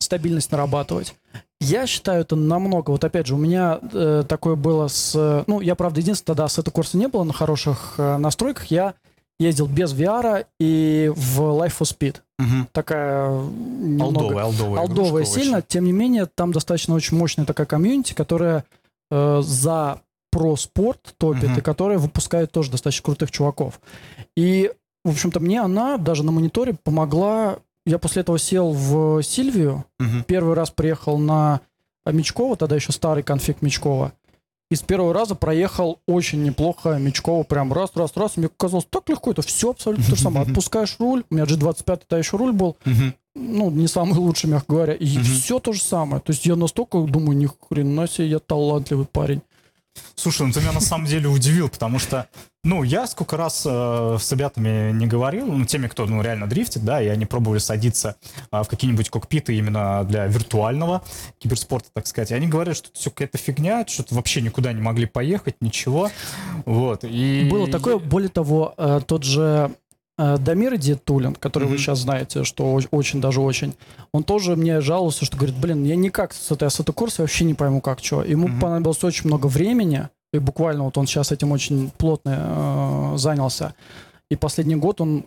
стабильность 0.00 0.50
нарабатывать. 0.50 1.14
Я 1.60 1.86
считаю 1.86 2.22
это 2.22 2.36
намного. 2.36 2.90
Вот 2.90 3.04
опять 3.04 3.26
же, 3.26 3.34
у 3.34 3.38
меня 3.38 3.80
э, 3.92 4.24
такое 4.26 4.56
было 4.56 4.88
с... 4.88 5.44
Ну, 5.46 5.60
я, 5.60 5.74
правда, 5.74 6.00
единственное, 6.00 6.34
тогда 6.34 6.48
с 6.48 6.58
этого 6.58 6.72
курса 6.72 6.96
не 6.96 7.06
было 7.06 7.22
на 7.22 7.32
хороших 7.34 7.94
э, 7.98 8.16
настройках. 8.16 8.66
Я 8.66 8.94
ездил 9.38 9.66
без 9.66 9.92
VR 9.94 10.46
и 10.58 11.12
в 11.14 11.40
Life 11.40 11.74
for 11.78 11.82
Speed. 11.98 12.16
Мгм. 12.38 12.68
Такая 12.72 13.28
э, 13.30 13.48
немного... 13.82 14.20
Алдовая, 14.20 14.44
алдовая. 14.44 14.80
Алдовая 14.80 15.24
сильно, 15.24 15.58
очень. 15.58 15.66
тем 15.68 15.84
не 15.84 15.92
менее, 15.92 16.26
там 16.26 16.52
достаточно 16.52 16.94
очень 16.94 17.18
мощная 17.18 17.44
такая 17.44 17.66
комьюнити, 17.66 18.14
которая 18.14 18.64
э, 19.10 19.40
за 19.42 20.00
про-спорт 20.32 21.14
топит, 21.18 21.50
Мгм. 21.50 21.58
и 21.58 21.60
которая 21.60 21.98
выпускает 21.98 22.52
тоже 22.52 22.70
достаточно 22.70 23.04
крутых 23.04 23.30
чуваков. 23.30 23.80
И, 24.36 24.72
в 25.04 25.10
общем-то, 25.10 25.40
мне 25.40 25.60
она 25.60 25.98
даже 25.98 26.22
на 26.22 26.32
мониторе 26.32 26.74
помогла. 26.82 27.58
Я 27.86 27.98
после 27.98 28.22
этого 28.22 28.38
сел 28.38 28.72
в 28.72 29.22
Сильвию, 29.22 29.84
Мгм. 29.98 30.24
первый 30.24 30.54
раз 30.54 30.70
приехал 30.70 31.18
на 31.18 31.60
Мечкова, 32.06 32.56
тогда 32.56 32.76
еще 32.76 32.92
старый 32.92 33.22
конфиг 33.22 33.62
Мечкова. 33.62 34.12
И 34.70 34.76
с 34.76 34.82
первого 34.82 35.12
раза 35.12 35.34
проехал 35.34 35.98
очень 36.06 36.44
неплохо 36.44 36.96
Мечкова, 36.98 37.42
прям 37.42 37.72
раз, 37.72 37.90
раз, 37.96 38.16
раз. 38.16 38.36
Мне 38.36 38.48
казалось 38.56 38.86
так 38.88 39.08
легко, 39.08 39.32
это 39.32 39.42
все 39.42 39.70
абсолютно 39.70 40.04
то 40.04 40.16
же 40.16 40.22
самое. 40.22 40.46
Отпускаешь 40.46 40.96
руль, 41.00 41.24
у 41.28 41.34
меня 41.34 41.44
G25 41.44 41.84
тогда 41.84 42.18
еще 42.18 42.36
руль 42.36 42.52
был, 42.52 42.76
ну, 43.34 43.70
не 43.70 43.88
самый 43.88 44.14
лучший, 44.14 44.50
мягко 44.50 44.72
говоря, 44.74 44.94
и 44.94 45.06
все 45.18 45.58
то 45.58 45.72
же 45.72 45.80
самое. 45.80 46.20
То 46.20 46.32
есть 46.32 46.46
я 46.46 46.54
настолько 46.56 47.00
думаю, 47.00 47.36
ни 47.36 47.48
хрена 47.68 48.06
себе, 48.06 48.28
я 48.28 48.38
талантливый 48.38 49.06
парень. 49.06 49.42
Слушай, 50.14 50.46
ну 50.46 50.52
ты 50.52 50.60
меня 50.60 50.72
на 50.72 50.80
самом 50.80 51.06
деле 51.06 51.28
удивил, 51.28 51.68
потому 51.68 51.98
что, 51.98 52.28
ну, 52.62 52.82
я 52.82 53.06
сколько 53.06 53.36
раз 53.36 53.64
э, 53.66 54.16
с 54.20 54.30
ребятами 54.32 54.92
не 54.92 55.06
говорил, 55.06 55.46
ну, 55.46 55.64
теми, 55.64 55.86
кто, 55.86 56.04
ну, 56.06 56.20
реально 56.20 56.46
дрифтит, 56.46 56.84
да, 56.84 57.00
и 57.00 57.06
они 57.08 57.24
пробовали 57.26 57.58
садиться 57.58 58.16
э, 58.52 58.62
в 58.62 58.68
какие-нибудь 58.68 59.08
кокпиты 59.08 59.56
именно 59.56 60.04
для 60.04 60.26
виртуального 60.26 61.02
киберспорта, 61.38 61.88
так 61.94 62.06
сказать, 62.06 62.32
и 62.32 62.34
они 62.34 62.48
говорят, 62.48 62.76
что 62.76 62.88
это 62.88 62.98
все 62.98 63.10
какая-то 63.10 63.38
фигня, 63.38 63.86
что-то 63.86 64.14
вообще 64.14 64.42
никуда 64.42 64.72
не 64.72 64.82
могли 64.82 65.06
поехать, 65.06 65.56
ничего, 65.60 66.10
вот, 66.66 67.04
и... 67.04 67.48
Было 67.50 67.68
такое, 67.68 67.98
более 67.98 68.28
того, 68.30 68.74
э, 68.76 69.00
тот 69.06 69.24
же 69.24 69.74
Дамир 70.38 70.76
Диетулин, 70.76 71.34
который 71.34 71.64
вы 71.64 71.74
Мгм. 71.74 71.78
сейчас 71.78 71.98
знаете, 72.00 72.44
что 72.44 72.78
очень 72.90 73.20
даже 73.20 73.40
очень, 73.40 73.74
он 74.12 74.22
тоже 74.24 74.56
мне 74.56 74.80
жаловался, 74.80 75.24
что 75.24 75.36
говорит, 75.36 75.56
блин, 75.56 75.84
я 75.84 75.96
никак 75.96 76.32
с 76.32 76.50
этой 76.50 76.68
Assetto 76.68 76.94
Corsa 76.94 77.20
вообще 77.22 77.44
не 77.44 77.54
пойму, 77.54 77.80
как 77.80 78.00
что. 78.00 78.22
Ему 78.22 78.48
Мгм. 78.48 78.60
понадобилось 78.60 79.02
очень 79.04 79.26
много 79.28 79.46
времени, 79.46 80.08
и 80.32 80.38
буквально 80.38 80.84
вот 80.84 80.98
он 80.98 81.06
сейчас 81.06 81.32
этим 81.32 81.52
очень 81.52 81.90
плотно 81.96 83.12
э, 83.14 83.18
занялся. 83.18 83.74
И 84.30 84.36
последний 84.36 84.76
год 84.76 85.00
он 85.00 85.24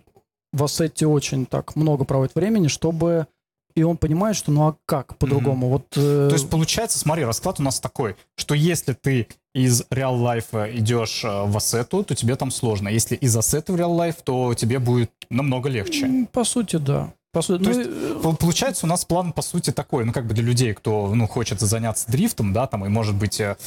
в 0.54 0.64
Ассете 0.64 1.08
очень 1.08 1.46
так 1.46 1.76
много 1.76 2.06
проводит 2.06 2.36
времени, 2.36 2.68
чтобы... 2.68 3.28
И 3.76 3.84
он 3.84 3.97
понимает, 3.97 4.36
что 4.36 4.51
ну 4.51 4.67
а 4.67 4.76
как 4.86 5.17
по-другому? 5.17 5.69
Вот, 5.69 5.86
э, 5.95 6.28
То 6.30 6.36
есть 6.36 6.49
получается, 6.49 6.99
смотри, 6.99 7.24
расклад 7.26 7.59
у 7.59 7.63
нас 7.63 7.80
такой, 7.80 8.15
что 8.36 8.53
если 8.53 8.93
ты 8.93 9.28
из 9.55 9.84
реал 9.89 10.15
лайфа 10.15 10.69
идешь 10.76 11.24
в 11.24 11.55
ассету, 11.57 12.03
то 12.03 12.15
тебе 12.15 12.36
там 12.36 12.51
сложно. 12.51 12.89
Если 12.89 13.15
из 13.15 13.36
ассета 13.36 13.74
в 13.74 13.76
реал 13.76 13.93
лайф, 13.93 14.15
то 14.24 14.53
тебе 14.53 14.80
будет 14.80 15.11
намного 15.30 15.69
легче. 15.69 16.28
по 16.32 16.43
сути, 16.43 16.78
да. 16.78 17.13
По 17.34 17.41
сути, 17.41 17.63
То 17.63 17.69
ну, 17.71 17.80
есть 17.80 17.89
э, 17.91 18.19
Пол- 18.21 18.36
Получается, 18.36 18.86
у 18.86 18.89
нас 18.89 19.05
план, 19.05 19.34
по 19.34 19.41
сути, 19.41 19.71
такой, 19.71 20.05
ну, 20.05 20.13
как 20.13 20.28
бы 20.28 20.36
для 20.36 20.43
людей, 20.43 20.71
кто, 20.76 21.11
ну, 21.15 21.28
хочет 21.28 21.59
заняться 21.59 22.05
дрифтом, 22.11 22.53
да, 22.53 22.67
там, 22.67 22.86
и, 22.86 22.89
может 22.89 23.15
быть, 23.15 23.39
э, 23.41 23.57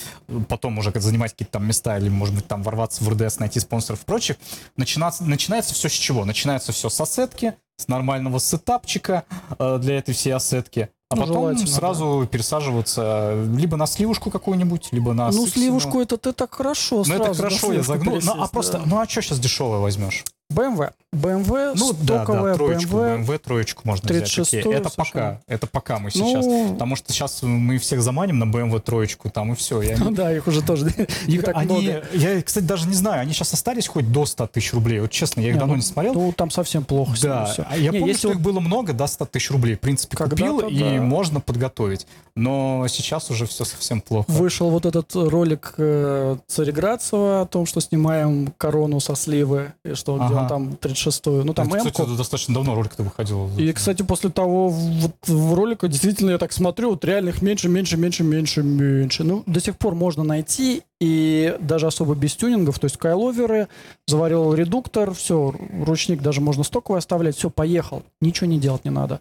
потом 0.49 0.79
уже 0.79 0.93
занимать 0.95 1.33
какие-то 1.33 1.55
там 1.55 1.67
места, 1.67 1.99
или, 1.99 2.09
может 2.09 2.33
быть, 2.33 2.47
там, 2.47 2.63
ворваться 2.63 3.03
в 3.03 3.09
РДС, 3.09 3.41
найти 3.41 3.59
спонсоров 3.59 4.03
и 4.03 4.07
прочих, 4.07 4.37
начинаться, 4.77 5.25
начинается 5.25 5.75
все 5.75 5.89
с 5.89 5.93
чего? 5.93 6.25
Начинается 6.25 6.71
все 6.71 6.89
с 6.89 7.01
ассетки, 7.01 7.55
с 7.77 7.89
нормального 7.89 8.39
сетапчика 8.39 9.25
э, 9.59 9.79
для 9.79 9.99
этой 9.99 10.15
всей 10.15 10.33
ассетки, 10.33 10.89
а 11.09 11.17
Ну, 11.17 11.23
потом 11.23 11.59
сразу 11.67 12.27
пересаживаться 12.31 13.35
либо 13.55 13.77
на 13.77 13.87
сливушку 13.87 14.31
какую-нибудь, 14.31 14.89
либо 14.93 15.13
на 15.13 15.31
ну 15.31 15.47
сливушку 15.47 16.01
это 16.01 16.17
ты 16.17 16.33
так 16.33 16.55
хорошо 16.55 17.05
Ну, 17.07 17.15
это 17.15 17.35
хорошо, 17.35 17.73
я 17.73 17.83
загнул. 17.83 18.19
Ну, 18.23 18.43
а 18.43 18.49
просто, 18.49 18.79
да. 18.79 18.85
ну, 18.87 18.99
а 18.99 19.09
что 19.09 19.23
сейчас 19.23 19.39
дешевое 19.39 19.79
возьмешь? 19.79 20.25
BMW. 20.53 20.93
BMW, 21.13 21.73
Ну, 21.77 21.93
да, 22.03 22.25
стоковая 22.25 22.53
да, 22.53 22.59
троечку, 22.59 22.97
BMW. 22.97 23.25
BMW 23.25 23.39
троечку 23.39 23.83
можно 23.85 24.09
взять. 24.09 24.25
36-ю 24.25 24.61
Окей, 24.61 24.73
Это 24.75 24.89
совершенно. 24.91 25.25
пока, 25.25 25.41
это 25.47 25.67
пока 25.67 25.99
мы 25.99 26.11
сейчас. 26.11 26.45
Ну, 26.45 26.73
Потому 26.75 26.97
что 26.97 27.13
сейчас 27.13 27.43
мы 27.43 27.79
всех 27.79 28.03
заманим 28.03 28.39
на 28.39 28.45
BMW 28.45 28.79
троечку, 28.81 29.31
там 29.31 29.53
и 29.53 29.57
все. 29.57 29.81
И 29.83 29.95
ну 29.99 30.11
да, 30.11 30.33
их 30.37 30.47
уже 30.47 30.63
тоже 30.63 30.93
не 31.27 31.39
так 31.39 31.57
они- 31.57 31.89
много. 31.89 32.05
я, 32.13 32.43
кстати, 32.43 32.65
даже 32.65 32.87
не 32.87 32.95
знаю, 32.95 33.23
они 33.23 33.33
сейчас 33.33 33.53
остались 33.55 33.89
хоть 33.89 34.11
до 34.13 34.27
100 34.27 34.47
тысяч 34.49 34.73
рублей. 34.75 35.01
Вот 35.01 35.11
честно, 35.11 35.41
я 35.41 35.49
их 35.49 35.59
давно 35.59 35.75
ну, 35.75 35.77
не 35.77 35.83
смотрел. 35.83 36.15
Ну, 36.15 36.33
там 36.33 36.51
совсем 36.51 36.85
плохо. 36.85 37.15
да, 37.23 37.53
я 37.77 37.93
помню, 37.93 38.15
что 38.15 38.31
их 38.31 38.41
было 38.41 38.61
много, 38.61 38.93
до 38.93 39.07
100 39.07 39.25
тысяч 39.27 39.51
рублей. 39.51 39.77
В 39.77 39.81
принципе, 39.81 40.17
купил, 40.17 40.61
и 40.61 40.79
да. 40.81 41.03
можно 41.03 41.41
подготовить. 41.41 42.07
Но 42.35 42.87
сейчас 42.89 43.31
уже 43.31 43.47
все 43.47 43.65
совсем 43.65 44.03
плохо. 44.03 44.31
Вышел 44.31 44.71
вот 44.71 44.85
этот 44.85 45.11
ролик 45.15 45.75
э, 45.79 46.37
Цареградцева 46.47 47.41
о 47.43 47.47
том, 47.47 47.65
что 47.65 47.81
снимаем 47.81 48.53
корону 48.59 49.01
со 49.01 49.17
сливы, 49.17 49.73
и 49.85 49.95
что 49.95 50.19
где 50.19 50.36
Ага. 50.37 50.55
он 50.55 50.77
там 50.77 50.91
36-ю. 50.91 51.45
Ну, 51.45 51.55
там 51.55 51.67
Это, 51.69 51.77
М-ку. 51.79 51.91
кстати, 51.91 52.09
это 52.09 52.17
достаточно 52.17 52.55
давно 52.55 52.75
ролик-то 52.75 53.03
выходил. 53.03 53.51
И, 53.59 53.73
кстати, 53.73 54.03
после 54.03 54.31
того 54.31 54.69
вот 54.69 55.13
в 55.27 55.55
ролика 55.55 55.89
действительно 55.89 56.31
я 56.33 56.39
так 56.39 56.53
смотрю, 56.53 56.91
вот 56.91 57.05
реально 57.05 57.31
их 57.31 57.43
меньше, 57.43 57.69
меньше, 57.69 57.97
меньше, 57.97 58.23
меньше, 58.23 58.63
меньше. 58.63 59.25
Ну, 59.25 59.43
до 59.47 59.61
сих 59.61 59.77
пор 59.79 59.95
можно 59.95 60.23
найти, 60.25 60.83
и 61.01 61.57
даже 61.61 61.87
особо 61.87 62.15
без 62.15 62.35
тюнингов, 62.37 62.79
то 62.79 62.87
есть 62.87 62.97
кайловеры, 62.97 63.69
заварил 64.07 64.55
редуктор, 64.55 65.13
все, 65.13 65.55
ручник 65.85 66.23
даже 66.23 66.41
можно 66.41 66.63
стоковый 66.65 66.99
оставлять, 66.99 67.37
все, 67.37 67.51
поехал. 67.51 68.03
Ничего 68.21 68.47
не 68.49 68.59
делать 68.59 68.85
не 68.85 68.91
надо. 68.91 69.21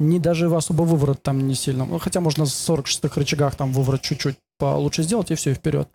Не 0.00 0.18
даже 0.18 0.54
особо 0.54 0.82
выворот 0.82 1.22
там 1.22 1.46
не 1.46 1.54
сильно. 1.54 1.86
Хотя 2.00 2.20
можно 2.20 2.46
с 2.46 2.68
46-х 2.68 3.20
рычагах 3.20 3.54
там 3.54 3.72
выворот 3.72 4.02
чуть-чуть 4.02 4.36
получше 4.58 5.02
сделать, 5.04 5.30
и 5.30 5.34
все, 5.34 5.52
и 5.52 5.54
вперед. 5.54 5.88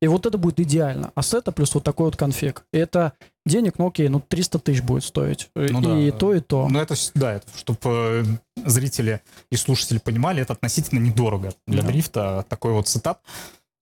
И 0.00 0.06
вот 0.06 0.26
это 0.26 0.38
будет 0.38 0.60
идеально. 0.60 1.12
Assetto 1.14 1.52
плюс 1.52 1.74
вот 1.74 1.84
такой 1.84 2.06
вот 2.06 2.16
конфиг. 2.16 2.64
И 2.72 2.78
это 2.78 3.12
денег, 3.46 3.74
ну 3.78 3.88
окей, 3.88 4.08
ну 4.08 4.20
300 4.20 4.58
тысяч 4.58 4.82
будет 4.82 5.04
стоить. 5.04 5.50
Ну 5.54 5.98
и 5.98 6.10
да. 6.10 6.16
то, 6.18 6.34
и 6.34 6.40
то. 6.40 6.68
Ну, 6.68 6.78
это, 6.80 6.94
с- 6.94 7.12
да, 7.14 7.34
это, 7.34 7.46
чтобы 7.56 8.24
зрители 8.64 9.20
и 9.50 9.56
слушатели 9.56 9.98
понимали, 9.98 10.42
это 10.42 10.52
относительно 10.52 10.98
недорого 11.00 11.52
для 11.66 11.82
Да. 11.82 11.88
дрифта, 11.88 12.46
такой 12.48 12.72
вот 12.72 12.88
сетап. 12.88 13.20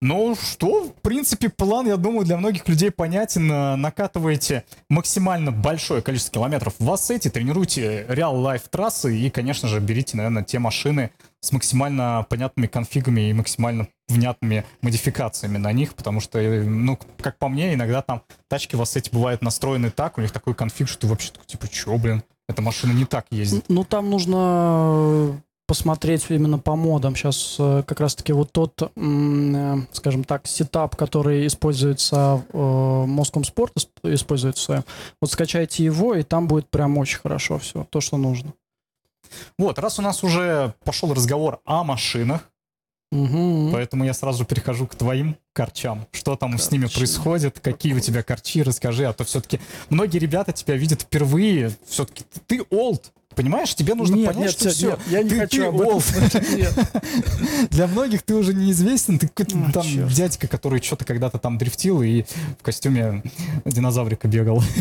Ну 0.03 0.35
что, 0.35 0.85
в 0.85 0.93
принципе, 1.03 1.49
план, 1.49 1.85
я 1.87 1.95
думаю, 1.95 2.25
для 2.25 2.35
многих 2.35 2.67
людей 2.67 2.89
понятен. 2.89 3.51
Э, 3.51 3.75
Накатываете 3.75 4.63
максимально 4.89 5.51
большое 5.51 6.01
количество 6.01 6.33
километров 6.33 6.73
в 6.79 6.91
ассете, 6.91 7.29
тренируйте 7.29 8.07
реал-лайф 8.09 8.63
трассы 8.67 9.15
и, 9.15 9.29
конечно 9.29 9.67
же, 9.69 9.79
берите, 9.79 10.17
наверное, 10.17 10.43
те 10.43 10.57
машины 10.57 11.11
с 11.41 11.51
максимально 11.51 12.25
понятными 12.29 12.67
конфигами 12.67 13.29
и 13.29 13.33
максимально 13.33 13.87
внятными 14.07 14.63
модификациями 14.81 15.57
на 15.57 15.71
них, 15.71 15.95
потому 15.95 16.19
что, 16.19 16.39
э, 16.39 16.63
ну, 16.63 16.99
как 17.19 17.37
по 17.39 17.49
мне, 17.49 17.73
иногда 17.73 18.01
там 18.01 18.21
тачки 18.47 18.75
в 18.75 18.81
ассете 18.81 19.09
бывают 19.11 19.41
настроены 19.41 19.89
так, 19.89 20.17
у 20.17 20.21
них 20.21 20.31
такой 20.31 20.53
конфиг, 20.53 20.87
что 20.87 20.99
ты 21.01 21.07
вообще 21.07 21.31
такой, 21.31 21.45
типа, 21.47 21.67
чё, 21.67 21.97
блин, 21.97 22.23
эта 22.47 22.61
машина 22.61 22.91
не 22.93 23.05
так 23.05 23.25
ездит. 23.31 23.65
Ну, 23.69 23.83
там 23.83 24.09
нужно 24.09 24.35
э, 24.37 25.33
посмотреть 25.67 26.25
именно 26.29 26.59
по 26.59 26.75
модам. 26.75 27.15
Сейчас 27.15 27.55
как 27.57 27.99
раз-таки 28.01 28.33
вот 28.33 28.51
тот, 28.51 28.91
э, 28.95 29.75
скажем 29.93 30.23
так, 30.25 30.45
сетап, 30.45 30.95
который 30.95 31.47
используется 31.47 32.43
в 32.51 33.07
э, 33.07 33.41
Sport, 33.41 33.71
исп- 33.79 34.13
используется, 34.13 34.83
вот 35.19 35.31
скачайте 35.31 35.83
его, 35.83 36.13
и 36.13 36.21
там 36.21 36.47
будет 36.47 36.69
прям 36.69 36.97
очень 36.99 37.19
хорошо 37.19 37.57
все, 37.57 37.87
то, 37.89 37.99
что 37.99 38.17
нужно. 38.17 38.53
Вот, 39.57 39.79
раз 39.79 39.99
у 39.99 40.01
нас 40.01 40.23
уже 40.23 40.73
пошел 40.83 41.13
разговор 41.13 41.59
о 41.65 41.83
машинах, 41.83 42.49
Мгм. 43.11 43.71
поэтому 43.73 44.05
я 44.05 44.13
сразу 44.13 44.45
перехожу 44.45 44.87
к 44.87 44.95
твоим 44.95 45.35
корчам. 45.53 46.07
Что 46.11 46.35
там 46.37 46.57
с 46.57 46.71
ними 46.71 46.83
Корчи. 46.83 46.97
происходит, 46.97 47.59
какие 47.59 47.93
у 47.93 47.99
тебя 47.99 48.23
корчи, 48.23 48.63
расскажи, 48.63 49.05
а 49.05 49.11
то 49.13 49.23
все-таки 49.25 49.59
многие 49.89 50.17
ребята 50.17 50.53
тебя 50.53 50.75
видят 50.77 51.01
впервые, 51.01 51.71
все-таки 51.87 52.23
ты 52.47 52.63
олд, 52.69 53.11
понимаешь, 53.35 53.73
тебе 53.75 53.93
нужно 53.95 54.15
нет, 54.15 54.27
понять, 54.27 54.41
нет, 54.43 54.51
что 54.51 54.69
всё, 54.69 54.71
все. 54.71 54.87
нет, 54.89 54.99
я 55.09 55.23
не 55.23 55.29
ты- 55.29 55.39
хочу 55.39 55.57
ты 55.61 55.67
об 55.67 55.81
этом 55.81 56.01
нет. 56.57 56.73
Для 57.69 57.87
многих 57.87 58.21
ты 58.23 58.35
уже 58.35 58.53
неизвестен, 58.53 59.19
ты 59.19 59.27
какой-то 59.27 59.57
А, 59.67 59.71
там 59.71 59.83
чёрт. 59.83 60.13
дядька, 60.13 60.47
который 60.47 60.81
что-то 60.81 61.05
когда-то 61.05 61.37
там 61.39 61.57
дрифтил 61.57 62.01
и 62.01 62.23
в 62.59 62.63
костюме 62.63 63.23
динозаврика 63.65 64.27
бегал. 64.27 64.63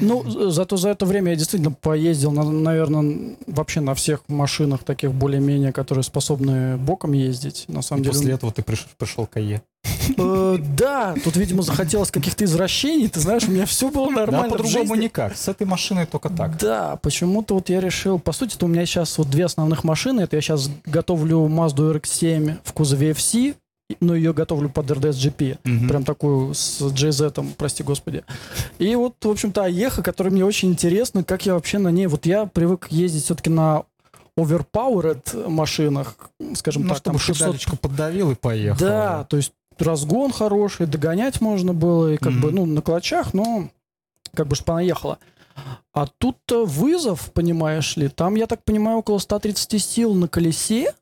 Ну, 0.00 0.50
зато 0.50 0.76
за 0.76 0.90
это 0.90 1.06
время 1.06 1.30
я 1.32 1.36
действительно 1.36 1.72
поездил, 1.72 2.30
наверное, 2.32 3.36
вообще 3.46 3.80
на 3.80 3.94
всех 3.94 4.20
машинах 4.28 4.84
таких 4.84 5.12
более-менее, 5.12 5.72
которые 5.72 6.04
способны 6.04 6.76
боком 6.76 7.12
ездить. 7.12 7.64
На 7.68 7.80
И 7.80 7.82
самом 7.82 8.02
деле, 8.02 8.14
после 8.14 8.32
этого 8.34 8.52
ты 8.52 8.62
приш- 8.62 8.86
пришел 8.96 9.26
к 9.26 9.36
АЕ. 9.36 9.62
Э, 10.16 10.58
Да, 10.76 11.14
тут, 11.22 11.36
видимо, 11.36 11.62
захотелось 11.62 12.10
каких-то 12.10 12.44
извращений. 12.44 13.08
Ты 13.08 13.20
знаешь, 13.20 13.44
у 13.44 13.50
меня 13.50 13.66
все 13.66 13.90
было 13.90 14.08
Да, 14.10 14.20
нормально. 14.20 14.48
в 14.48 14.50
по-другому 14.58 14.94
никак. 14.94 15.36
С 15.36 15.48
этой 15.48 15.66
машиной 15.66 16.06
только 16.06 16.28
так. 16.30 16.58
Да, 16.58 16.96
почему-то 16.96 17.54
вот 17.54 17.68
я 17.68 17.80
решил... 17.80 18.18
По 18.18 18.32
сути, 18.32 18.56
у 18.62 18.66
меня 18.68 18.84
сейчас 18.86 19.18
вот 19.18 19.28
две 19.30 19.44
основных 19.44 19.84
машины. 19.84 20.22
Это 20.22 20.36
я 20.36 20.42
сейчас 20.42 20.70
готовлю 20.86 21.46
Mazda 21.46 21.94
RX-7 22.00 22.58
в 22.64 22.72
кузове 22.72 23.10
FC, 23.12 23.54
но 24.00 24.14
ее 24.14 24.32
готовлю 24.34 24.68
под 24.68 24.90
RDS 24.90 25.12
GP. 25.12 25.88
Прям 25.88 26.04
такую 26.04 26.54
с 26.54 26.80
JZ, 26.80 27.54
прости 27.56 27.82
господи. 27.82 28.24
И 28.78 28.94
вот, 28.94 29.14
в 29.22 29.30
общем-то, 29.30 29.64
Аеха, 29.64 30.02
которая 30.02 30.32
мне 30.32 30.44
очень 30.44 30.70
интересна, 30.70 31.22
как 31.24 31.46
я 31.46 31.54
вообще 31.54 31.78
на 31.78 31.88
ней... 31.88 32.06
Вот 32.06 32.26
я 32.26 32.46
привык 32.46 32.88
ездить 32.90 33.24
все-таки 33.24 33.50
на 33.50 33.84
overpowered 34.38 35.48
машинах, 35.48 36.16
скажем 36.54 36.82
Ну, 36.82 36.88
так, 36.90 36.98
чтобы 36.98 37.18
там 37.18 37.18
600 37.18 37.38
педалечку 37.46 37.76
поддавил 37.76 38.30
и 38.30 38.34
поехал. 38.34 38.78
да, 38.78 39.24
то 39.24 39.36
есть 39.36 39.52
разгон 39.82 40.32
хороший, 40.32 40.86
догонять 40.86 41.40
можно 41.40 41.74
было, 41.74 42.14
и 42.14 42.16
как 42.16 42.32
Мгм. 42.32 42.40
бы, 42.40 42.52
ну, 42.52 42.66
на 42.66 42.82
клочах, 42.82 43.34
но 43.34 43.68
как 44.34 44.46
бы, 44.46 44.56
чтобы 44.56 44.72
она 44.72 44.82
ехала. 44.82 45.18
А 45.92 46.06
тут-то 46.18 46.64
вызов, 46.64 47.32
понимаешь 47.32 47.96
ли, 47.96 48.08
там, 48.08 48.36
я 48.36 48.46
так 48.46 48.62
понимаю, 48.64 48.98
около 48.98 49.18
130 49.18 49.78
сил 49.78 50.14
на 50.14 50.28
колесе, 50.28 50.94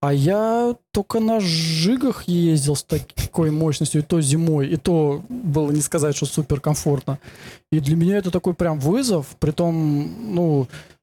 а 0.00 0.12
я 0.12 0.76
только 0.92 1.18
на 1.18 1.40
жигах 1.40 2.28
ездил 2.28 2.76
с 2.76 2.84
такой 2.84 3.50
мощностью, 3.50 4.00
и 4.02 4.04
то 4.04 4.20
зимой, 4.20 4.68
и 4.68 4.76
то 4.76 5.24
было 5.28 5.72
не 5.72 5.80
сказать, 5.80 6.14
что 6.14 6.26
супер 6.26 6.60
комфортно. 6.60 7.18
И 7.72 7.80
для 7.80 7.96
меня 7.96 8.18
это 8.18 8.30
такой 8.30 8.54
прям 8.54 8.78
вызов, 8.78 9.26
притом, 9.40 10.34
ну, 10.34 10.68
э, 10.70 10.97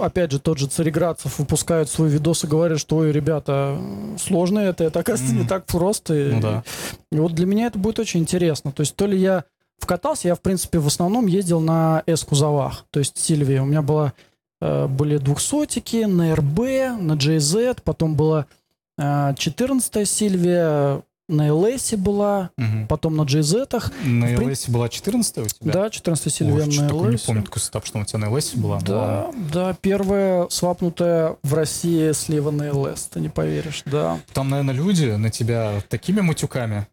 опять 0.00 0.32
же, 0.32 0.38
тот 0.38 0.58
же 0.58 0.66
Цареградцев 0.66 1.38
выпускает 1.38 1.88
свой 1.88 2.08
видос 2.08 2.44
и 2.44 2.46
говорит, 2.46 2.78
что, 2.80 2.96
ой, 2.98 3.12
ребята, 3.12 3.80
сложно 4.18 4.58
это, 4.60 4.84
это, 4.84 5.00
оказывается, 5.00 5.34
не 5.34 5.40
Мгм. 5.40 5.48
так 5.48 5.64
просто. 5.66 6.14
И- 6.14 6.32
Ну 6.32 6.40
да. 6.40 6.64
и 7.12 7.16
вот 7.16 7.34
для 7.34 7.46
меня 7.46 7.66
это 7.66 7.78
будет 7.78 7.98
очень 7.98 8.20
интересно. 8.20 8.72
То 8.72 8.80
есть 8.82 8.94
то 8.96 9.06
ли 9.06 9.18
я 9.18 9.44
вкатался, 9.78 10.28
я, 10.28 10.34
в 10.34 10.40
принципе, 10.40 10.78
в 10.78 10.86
основном 10.86 11.26
ездил 11.26 11.60
на 11.60 12.02
S-кузовах. 12.06 12.84
То 12.90 12.98
есть 13.00 13.16
Сильвия. 13.18 13.62
У 13.62 13.66
меня 13.66 13.82
была, 13.82 14.12
э, 14.60 14.86
были 14.86 15.18
двухсотики 15.18 16.04
на 16.04 16.32
RB, 16.34 16.96
на 17.00 17.12
JZ, 17.12 17.78
потом 17.84 18.14
была 18.16 18.46
э, 19.00 19.34
14 19.36 20.04
Сильвия, 20.04 21.02
на 21.28 21.48
LS 21.48 21.96
была, 21.96 22.50
Мгм. 22.56 22.86
потом 22.86 23.16
на 23.16 23.22
GZ. 23.22 23.66
На 24.04 24.26
в 24.26 24.30
прин- 24.30 24.48
LS 24.50 24.70
была 24.70 24.88
14 24.88 25.38
у 25.38 25.46
тебя? 25.46 25.72
Да, 25.72 25.90
14 25.90 26.26
Ой, 26.26 26.32
Сильвия 26.32 26.64
на 26.82 26.88
такое 26.88 27.10
не 27.10 27.16
LS. 27.16 27.26
помню 27.26 27.42
такой 27.42 27.60
сетап, 27.62 27.84
что 27.86 27.98
у 27.98 28.04
тебя 28.04 28.18
на 28.20 28.24
LS 28.26 28.56
была. 28.56 28.78
Да, 28.80 28.96
ладно. 29.26 29.44
да, 29.52 29.76
первая 29.80 30.46
свапнутая 30.50 31.36
в 31.42 31.54
России 31.54 32.12
слива 32.12 32.50
на 32.50 32.62
LS, 32.68 33.08
ты 33.12 33.20
не 33.20 33.28
поверишь, 33.28 33.82
да. 33.86 34.18
Там, 34.32 34.48
наверное, 34.48 34.74
люди 34.74 35.04
на 35.06 35.30
тебя 35.30 35.82
такими 35.88 36.20
матюками. 36.20 36.86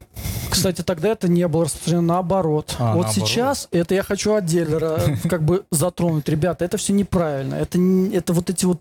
Кстати, 0.50 0.82
тогда 0.82 1.10
это 1.10 1.28
не 1.28 1.48
было 1.48 1.66
распространено 1.66 2.08
наоборот. 2.16 2.76
А, 2.80 2.94
вот 2.96 3.06
наоборот. 3.06 3.14
сейчас 3.30 3.68
это 3.72 3.96
я 3.96 4.04
хочу 4.04 4.34
отдельно 4.36 4.76
ра- 4.76 5.28
как 5.30 5.44
бы 5.44 5.64
затронуть. 5.72 6.28
Ребята, 6.30 6.64
это 6.66 6.78
все 6.78 6.94
неправильно. 6.94 7.56
Это, 7.56 7.78
это 8.14 8.34
вот 8.34 8.50
эти 8.50 8.66
вот 8.66 8.80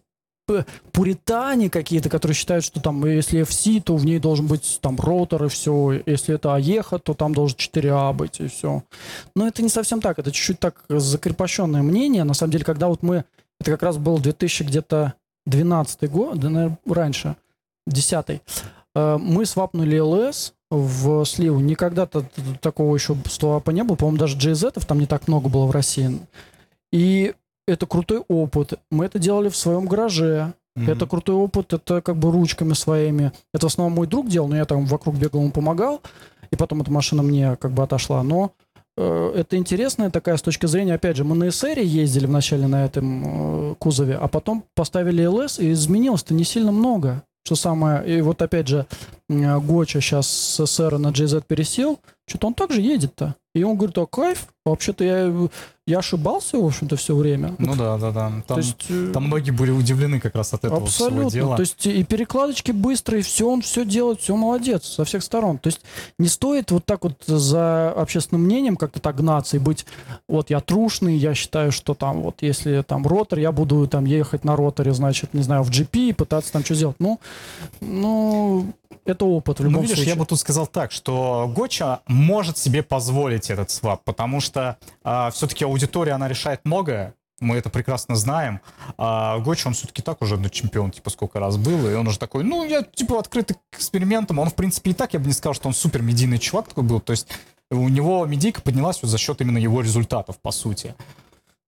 пуритане 0.92 1.70
какие-то, 1.70 2.08
которые 2.08 2.34
считают, 2.34 2.64
что 2.64 2.80
там, 2.80 3.04
если 3.06 3.42
FC, 3.42 3.80
то 3.80 3.96
в 3.96 4.04
ней 4.04 4.18
должен 4.18 4.46
быть 4.46 4.78
там 4.80 4.96
ротор 4.98 5.44
и 5.44 5.48
все. 5.48 6.02
Если 6.06 6.34
это 6.34 6.54
АЕХа, 6.54 6.98
то 6.98 7.14
там 7.14 7.34
должен 7.34 7.56
4А 7.56 8.12
быть 8.12 8.40
и 8.40 8.48
все. 8.48 8.82
Но 9.34 9.46
это 9.46 9.62
не 9.62 9.68
совсем 9.68 10.00
так. 10.00 10.18
Это 10.18 10.30
чуть-чуть 10.32 10.60
так 10.60 10.84
закрепощенное 10.88 11.82
мнение. 11.82 12.24
На 12.24 12.34
самом 12.34 12.52
деле, 12.52 12.64
когда 12.64 12.88
вот 12.88 13.02
мы... 13.02 13.24
Это 13.60 13.70
как 13.70 13.82
раз 13.82 13.96
был 13.96 14.18
2000 14.18 14.64
где-то 14.64 15.14
12 15.46 16.10
год, 16.10 16.38
да, 16.38 16.50
наверное, 16.50 16.78
раньше, 16.86 17.36
10 17.86 18.40
Э, 18.96 19.18
Мы 19.18 19.44
свапнули 19.46 19.98
LS 19.98 20.52
в 20.70 21.24
сливу. 21.24 21.60
Никогда 21.60 22.06
т- 22.06 22.20
т- 22.20 22.42
такого 22.60 22.94
еще 22.94 23.16
свапа 23.28 23.70
не 23.70 23.82
было. 23.82 23.96
По-моему, 23.96 24.18
даже 24.18 24.36
GZ 24.36 24.84
там 24.86 25.00
не 25.00 25.06
так 25.06 25.28
много 25.28 25.48
было 25.48 25.66
в 25.66 25.70
России. 25.70 26.20
И 26.92 27.34
это 27.66 27.86
крутой 27.86 28.22
опыт. 28.28 28.74
Мы 28.90 29.04
это 29.06 29.18
делали 29.18 29.48
в 29.48 29.56
своем 29.56 29.86
гараже. 29.86 30.54
Мгм. 30.76 30.90
Это 30.90 31.06
крутой 31.06 31.36
опыт, 31.36 31.72
это 31.72 32.00
как 32.00 32.16
бы 32.16 32.32
ручками 32.32 32.72
своими. 32.72 33.32
Это 33.52 33.68
в 33.68 33.72
основном 33.72 33.96
мой 33.96 34.06
друг 34.06 34.28
делал, 34.28 34.48
но 34.48 34.56
я 34.56 34.64
там 34.64 34.86
вокруг 34.86 35.16
бегал, 35.16 35.40
ему 35.40 35.52
помогал. 35.52 36.02
И 36.50 36.56
потом 36.56 36.82
эта 36.82 36.90
машина 36.90 37.22
мне 37.22 37.56
как 37.56 37.72
бы 37.72 37.82
отошла. 37.82 38.22
Но 38.22 38.52
э, 38.96 39.32
это 39.36 39.56
интересная 39.56 40.10
такая 40.10 40.36
с 40.36 40.42
точки 40.42 40.66
зрения, 40.66 40.94
опять 40.94 41.16
же, 41.16 41.24
мы 41.24 41.36
на 41.36 41.44
SR 41.44 41.82
ездили 41.82 42.26
вначале 42.26 42.66
на 42.66 42.84
этом 42.84 43.72
э, 43.72 43.74
кузове, 43.76 44.16
а 44.16 44.26
потом 44.28 44.64
поставили 44.74 45.24
LS, 45.24 45.62
и 45.62 45.72
изменилось-то 45.72 46.34
не 46.34 46.44
сильно 46.44 46.72
много. 46.72 47.22
Что 47.46 47.56
самое, 47.56 48.18
и 48.18 48.20
вот 48.22 48.40
опять 48.42 48.68
же, 48.68 48.86
э, 49.28 49.58
Гоча 49.60 50.00
сейчас 50.00 50.28
с 50.28 50.60
SR 50.60 50.98
на 50.98 51.08
GZ 51.08 51.44
пересел, 51.46 52.00
что-то 52.26 52.48
он 52.48 52.54
также 52.54 52.80
едет-то. 52.80 53.36
И 53.54 53.62
он 53.62 53.76
говорит, 53.76 53.96
а 53.98 54.06
кайф, 54.06 54.48
вообще-то 54.64 55.04
я, 55.04 55.32
я 55.86 55.98
ошибался, 56.00 56.58
в 56.58 56.66
общем-то, 56.66 56.96
все 56.96 57.14
время. 57.14 57.54
Ну 57.58 57.76
да, 57.76 57.96
да, 57.98 58.10
да. 58.10 58.28
Там, 58.30 58.42
То 58.42 58.56
есть, 58.58 58.86
э, 58.88 59.10
там 59.14 59.24
многие 59.26 59.52
были 59.52 59.70
удивлены 59.70 60.18
как 60.18 60.34
раз 60.34 60.52
от 60.54 60.64
этого 60.64 60.82
Абсолютно. 60.82 61.28
всего 61.28 61.30
дела. 61.30 61.56
То 61.56 61.60
есть 61.60 61.86
и 61.86 62.02
перекладочки 62.02 62.72
быстрые, 62.72 63.22
все 63.22 63.48
он 63.48 63.62
все 63.62 63.84
делает, 63.84 64.20
все 64.20 64.34
молодец 64.34 64.86
со 64.86 65.04
всех 65.04 65.22
сторон. 65.22 65.58
То 65.58 65.68
есть 65.68 65.82
не 66.18 66.26
стоит 66.26 66.72
вот 66.72 66.84
так 66.84 67.04
вот 67.04 67.22
за 67.26 67.92
общественным 67.92 68.42
мнением 68.42 68.76
как-то 68.76 68.98
так 68.98 69.14
гнаться 69.16 69.56
и 69.56 69.60
быть, 69.60 69.86
вот 70.28 70.50
я 70.50 70.58
трушный, 70.60 71.16
я 71.16 71.34
считаю, 71.34 71.70
что 71.70 71.94
там 71.94 72.22
вот 72.22 72.38
если 72.40 72.82
там 72.82 73.06
ротор, 73.06 73.38
я 73.38 73.52
буду 73.52 73.86
там 73.86 74.04
ехать 74.04 74.42
на 74.42 74.56
роторе, 74.56 74.92
значит, 74.94 75.32
не 75.32 75.44
знаю, 75.44 75.62
в 75.62 75.70
GP 75.70 76.08
и 76.08 76.12
пытаться 76.12 76.52
там 76.52 76.64
что 76.64 76.74
сделать. 76.74 76.96
Ну, 76.98 77.20
ну, 77.80 78.72
это 79.04 79.24
опыт 79.26 79.58
в 79.58 79.62
Ну, 79.62 79.68
любом 79.68 79.82
видишь, 79.82 79.96
случае. 79.96 80.14
я 80.14 80.18
бы 80.18 80.24
тут 80.26 80.38
сказал 80.40 80.66
так, 80.66 80.90
что 80.90 81.50
Гоча 81.54 82.00
может 82.06 82.56
себе 82.58 82.82
позволить 82.82 83.43
этот 83.52 83.70
свап, 83.70 84.02
потому 84.04 84.40
что 84.40 84.78
все-таки 85.32 85.64
аудитория, 85.64 86.12
она 86.12 86.28
решает 86.28 86.60
многое, 86.64 87.14
мы 87.40 87.56
это 87.56 87.68
прекрасно 87.68 88.16
знаем. 88.16 88.60
А 88.96 89.38
Гоча, 89.38 89.68
он 89.68 89.74
все-таки 89.74 90.02
так 90.02 90.22
уже 90.22 90.36
ну, 90.36 90.48
чемпион, 90.48 90.90
типа, 90.90 91.10
сколько 91.10 91.40
раз 91.40 91.56
был, 91.56 91.88
и 91.88 91.94
он 91.94 92.06
уже 92.06 92.18
такой, 92.18 92.44
ну, 92.44 92.64
я, 92.64 92.82
типа, 92.82 93.18
открытый 93.18 93.56
к 93.70 93.76
экспериментам. 93.76 94.38
Он, 94.38 94.48
в 94.48 94.54
принципе, 94.54 94.92
и 94.92 94.94
так, 94.94 95.14
я 95.14 95.20
бы 95.20 95.26
не 95.26 95.32
сказал, 95.32 95.54
что 95.54 95.68
он 95.68 95.74
супер 95.74 96.00
медийный 96.02 96.38
чувак 96.38 96.68
такой 96.68 96.84
был, 96.84 97.00
то 97.00 97.10
есть 97.10 97.28
у 97.70 97.88
него 97.88 98.24
медийка 98.26 98.60
поднялась 98.60 99.02
вот 99.02 99.10
за 99.10 99.18
счет 99.18 99.40
именно 99.40 99.58
его 99.58 99.80
результатов, 99.80 100.38
по 100.40 100.52
сути. 100.52 100.94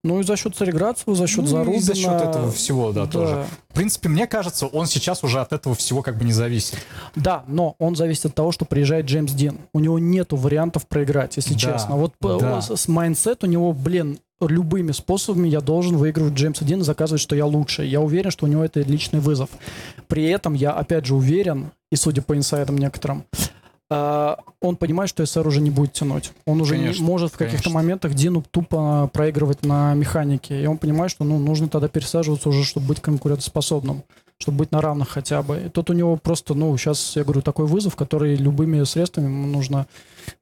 Ну 0.06 0.20
и 0.20 0.22
за 0.22 0.36
счет 0.36 0.54
Цареградцева, 0.54 1.14
за 1.16 1.26
счет 1.26 1.40
Ну, 1.44 1.46
Зарубина. 1.46 1.76
и 1.76 1.80
за 1.80 1.94
счет 1.94 2.12
этого 2.12 2.50
всего, 2.52 2.92
да, 2.92 3.06
Да. 3.06 3.10
тоже. 3.10 3.46
В 3.70 3.74
принципе, 3.74 4.08
мне 4.08 4.26
кажется, 4.26 4.66
он 4.66 4.86
сейчас 4.86 5.24
уже 5.24 5.40
от 5.40 5.52
этого 5.52 5.74
всего 5.74 6.02
как 6.02 6.16
бы 6.16 6.24
не 6.24 6.32
зависит. 6.32 6.76
Да, 7.16 7.44
но 7.48 7.74
он 7.78 7.96
зависит 7.96 8.26
от 8.26 8.34
того, 8.34 8.52
что 8.52 8.64
приезжает 8.64 9.06
Джеймс 9.06 9.32
Дин. 9.32 9.58
У 9.72 9.80
него 9.80 9.98
нету 9.98 10.36
вариантов 10.36 10.86
проиграть, 10.86 11.36
если 11.36 11.54
Да, 11.54 11.58
честно. 11.60 11.96
Вот 11.96 12.14
да. 12.20 12.60
с, 12.62 12.88
mindset 12.88 13.42
у 13.44 13.46
него, 13.46 13.72
блин, 13.72 14.18
любыми 14.40 14.92
способами 14.92 15.48
я 15.48 15.60
должен 15.60 15.96
выигрывать 15.96 16.34
Джеймса 16.34 16.64
Дина, 16.64 16.84
заказывать, 16.84 17.20
что 17.22 17.34
я 17.34 17.46
лучше. 17.46 17.84
Я 17.84 18.00
уверен, 18.00 18.30
что 18.30 18.46
у 18.46 18.48
него 18.48 18.62
это 18.64 18.80
личный 18.80 19.20
вызов. 19.20 19.48
При 20.08 20.24
этом 20.26 20.54
я, 20.54 20.72
опять 20.72 21.06
же, 21.06 21.14
уверен, 21.14 21.70
и 21.90 21.96
судя 21.96 22.22
по 22.22 22.36
инсайдам 22.36 22.78
некоторым, 22.78 23.24
он 23.88 24.76
понимает, 24.76 25.10
что 25.10 25.24
SR 25.24 25.46
уже 25.46 25.60
не 25.60 25.70
будет 25.70 25.92
тянуть. 25.92 26.32
Он 26.44 26.60
уже 26.60 26.74
Конечно, 26.74 27.02
не 27.02 27.06
может 27.06 27.32
в 27.32 27.36
каких-то 27.36 27.70
моментах 27.70 28.14
Дину 28.14 28.42
тупо 28.50 29.08
проигрывать 29.12 29.64
на 29.64 29.94
механике. 29.94 30.60
И 30.60 30.66
он 30.66 30.78
понимает, 30.78 31.10
что 31.12 31.24
ну, 31.24 31.38
нужно 31.38 31.68
тогда 31.68 31.88
пересаживаться 31.88 32.48
уже, 32.48 32.64
чтобы 32.64 32.88
быть 32.88 33.00
конкурентоспособным, 33.00 34.02
чтобы 34.38 34.58
быть 34.58 34.72
на 34.72 34.80
равных 34.80 35.10
хотя 35.10 35.42
бы. 35.42 35.58
И 35.66 35.68
тут 35.68 35.90
у 35.90 35.92
него 35.92 36.16
просто, 36.16 36.54
ну, 36.54 36.76
сейчас, 36.76 37.14
я 37.14 37.22
говорю, 37.22 37.42
такой 37.42 37.66
вызов, 37.66 37.94
который 37.94 38.34
любыми 38.34 38.82
средствами 38.82 39.26
ему 39.26 39.46
нужно 39.46 39.86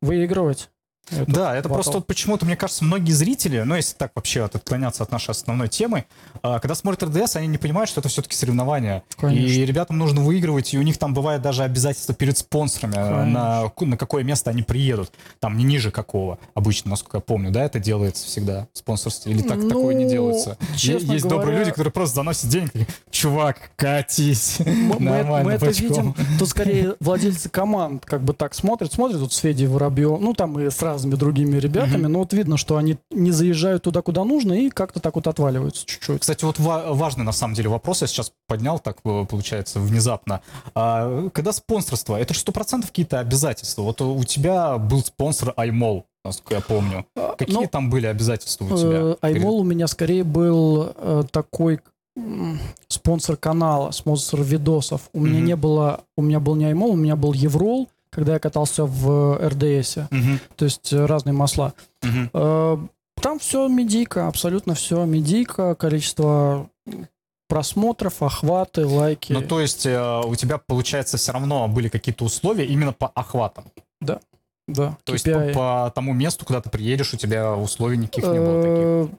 выигрывать. 0.00 0.70
Этот 1.10 1.28
Да, 1.28 1.54
это 1.56 1.68
батл. 1.68 1.74
просто 1.74 1.92
вот 1.98 2.06
почему-то, 2.06 2.46
мне 2.46 2.56
кажется, 2.56 2.84
многие 2.84 3.12
зрители, 3.12 3.60
ну, 3.62 3.74
если 3.74 3.94
так 3.96 4.12
вообще 4.14 4.42
вот 4.42 4.54
отклоняться 4.54 5.02
от 5.02 5.10
нашей 5.12 5.30
основной 5.30 5.68
темы, 5.68 6.04
а, 6.42 6.58
когда 6.58 6.74
смотрят 6.74 7.02
РДС, 7.02 7.36
они 7.36 7.46
не 7.46 7.58
понимают, 7.58 7.88
что 7.90 8.00
это 8.00 8.08
все-таки 8.08 8.34
соревнования. 8.36 9.02
Конечно. 9.16 9.46
И 9.46 9.66
ребятам 9.66 9.98
нужно 9.98 10.22
выигрывать, 10.22 10.72
и 10.74 10.78
у 10.78 10.82
них 10.82 10.98
там 10.98 11.14
бывает 11.14 11.42
даже 11.42 11.62
обязательства 11.62 12.14
перед 12.14 12.38
спонсорами, 12.38 12.94
а, 12.96 13.20
Конечно. 13.20 13.72
на, 13.80 13.86
на 13.90 13.96
какое 13.96 14.22
место 14.24 14.50
они 14.50 14.62
приедут. 14.62 15.12
Там 15.40 15.56
не 15.56 15.64
ниже 15.64 15.90
какого, 15.90 16.38
обычно, 16.54 16.90
насколько 16.90 17.18
я 17.18 17.20
помню, 17.20 17.50
да, 17.50 17.64
это 17.64 17.78
делается 17.78 18.26
всегда, 18.26 18.68
спонсорство, 18.72 19.28
или 19.30 19.42
так, 19.42 19.58
Ну, 19.58 19.68
такое 19.68 19.94
не 19.94 20.08
делается. 20.08 20.56
честно 20.76 21.12
Есть 21.12 21.24
добрые 21.28 21.52
говоря- 21.56 21.58
люди, 21.60 21.70
которые 21.70 21.92
просто 21.92 22.16
заносят 22.16 22.48
денег, 22.48 22.70
и, 22.74 22.86
чувак, 23.10 23.70
катись. 23.76 24.58
Мы, 24.64 24.98
Нормально, 25.00 25.42
мы 25.44 25.52
это 25.52 25.66
бочком. 25.66 25.88
видим, 25.88 26.14
тут 26.38 26.48
скорее 26.48 26.94
владельцы 27.00 27.48
команд 27.48 28.04
как 28.04 28.22
бы 28.22 28.32
так 28.32 28.54
смотрят, 28.54 28.92
смотрят 28.92 29.20
вот 29.20 29.32
с 29.32 29.36
Федей 29.38 29.66
Воробьевым, 29.66 30.22
ну 30.22 30.32
там 30.34 30.58
и 30.58 30.70
с 30.70 30.82
разными 30.94 31.16
другими 31.16 31.56
ребятами, 31.58 32.06
но 32.06 32.20
вот 32.20 32.32
видно, 32.32 32.56
что 32.56 32.76
они 32.76 32.96
не 33.10 33.32
заезжают 33.32 33.82
туда, 33.82 34.00
куда 34.00 34.24
нужно, 34.24 34.52
и 34.52 34.70
как-то 34.70 35.00
так 35.00 35.16
вот 35.16 35.26
отваливаются 35.26 35.84
чуть-чуть. 35.86 36.20
Кстати, 36.20 36.44
вот 36.44 36.58
ва- 36.58 36.86
важный 36.92 37.24
на 37.24 37.32
самом 37.32 37.54
деле 37.54 37.68
вопрос 37.68 38.02
я 38.02 38.06
сейчас 38.06 38.32
поднял, 38.46 38.78
так 38.78 38.98
э, 39.04 39.26
получается, 39.28 39.80
внезапно. 39.80 40.40
А, 40.74 41.28
когда 41.30 41.52
спонсорство, 41.52 42.16
это 42.16 42.32
же 42.34 42.40
сто 42.40 42.52
процентов 42.52 42.90
какие-то 42.90 43.18
обязательства. 43.20 43.82
Вот 43.82 44.00
у 44.00 44.22
тебя 44.24 44.78
был 44.78 45.04
спонсор 45.04 45.52
iMall, 45.56 46.04
насколько 46.24 46.54
я 46.54 46.60
помню. 46.60 47.06
Какие 47.36 47.56
ну, 47.56 47.66
там 47.66 47.90
были 47.90 48.06
обязательства 48.06 48.64
у 48.64 48.78
тебя? 48.78 48.98
Э, 48.98 49.16
Аймол 49.20 49.58
у 49.60 49.64
меня 49.64 49.88
скорее 49.88 50.22
был 50.24 50.92
э, 50.96 51.24
такой 51.30 51.80
спонсор 52.88 53.36
канала, 53.36 53.90
спонсор 53.90 54.42
видосов. 54.42 55.10
У 55.12 55.20
меня 55.20 55.38
Мгм. 55.38 55.44
не 55.46 55.56
было, 55.56 56.00
у 56.16 56.22
меня 56.22 56.38
был 56.38 56.54
не 56.54 56.66
Аймол, 56.66 56.90
у 56.92 56.96
меня 56.96 57.16
был 57.16 57.32
Еврол, 57.32 57.88
когда 58.14 58.34
я 58.34 58.38
катался 58.38 58.84
в 58.84 59.36
РДС, 59.48 59.96
Мгм, 60.10 60.40
то 60.56 60.64
есть 60.64 60.92
э, 60.92 61.04
разные 61.06 61.32
масла. 61.32 61.74
Э, 62.02 62.76
Там 63.20 63.38
все 63.38 63.68
медийка, 63.68 64.28
абсолютно 64.28 64.74
все 64.74 65.04
медийка, 65.04 65.74
количество 65.74 66.68
просмотров, 67.48 68.22
охваты, 68.22 68.86
лайки. 68.86 69.32
Ну, 69.32 69.42
то 69.42 69.60
есть 69.60 69.86
э, 69.86 70.20
у 70.24 70.34
тебя, 70.34 70.58
получается, 70.58 71.16
все 71.16 71.32
равно 71.32 71.68
были 71.68 71.88
какие-то 71.88 72.24
условия 72.24 72.64
именно 72.66 72.92
по 72.92 73.08
охватам. 73.08 73.64
да. 74.66 74.96
То 75.04 75.12
есть 75.12 75.26
KPI. 75.26 75.52
по, 75.52 75.84
по 75.86 75.92
тому 75.94 76.12
месту, 76.14 76.44
куда 76.46 76.60
ты 76.60 76.70
приедешь, 76.70 77.12
у 77.14 77.16
тебя 77.16 77.54
условий 77.54 77.96
никаких 77.98 78.24
не 78.24 78.38
было 78.38 78.62
таких. 78.62 79.18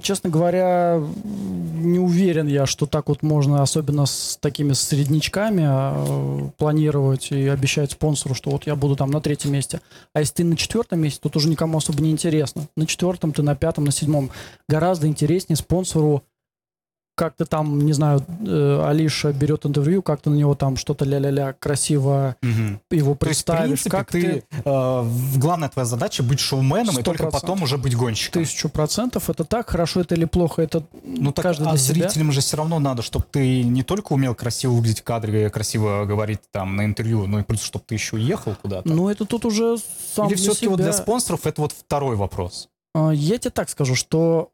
Честно 0.00 0.30
говоря, 0.30 1.02
не 1.24 1.98
уверен 1.98 2.46
я, 2.46 2.64
что 2.64 2.86
так 2.86 3.08
вот 3.08 3.22
можно, 3.22 3.60
особенно 3.60 4.06
с 4.06 4.38
такими 4.40 4.72
среднячками, 4.72 5.66
э, 5.66 6.50
планировать 6.58 7.32
и 7.32 7.48
обещать 7.48 7.90
спонсору, 7.90 8.36
что 8.36 8.50
вот 8.50 8.68
я 8.68 8.76
буду 8.76 8.94
там 8.94 9.10
на 9.10 9.20
третьем 9.20 9.52
месте. 9.52 9.80
А 10.12 10.20
если 10.20 10.34
ты 10.34 10.44
на 10.44 10.56
четвертом 10.56 11.00
месте, 11.00 11.18
тут 11.20 11.34
уже 11.34 11.48
никому 11.48 11.78
особо 11.78 12.02
не 12.02 12.12
интересно. 12.12 12.68
На 12.76 12.86
четвертом 12.86 13.32
ты, 13.32 13.42
на 13.42 13.56
пятом, 13.56 13.84
на 13.84 13.90
седьмом. 13.90 14.30
Гораздо 14.68 15.08
интереснее 15.08 15.56
спонсору 15.56 16.22
как 17.16 17.36
ты 17.36 17.44
там, 17.44 17.80
не 17.84 17.92
знаю, 17.92 18.24
э, 18.46 18.84
Алиша 18.88 19.32
берет 19.32 19.66
интервью, 19.66 20.00
как 20.02 20.22
ты 20.22 20.30
на 20.30 20.34
него 20.36 20.54
там 20.54 20.76
что-то 20.76 21.04
ля-ля-ля 21.04 21.52
красиво 21.52 22.36
Мгм. 22.42 22.80
его 22.90 23.14
То 23.14 23.26
есть, 23.28 23.42
в 23.42 23.44
представишь, 23.44 23.66
принципе, 23.82 23.90
как 23.90 24.10
ты, 24.10 24.20
ты 24.22 24.44
э, 24.64 25.04
главная 25.36 25.68
твоя 25.68 25.84
задача 25.84 26.22
быть 26.22 26.40
шоуменом 26.40 26.90
и 26.90 27.02
Сто 27.02 27.02
только 27.02 27.26
потом 27.26 27.62
уже 27.62 27.76
быть 27.76 27.94
гонщиком. 27.94 28.42
тысячу 28.42 28.68
процентов. 28.70 29.28
Это 29.28 29.44
так, 29.44 29.68
хорошо 29.68 30.00
это 30.00 30.14
или 30.14 30.24
плохо, 30.24 30.62
это 30.62 30.82
Ну 31.04 31.32
так, 31.32 31.42
каждый 31.42 31.66
а 31.66 31.70
для 31.72 31.78
себя. 31.78 32.08
зрителям 32.08 32.32
же 32.32 32.40
все 32.40 32.56
равно 32.56 32.78
надо, 32.78 33.02
чтобы 33.02 33.26
ты 33.30 33.62
не 33.64 33.82
только 33.82 34.12
умел 34.14 34.34
красиво 34.34 34.72
выглядеть 34.72 35.00
в 35.00 35.04
кадре, 35.04 35.50
красиво 35.50 36.04
говорить 36.06 36.40
там 36.52 36.76
на 36.76 36.84
интервью, 36.86 37.26
но 37.26 37.40
и 37.40 37.42
плюс, 37.42 37.60
чтобы 37.62 37.84
ты 37.86 37.94
еще 37.96 38.16
уехал 38.16 38.54
куда-то. 38.60 38.88
Ну, 38.88 39.08
это 39.10 39.26
тут 39.26 39.44
уже 39.44 39.76
сам 40.14 40.28
Или 40.28 40.36
все-таки 40.36 40.68
вот 40.68 40.76
для 40.80 40.92
себя. 40.92 41.02
спонсоров 41.02 41.46
это 41.46 41.60
вот 41.60 41.72
второй 41.72 42.16
вопрос. 42.16 42.68
А, 42.94 43.10
Я 43.10 43.38
тебе 43.38 43.50
так 43.50 43.68
скажу, 43.68 43.94
что 43.94 44.50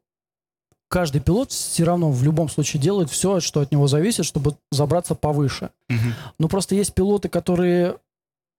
каждый 0.89 1.21
пилот 1.21 1.51
все 1.51 1.83
равно 1.83 2.11
в 2.11 2.23
любом 2.23 2.49
случае 2.49 2.81
делает 2.81 3.09
все, 3.09 3.39
что 3.39 3.61
от 3.61 3.71
него 3.71 3.87
зависит, 3.87 4.25
чтобы 4.25 4.55
забраться 4.71 5.15
повыше. 5.15 5.69
Мгм. 5.89 6.13
Но 6.39 6.47
просто 6.47 6.75
есть 6.75 6.93
пилоты, 6.93 7.29
которые 7.29 7.97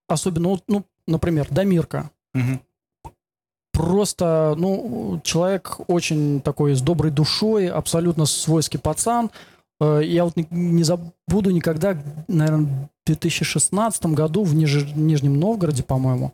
особенно, 0.07 0.59
ну, 0.67 0.85
например, 1.07 1.47
Дамирка. 1.49 2.09
Мгм. 2.33 2.61
Просто, 3.71 4.55
ну, 4.57 5.21
человек 5.23 5.79
очень 5.87 6.41
такой 6.41 6.73
с 6.75 6.81
доброй 6.81 7.11
душой, 7.11 7.67
абсолютно 7.69 8.25
свойский 8.25 8.79
пацан. 8.79 9.31
Э, 9.79 10.01
Я 10.03 10.25
вот 10.25 10.35
не- 10.35 10.47
не 10.49 10.83
забуду 10.83 11.51
никогда, 11.51 11.97
наверное, 12.27 12.89
в 13.03 13.07
2016 13.07 14.13
году 14.13 14.43
в 14.43 14.53
Ниж- 14.53 14.91
Нижнем 14.95 15.39
Новгороде, 15.39 15.83
по-моему. 15.83 16.33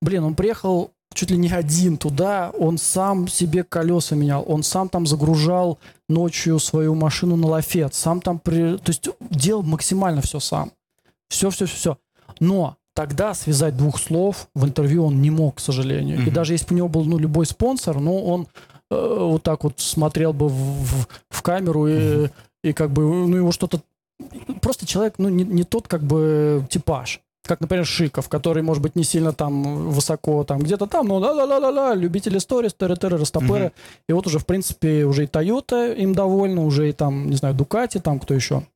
Блин, 0.00 0.22
он 0.24 0.34
приехал 0.36 0.92
чуть 1.14 1.30
ли 1.30 1.36
не 1.38 1.48
один 1.50 1.96
туда, 1.96 2.50
он 2.58 2.78
сам 2.78 3.28
себе 3.28 3.64
колеса 3.64 4.14
менял, 4.16 4.44
он 4.46 4.62
сам 4.62 4.88
там 4.88 5.06
загружал 5.06 5.78
ночью 6.08 6.58
свою 6.58 6.94
машину 6.94 7.36
на 7.36 7.46
лафет, 7.46 7.94
сам 7.94 8.20
там, 8.20 8.38
при... 8.38 8.76
то 8.76 8.90
есть 8.90 9.08
делал 9.30 9.62
максимально 9.62 10.20
все 10.20 10.40
сам. 10.40 10.72
Все, 11.28 11.50
все, 11.50 11.66
все, 11.66 11.76
все. 11.76 11.98
Но 12.40 12.76
тогда 12.94 13.34
связать 13.34 13.76
двух 13.76 13.98
слов 13.98 14.48
в 14.54 14.64
интервью 14.64 15.06
он 15.06 15.22
не 15.22 15.30
мог, 15.30 15.56
к 15.56 15.60
сожалению. 15.60 16.18
И 16.18 16.22
Мгм. 16.26 16.32
даже 16.32 16.52
если 16.54 16.66
бы 16.66 16.74
у 16.74 16.76
него 16.76 16.88
был 16.88 17.04
ну, 17.04 17.18
любой 17.18 17.46
спонсор, 17.46 17.98
ну, 18.00 18.24
он 18.24 18.46
э, 18.90 19.16
вот 19.20 19.42
так 19.42 19.64
вот 19.64 19.80
смотрел 19.80 20.32
бы 20.32 20.48
в, 20.48 20.52
в- 20.52 21.08
в 21.30 21.42
камеру 21.42 21.86
и, 21.88 22.28
и 22.62 22.72
как 22.72 22.90
бы, 22.90 23.02
ну, 23.02 23.36
его 23.36 23.52
что-то... 23.52 23.80
Просто 24.60 24.86
человек, 24.86 25.14
ну, 25.18 25.28
не, 25.28 25.44
не 25.44 25.64
тот 25.64 25.88
как 25.88 26.02
бы 26.02 26.64
типаж. 26.70 27.20
Как, 27.46 27.60
например, 27.60 27.84
Шиков, 27.84 28.28
который, 28.30 28.62
может 28.62 28.82
быть, 28.82 28.96
не 28.96 29.04
сильно 29.04 29.34
там 29.34 29.90
высоко, 29.90 30.44
там 30.44 30.60
где-то 30.60 30.86
там, 30.86 31.08
но 31.08 31.20
да-да-да-да-да, 31.20 31.94
любители 31.94 32.38
сторис, 32.38 32.74
тыры-тыры, 32.74 33.18
растопыры. 33.18 33.64
Мгм. 33.64 33.72
И 34.08 34.12
вот 34.14 34.26
уже, 34.26 34.38
в 34.38 34.46
принципе, 34.46 35.04
уже 35.04 35.24
и 35.24 35.26
Toyota 35.26 35.94
им 35.94 36.14
довольна, 36.14 36.64
уже 36.64 36.88
и 36.88 36.92
там, 36.92 37.28
не 37.28 37.36
знаю, 37.36 37.54
Дукати, 37.54 38.00
там 38.00 38.18
кто 38.18 38.32
еще. 38.32 38.66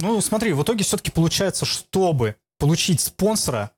Ну, 0.00 0.20
смотри, 0.20 0.52
в 0.52 0.62
итоге 0.62 0.82
все-таки 0.82 1.12
получается, 1.12 1.64
чтобы 1.64 2.34
получить 2.58 3.00
спонсора, 3.00 3.70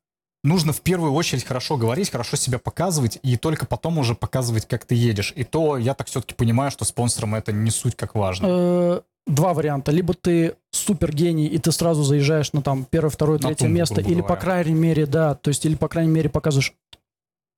нужно 0.42 0.72
в 0.72 0.80
первую 0.80 1.12
очередь 1.12 1.44
хорошо 1.44 1.76
говорить, 1.76 2.10
хорошо 2.10 2.36
себя 2.38 2.58
показывать, 2.58 3.18
и 3.22 3.36
только 3.36 3.66
потом 3.66 3.98
уже 3.98 4.14
показывать, 4.14 4.66
как 4.66 4.86
ты 4.86 4.94
едешь. 4.94 5.34
И 5.36 5.44
то 5.44 5.76
я 5.76 5.92
так 5.92 6.06
все-таки 6.06 6.34
понимаю, 6.34 6.70
что 6.70 6.86
спонсором 6.86 7.34
это 7.34 7.52
не 7.52 7.70
суть 7.70 7.94
как 7.94 8.14
важно. 8.14 9.02
Два 9.26 9.54
варианта. 9.54 9.90
Либо 9.90 10.12
ты 10.14 10.54
супер 10.70 11.14
гений, 11.14 11.46
и 11.46 11.58
ты 11.58 11.72
сразу 11.72 12.02
заезжаешь 12.02 12.52
на 12.52 12.60
там 12.62 12.84
первое, 12.84 13.10
второе, 13.10 13.38
третье 13.38 13.64
тумбу, 13.64 13.74
место, 13.74 14.00
или, 14.00 14.20
говоря. 14.20 14.22
по 14.24 14.36
крайней 14.36 14.74
мере, 14.74 15.06
да, 15.06 15.34
то 15.34 15.48
есть, 15.48 15.64
или, 15.64 15.74
по 15.76 15.88
крайней 15.88 16.10
мере, 16.12 16.28
показываешь 16.28 16.74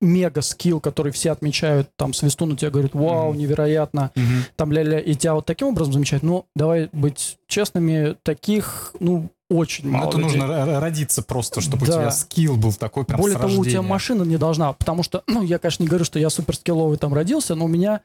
мега 0.01 0.43
скилл, 0.43 0.79
который 0.79 1.11
все 1.11 1.33
отмечают, 1.33 1.89
там, 1.97 2.13
свистун 2.13 2.53
у 2.53 2.57
тебя 2.57 2.71
говорит, 2.71 2.95
вау, 2.95 3.31
Мгм. 3.31 3.39
невероятно, 3.39 4.13
Мгм. 4.15 4.45
там, 4.55 4.71
ля-ля, 4.71 5.01
и 5.01 5.15
тебя 5.15 5.35
вот 5.35 5.47
таким 5.47 5.69
образом 5.69 5.95
замечают. 5.95 6.23
Ну, 6.23 6.47
давай 6.55 6.89
быть 6.93 7.39
честными, 7.49 8.15
таких, 8.23 8.95
ну, 9.01 9.31
очень 9.49 9.89
мало 9.89 10.09
это 10.09 10.19
людей. 10.19 10.39
нужно 10.39 10.81
родиться 10.81 11.23
просто, 11.23 11.61
чтобы 11.61 11.85
у 11.85 11.87
Да. 11.87 11.93
тебя 11.95 12.11
скилл 12.11 12.57
был 12.57 12.73
такой 12.75 13.05
прям 13.05 13.21
Более 13.21 13.39
того, 13.39 13.59
у 13.59 13.65
тебя 13.65 13.83
машина 13.83 14.23
не 14.23 14.37
должна, 14.37 14.73
потому 14.73 15.03
что, 15.03 15.25
ну, 15.27 15.43
я, 15.43 15.59
конечно, 15.59 15.83
не 15.83 15.89
говорю, 15.89 16.05
что 16.05 16.19
я 16.19 16.31
супер 16.31 16.55
скилловый 16.57 16.99
там 16.99 17.15
родился, 17.15 17.55
но 17.55 17.65
у 17.65 17.69
меня 17.69 18.03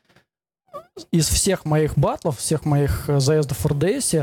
из 1.12 1.28
всех 1.28 1.66
моих 1.66 1.98
батлов, 1.98 2.38
всех 2.40 2.66
моих 2.66 3.10
э, 3.10 3.20
заездов 3.20 3.60
в 3.64 3.66
РДС, 3.68 4.16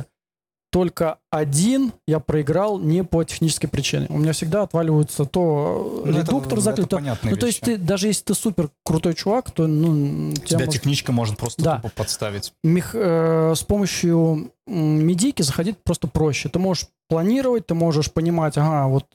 только 0.71 1.17
один 1.31 1.93
я 2.07 2.21
проиграл 2.21 2.79
не 2.79 3.03
по 3.03 3.25
технической 3.25 3.71
причине. 3.71 4.07
У 4.11 4.19
меня 4.19 4.35
всегда 4.35 4.63
отваливаются 4.65 5.25
то 5.25 6.03
Ну, 6.05 6.11
это- 6.11 6.21
редуктор 6.21 6.61
заклят, 6.61 6.91
то- 6.91 7.01
Ну, 7.01 7.37
то 7.37 7.47
есть 7.47 7.67
вещи. 7.67 7.79
ты, 7.79 7.79
даже 7.79 8.09
если 8.09 8.25
ты 8.25 8.35
супер 8.35 8.69
крутой 8.85 9.15
чувак, 9.15 9.51
то, 9.51 9.67
ну, 9.67 10.35
тебя 10.35 10.47
Тебя 10.47 10.59
может- 10.59 10.75
техничка 10.75 11.13
может 11.13 11.39
просто 11.39 11.63
Да. 11.63 11.77
тупо 11.77 11.89
подставить. 11.97 12.53
мех- 12.63 12.95
э, 12.95 13.55
с 13.57 13.63
помощью 13.63 14.51
м, 14.71 15.07
медийки 15.07 15.41
заходить 15.41 15.79
просто 15.83 16.07
проще. 16.07 16.51
Ты 16.51 16.59
можешь 16.59 16.87
планировать, 17.09 17.67
ты 17.67 17.73
можешь 17.75 18.13
понимать, 18.13 18.59
ага, 18.59 18.87
вот 18.89 19.07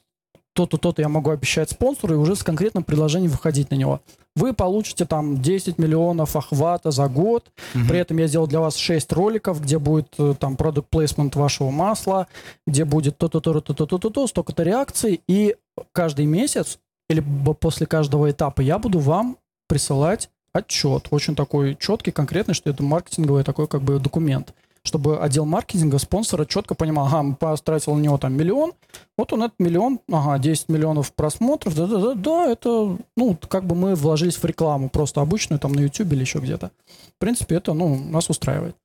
то-то, 0.54 0.78
то-то 0.78 1.02
я 1.02 1.08
могу 1.08 1.30
обещать 1.30 1.70
спонсору, 1.70 2.14
и 2.14 2.16
уже 2.16 2.36
с 2.36 2.42
конкретным 2.42 2.84
предложением 2.84 3.30
выходить 3.30 3.70
на 3.70 3.74
него. 3.74 4.00
Вы 4.36 4.52
получите 4.52 5.04
там 5.04 5.42
10 5.42 5.78
миллионов 5.78 6.34
охвата 6.36 6.90
за 6.90 7.08
год, 7.08 7.50
Мгм. 7.74 7.88
при 7.88 7.98
этом 7.98 8.16
я 8.18 8.26
сделал 8.26 8.46
для 8.46 8.60
вас 8.60 8.76
6 8.76 9.12
роликов, 9.12 9.60
где 9.60 9.78
будет 9.78 10.08
э, 10.18 10.34
там 10.38 10.56
продукт 10.56 10.88
плейсмент 10.88 11.36
вашего 11.36 11.70
масла, 11.70 12.26
где 12.66 12.84
будет 12.84 13.18
то-то, 13.18 13.40
то-то, 13.40 13.60
то-то, 13.60 13.86
то-то, 13.86 14.10
то, 14.10 14.26
столько-то 14.26 14.62
реакций, 14.62 15.20
и 15.28 15.56
каждый 15.92 16.24
месяц 16.26 16.78
или 17.10 17.22
после 17.60 17.86
каждого 17.86 18.30
этапа 18.30 18.60
я 18.62 18.78
буду 18.78 18.98
вам 18.98 19.36
присылать 19.68 20.30
отчет, 20.52 21.08
очень 21.10 21.34
такой 21.34 21.76
четкий, 21.78 22.12
конкретный, 22.12 22.54
что 22.54 22.70
это 22.70 22.82
маркетинговый 22.82 23.42
такой 23.42 23.66
как 23.66 23.82
бы 23.82 23.98
документ, 23.98 24.54
чтобы 24.94 25.18
отдел 25.18 25.44
маркетинга, 25.44 25.98
спонсора 25.98 26.44
четко 26.44 26.76
понимал, 26.76 27.06
ага, 27.06 27.34
потратил 27.34 27.96
на 27.96 28.00
него 28.00 28.16
там 28.16 28.32
миллион, 28.34 28.74
вот 29.18 29.32
он 29.32 29.42
этот 29.42 29.58
миллион, 29.58 29.98
ага, 30.08 30.38
10 30.38 30.68
миллионов 30.68 31.12
просмотров, 31.12 31.74
да-да-да, 31.74 32.14
да, 32.14 32.46
это, 32.46 32.96
ну, 33.16 33.36
как 33.48 33.66
бы 33.66 33.74
мы 33.74 33.96
вложились 33.96 34.36
в 34.36 34.44
рекламу, 34.44 34.88
просто 34.88 35.20
обычную, 35.20 35.58
там, 35.58 35.72
на 35.72 35.80
YouTube 35.80 36.12
или 36.12 36.20
еще 36.20 36.38
где-то. 36.38 36.70
В 37.16 37.18
принципе, 37.18 37.56
это, 37.56 37.72
ну, 37.72 37.96
нас 37.96 38.30
устраивает. 38.30 38.76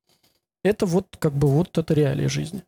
Это 0.64 0.88
вот, 0.88 1.05
как 1.20 1.34
бы, 1.34 1.47
вот 1.47 1.78
это 1.78 1.93
реалии 1.93 2.26
жизни. 2.26 2.64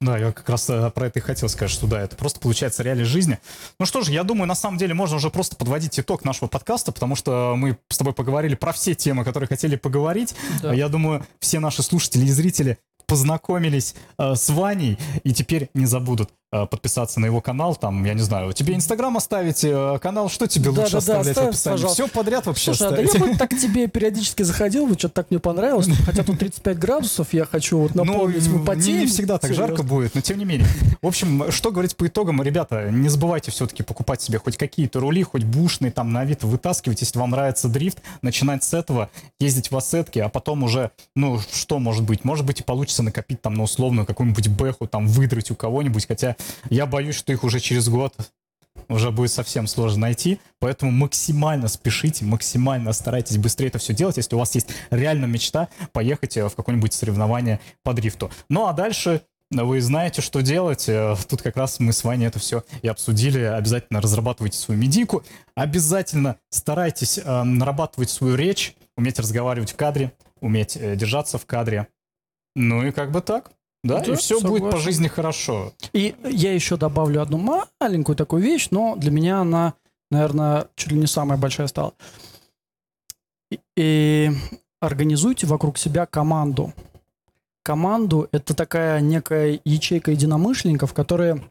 Да, 0.00 0.16
я 0.18 0.32
как 0.32 0.48
раз 0.48 0.68
э, 0.70 0.90
про 0.90 1.06
это 1.06 1.18
и 1.18 1.22
хотел 1.22 1.48
сказать, 1.48 1.70
что 1.70 1.86
да, 1.86 2.00
это 2.00 2.16
просто 2.16 2.40
получается 2.40 2.82
реалии 2.82 3.04
жизни. 3.04 3.38
Ну 3.78 3.86
что 3.86 4.02
же, 4.02 4.12
я 4.12 4.24
думаю, 4.24 4.48
на 4.48 4.54
самом 4.54 4.78
деле 4.78 4.94
можно 4.94 5.16
уже 5.16 5.30
просто 5.30 5.56
подводить 5.56 5.98
итог 6.00 6.24
нашего 6.24 6.48
подкаста, 6.48 6.92
потому 6.92 7.16
что 7.16 7.54
мы 7.56 7.78
с 7.88 7.98
тобой 7.98 8.14
поговорили 8.14 8.54
про 8.54 8.72
все 8.72 8.94
темы, 8.94 9.24
которые 9.24 9.48
хотели 9.48 9.76
поговорить. 9.76 10.34
Да. 10.62 10.72
Я 10.72 10.88
думаю, 10.88 11.26
все 11.38 11.60
наши 11.60 11.82
слушатели 11.82 12.24
и 12.24 12.30
зрители 12.30 12.78
познакомились 13.06 13.94
э, 14.18 14.34
с 14.34 14.48
Ваней 14.50 14.98
и 15.24 15.34
теперь 15.34 15.68
не 15.74 15.86
забудут 15.86 16.30
подписаться 16.50 17.20
на 17.20 17.26
его 17.26 17.40
канал. 17.40 17.76
Там, 17.76 18.04
я 18.04 18.14
не 18.14 18.22
знаю, 18.22 18.52
тебе 18.52 18.74
Инстаграм 18.74 19.16
оставить, 19.16 19.62
э, 19.64 19.98
канал, 20.02 20.28
что 20.28 20.46
тебе 20.46 20.72
Да, 20.72 20.82
лучше 20.82 20.92
да, 20.92 20.92
да, 20.92 20.98
оставлять 20.98 21.26
в 21.26 21.30
оставь, 21.30 21.48
описании? 21.48 21.74
пожалуйста. 21.76 22.02
Все 22.04 22.12
подряд 22.12 22.46
вообще 22.46 22.64
Слушай, 22.74 22.88
а 22.88 22.90
да 22.90 23.02
оставить. 23.02 23.14
я 23.14 23.20
вот 23.26 23.38
так 23.38 23.50
тебе 23.50 23.86
периодически 23.88 24.42
заходил, 24.42 24.86
вот 24.86 24.98
что-то 24.98 25.14
так 25.14 25.30
мне 25.30 25.38
понравилось, 25.38 25.88
хотя 26.04 26.24
тут 26.24 26.38
35 26.38 26.78
градусов, 26.78 27.32
я 27.32 27.44
хочу 27.44 27.78
вот 27.78 27.94
напомнить, 27.94 28.46
мы 28.48 28.58
Ну, 28.58 28.64
потеем. 28.64 28.96
не, 28.98 29.04
не 29.04 29.06
всегда 29.10 29.38
так 29.38 29.50
Серьезно. 29.50 29.68
жарко 29.68 29.82
будет, 29.84 30.14
но 30.14 30.20
тем 30.20 30.38
не 30.38 30.44
менее. 30.44 30.66
В 31.02 31.06
общем, 31.06 31.50
что 31.52 31.70
говорить 31.70 31.96
по 31.96 32.06
итогам, 32.06 32.42
ребята, 32.42 32.90
не 32.90 33.08
забывайте 33.08 33.50
все-таки 33.50 33.82
покупать 33.82 34.20
себе 34.20 34.38
хоть 34.38 34.56
какие-то 34.56 35.00
рули, 35.00 35.22
хоть 35.22 35.44
бушные 35.44 35.92
там 35.92 36.12
на 36.12 36.20
Авито 36.20 36.46
вытаскивать, 36.46 37.00
если 37.00 37.18
вам 37.18 37.30
нравится 37.30 37.68
дрифт, 37.68 37.98
начинать 38.22 38.64
с 38.64 38.74
этого, 38.74 39.08
ездить 39.38 39.70
в 39.70 39.76
осетки, 39.76 40.18
а 40.18 40.28
потом 40.28 40.62
уже, 40.64 40.90
ну, 41.14 41.38
что 41.52 41.78
может 41.78 42.04
быть? 42.04 42.24
Может 42.24 42.44
быть 42.44 42.60
и 42.60 42.62
получится 42.64 43.02
накопить 43.02 43.40
там 43.40 43.54
на 43.54 43.62
условную 43.62 44.04
какую-нибудь 44.06 44.48
бэху, 44.48 44.86
там 44.86 45.06
выдрать 45.06 45.50
у 45.50 45.54
кого-нибудь, 45.54 46.06
хотя 46.06 46.36
я 46.68 46.86
боюсь, 46.86 47.16
что 47.16 47.32
их 47.32 47.44
уже 47.44 47.60
через 47.60 47.88
год 47.88 48.14
уже 48.88 49.10
будет 49.10 49.30
совсем 49.30 49.66
сложно 49.66 50.00
найти, 50.02 50.40
поэтому 50.58 50.90
максимально 50.90 51.68
спешите, 51.68 52.24
максимально 52.24 52.92
старайтесь 52.92 53.38
быстрее 53.38 53.68
это 53.68 53.78
все 53.78 53.94
делать, 53.94 54.16
если 54.16 54.34
у 54.34 54.38
вас 54.38 54.54
есть 54.54 54.68
реально 54.90 55.26
мечта 55.26 55.68
поехать 55.92 56.36
э, 56.36 56.48
в 56.48 56.54
какое-нибудь 56.54 56.92
соревнование 56.92 57.60
по 57.82 57.92
дрифту. 57.92 58.30
Ну 58.48 58.66
а 58.66 58.72
дальше 58.72 59.22
э, 59.52 59.62
вы 59.62 59.80
знаете, 59.80 60.22
что 60.22 60.40
делать. 60.40 60.88
Э, 60.88 61.14
Тут 61.28 61.42
как 61.42 61.56
раз 61.56 61.78
мы 61.78 61.92
с 61.92 62.04
вами 62.04 62.24
это 62.24 62.38
все 62.38 62.64
и 62.82 62.88
обсудили. 62.88 63.40
Обязательно 63.40 64.00
разрабатывайте 64.00 64.58
свою 64.58 64.80
медийку. 64.80 65.22
Обязательно 65.54 66.36
старайтесь 66.50 67.18
э, 67.18 67.42
нарабатывать 67.42 68.10
свою 68.10 68.34
речь, 68.34 68.74
уметь 68.96 69.18
разговаривать 69.18 69.72
в 69.72 69.76
кадре, 69.76 70.12
уметь 70.40 70.76
э, 70.76 70.96
держаться 70.96 71.38
в 71.38 71.46
кадре. 71.46 71.86
Ну 72.56 72.84
и 72.84 72.90
как 72.90 73.12
бы 73.12 73.20
так. 73.20 73.52
Да, 73.82 74.00
Да, 74.00 74.12
и 74.12 74.16
все 74.16 74.40
будет 74.40 74.60
по 74.62 74.70
согласен. 74.72 74.84
жизни 74.84 75.08
хорошо. 75.08 75.72
И 75.92 76.14
я 76.24 76.52
еще 76.52 76.76
добавлю 76.76 77.22
одну 77.22 77.38
маленькую 77.80 78.16
такую 78.16 78.42
вещь, 78.42 78.68
но 78.70 78.94
для 78.96 79.10
меня 79.10 79.40
она, 79.40 79.74
наверное, 80.10 80.68
чуть 80.74 80.92
ли 80.92 80.98
не 80.98 81.06
самая 81.06 81.38
большая 81.38 81.66
стала. 81.66 81.94
И, 83.50 83.58
и 83.76 84.30
организуйте 84.80 85.46
вокруг 85.46 85.78
себя 85.78 86.06
команду. 86.06 86.74
Команду— 87.62 88.28
это 88.32 88.54
такая 88.54 89.00
некая 89.00 89.60
ячейка 89.64 90.10
единомышленников, 90.10 90.92
которые 90.94 91.42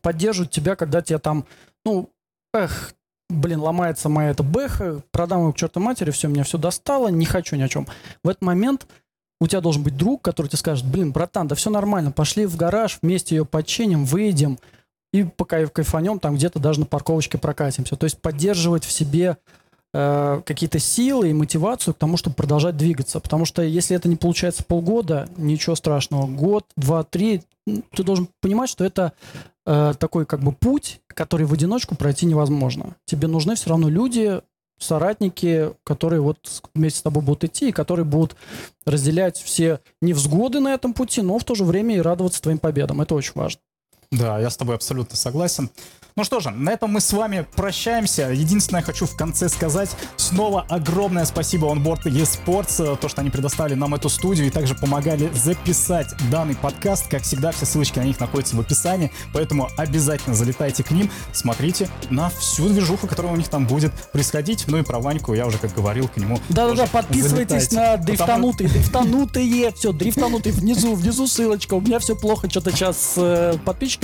поддерживают 0.00 0.52
тебя, 0.52 0.76
когда 0.76 1.00
тебе 1.00 1.18
там, 1.18 1.44
ну, 1.84 2.10
эх, 2.52 2.94
блин, 3.28 3.60
ломается 3.60 4.08
моя 4.08 4.30
эта 4.30 4.42
бэха, 4.42 5.02
продам 5.10 5.42
его 5.42 5.52
к 5.52 5.56
чертовой 5.56 5.86
матери, 5.86 6.10
все, 6.10 6.28
меня 6.28 6.44
все 6.44 6.58
достало, 6.58 7.08
не 7.08 7.24
хочу 7.24 7.56
ни 7.56 7.62
о 7.62 7.68
чем. 7.68 7.86
В 8.22 8.28
этот 8.28 8.42
момент 8.42 8.86
у 9.44 9.46
тебя 9.46 9.60
должен 9.60 9.82
быть 9.82 9.96
друг, 9.96 10.22
который 10.22 10.46
тебе 10.48 10.58
скажет, 10.58 10.86
блин, 10.86 11.12
братан, 11.12 11.46
да 11.46 11.54
все 11.54 11.70
нормально, 11.70 12.10
пошли 12.10 12.46
в 12.46 12.56
гараж, 12.56 12.98
вместе 13.02 13.36
ее 13.36 13.44
починим, 13.44 14.04
выйдем 14.04 14.58
и 15.12 15.22
пока 15.22 15.66
кайфанем, 15.66 16.18
там 16.18 16.34
где-то 16.34 16.58
даже 16.58 16.80
на 16.80 16.86
парковочке 16.86 17.38
прокатимся. 17.38 17.94
То 17.94 18.04
есть 18.04 18.20
поддерживать 18.20 18.84
в 18.84 18.90
себе 18.90 19.36
э, 19.92 20.42
какие-то 20.44 20.80
силы 20.80 21.30
и 21.30 21.32
мотивацию 21.32 21.94
к 21.94 21.98
тому, 21.98 22.16
чтобы 22.16 22.34
продолжать 22.34 22.76
двигаться. 22.76 23.20
Потому 23.20 23.44
что 23.44 23.62
если 23.62 23.94
это 23.94 24.08
не 24.08 24.16
получается 24.16 24.64
полгода, 24.64 25.28
ничего 25.36 25.76
страшного. 25.76 26.26
Год, 26.26 26.64
два, 26.76 27.04
три, 27.04 27.42
ты 27.94 28.02
должен 28.02 28.28
понимать, 28.40 28.70
что 28.70 28.84
это 28.84 29.12
э, 29.66 29.94
такой 29.98 30.26
как 30.26 30.40
бы 30.40 30.52
путь, 30.52 31.00
который 31.06 31.46
в 31.46 31.52
одиночку 31.52 31.94
пройти 31.94 32.26
невозможно. 32.26 32.96
Тебе 33.04 33.28
нужны 33.28 33.54
все 33.54 33.70
равно 33.70 33.88
люди, 33.88 34.40
соратники, 34.78 35.72
которые 35.84 36.20
вот 36.20 36.62
вместе 36.74 37.00
с 37.00 37.02
тобой 37.02 37.22
будут 37.22 37.44
идти, 37.44 37.68
и 37.68 37.72
которые 37.72 38.04
будут 38.04 38.36
разделять 38.84 39.38
все 39.38 39.80
невзгоды 40.00 40.60
на 40.60 40.74
этом 40.74 40.92
пути, 40.92 41.22
но 41.22 41.38
в 41.38 41.44
то 41.44 41.54
же 41.54 41.64
время 41.64 41.96
и 41.96 42.00
радоваться 42.00 42.42
твоим 42.42 42.58
победам. 42.58 43.00
Это 43.00 43.14
очень 43.14 43.32
важно. 43.34 43.60
Да, 44.18 44.38
я 44.38 44.50
с 44.50 44.56
тобой 44.56 44.76
абсолютно 44.76 45.16
согласен. 45.16 45.70
Ну 46.16 46.22
что 46.22 46.38
же, 46.38 46.50
на 46.50 46.70
этом 46.70 46.92
мы 46.92 47.00
с 47.00 47.12
вами 47.12 47.44
прощаемся. 47.56 48.28
Единственное, 48.30 48.82
я 48.82 48.86
хочу 48.86 49.04
в 49.04 49.16
конце 49.16 49.48
сказать 49.48 49.90
снова 50.16 50.64
огромное 50.68 51.24
спасибо 51.24 51.66
OnBoard 51.66 52.04
eSports, 52.04 52.96
то, 52.98 53.08
что 53.08 53.20
они 53.20 53.30
предоставили 53.30 53.74
нам 53.74 53.96
эту 53.96 54.08
студию 54.08 54.46
и 54.46 54.50
также 54.50 54.76
помогали 54.76 55.28
записать 55.34 56.14
данный 56.30 56.54
подкаст. 56.54 57.08
Как 57.08 57.22
всегда, 57.24 57.50
все 57.50 57.66
ссылочки 57.66 57.98
на 57.98 58.04
них 58.04 58.20
находятся 58.20 58.54
в 58.54 58.60
описании, 58.60 59.10
поэтому 59.32 59.68
обязательно 59.76 60.36
залетайте 60.36 60.84
к 60.84 60.92
ним, 60.92 61.10
смотрите 61.32 61.88
на 62.10 62.28
всю 62.30 62.68
движуху, 62.68 63.08
которая 63.08 63.32
у 63.32 63.36
них 63.36 63.48
там 63.48 63.66
будет 63.66 63.92
происходить. 64.12 64.66
Ну 64.68 64.78
и 64.78 64.82
про 64.82 65.00
Ваньку 65.00 65.34
я 65.34 65.48
уже, 65.48 65.58
как 65.58 65.74
говорил, 65.74 66.06
к 66.06 66.16
нему 66.16 66.38
Да-да-да, 66.48 66.86
подписывайтесь 66.86 67.70
залетайте. 67.70 67.76
на 67.76 67.82
Потому- 67.96 68.52
дрифтанутые, 68.52 68.68
дрифтанутые, 68.70 69.72
все, 69.72 69.92
дрифтанутые, 69.92 70.52
внизу, 70.52 70.94
внизу 70.94 71.26
ссылочка. 71.26 71.74
У 71.74 71.80
меня 71.80 71.98
все 71.98 72.14
плохо 72.14 72.48
что-то 72.48 72.70
сейчас 72.70 73.14
э, 73.16 73.56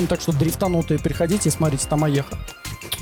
так 0.07 0.21
что 0.21 0.33
дрифтанутые, 0.33 0.99
приходите 0.99 1.49
и 1.49 1.53
смотрите, 1.53 1.87
там 1.89 2.05
Аеха. 2.05 2.39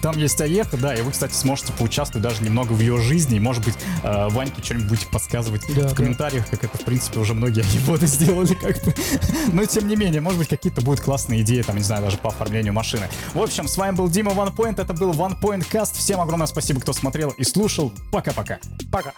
Там 0.00 0.16
есть 0.16 0.40
Аеха, 0.40 0.76
да, 0.76 0.94
и 0.94 1.02
вы, 1.02 1.10
кстати, 1.10 1.32
сможете 1.34 1.72
поучаствовать 1.72 2.22
даже 2.22 2.42
немного 2.44 2.72
в 2.72 2.80
ее 2.80 3.00
жизни, 3.00 3.36
и, 3.36 3.40
может 3.40 3.64
быть, 3.64 3.74
э, 4.04 4.28
Ваньке 4.28 4.62
что-нибудь 4.62 4.88
будете 4.88 5.06
подсказывать 5.08 5.62
Да, 5.74 5.88
в 5.88 5.90
да. 5.90 5.94
комментариях, 5.94 6.48
как 6.48 6.62
это, 6.62 6.78
в 6.78 6.82
принципе, 6.84 7.18
уже 7.18 7.34
многие 7.34 7.62
аеводы 7.62 8.06
сделали, 8.06 8.54
как 8.54 8.82
бы. 8.84 8.94
Но, 9.52 9.64
тем 9.64 9.88
не 9.88 9.96
менее, 9.96 10.20
может 10.20 10.38
быть, 10.38 10.48
какие-то 10.48 10.82
будут 10.82 11.00
классные 11.00 11.42
идеи, 11.42 11.62
там, 11.62 11.76
не 11.76 11.82
знаю, 11.82 12.02
даже 12.02 12.16
по 12.16 12.28
оформлению 12.28 12.72
машины. 12.72 13.08
В 13.34 13.42
общем, 13.42 13.66
с 13.66 13.76
вами 13.76 13.96
был 13.96 14.08
Дима 14.08 14.32
OnePoint, 14.32 14.80
это 14.80 14.92
был 14.94 15.10
OnePoint 15.12 15.66
Cast. 15.68 15.94
Всем 15.94 16.20
огромное 16.20 16.46
спасибо, 16.46 16.80
кто 16.80 16.92
смотрел 16.92 17.30
и 17.30 17.42
слушал. 17.44 17.92
Пока-пока. 18.12 18.58
Пока. 18.92 19.12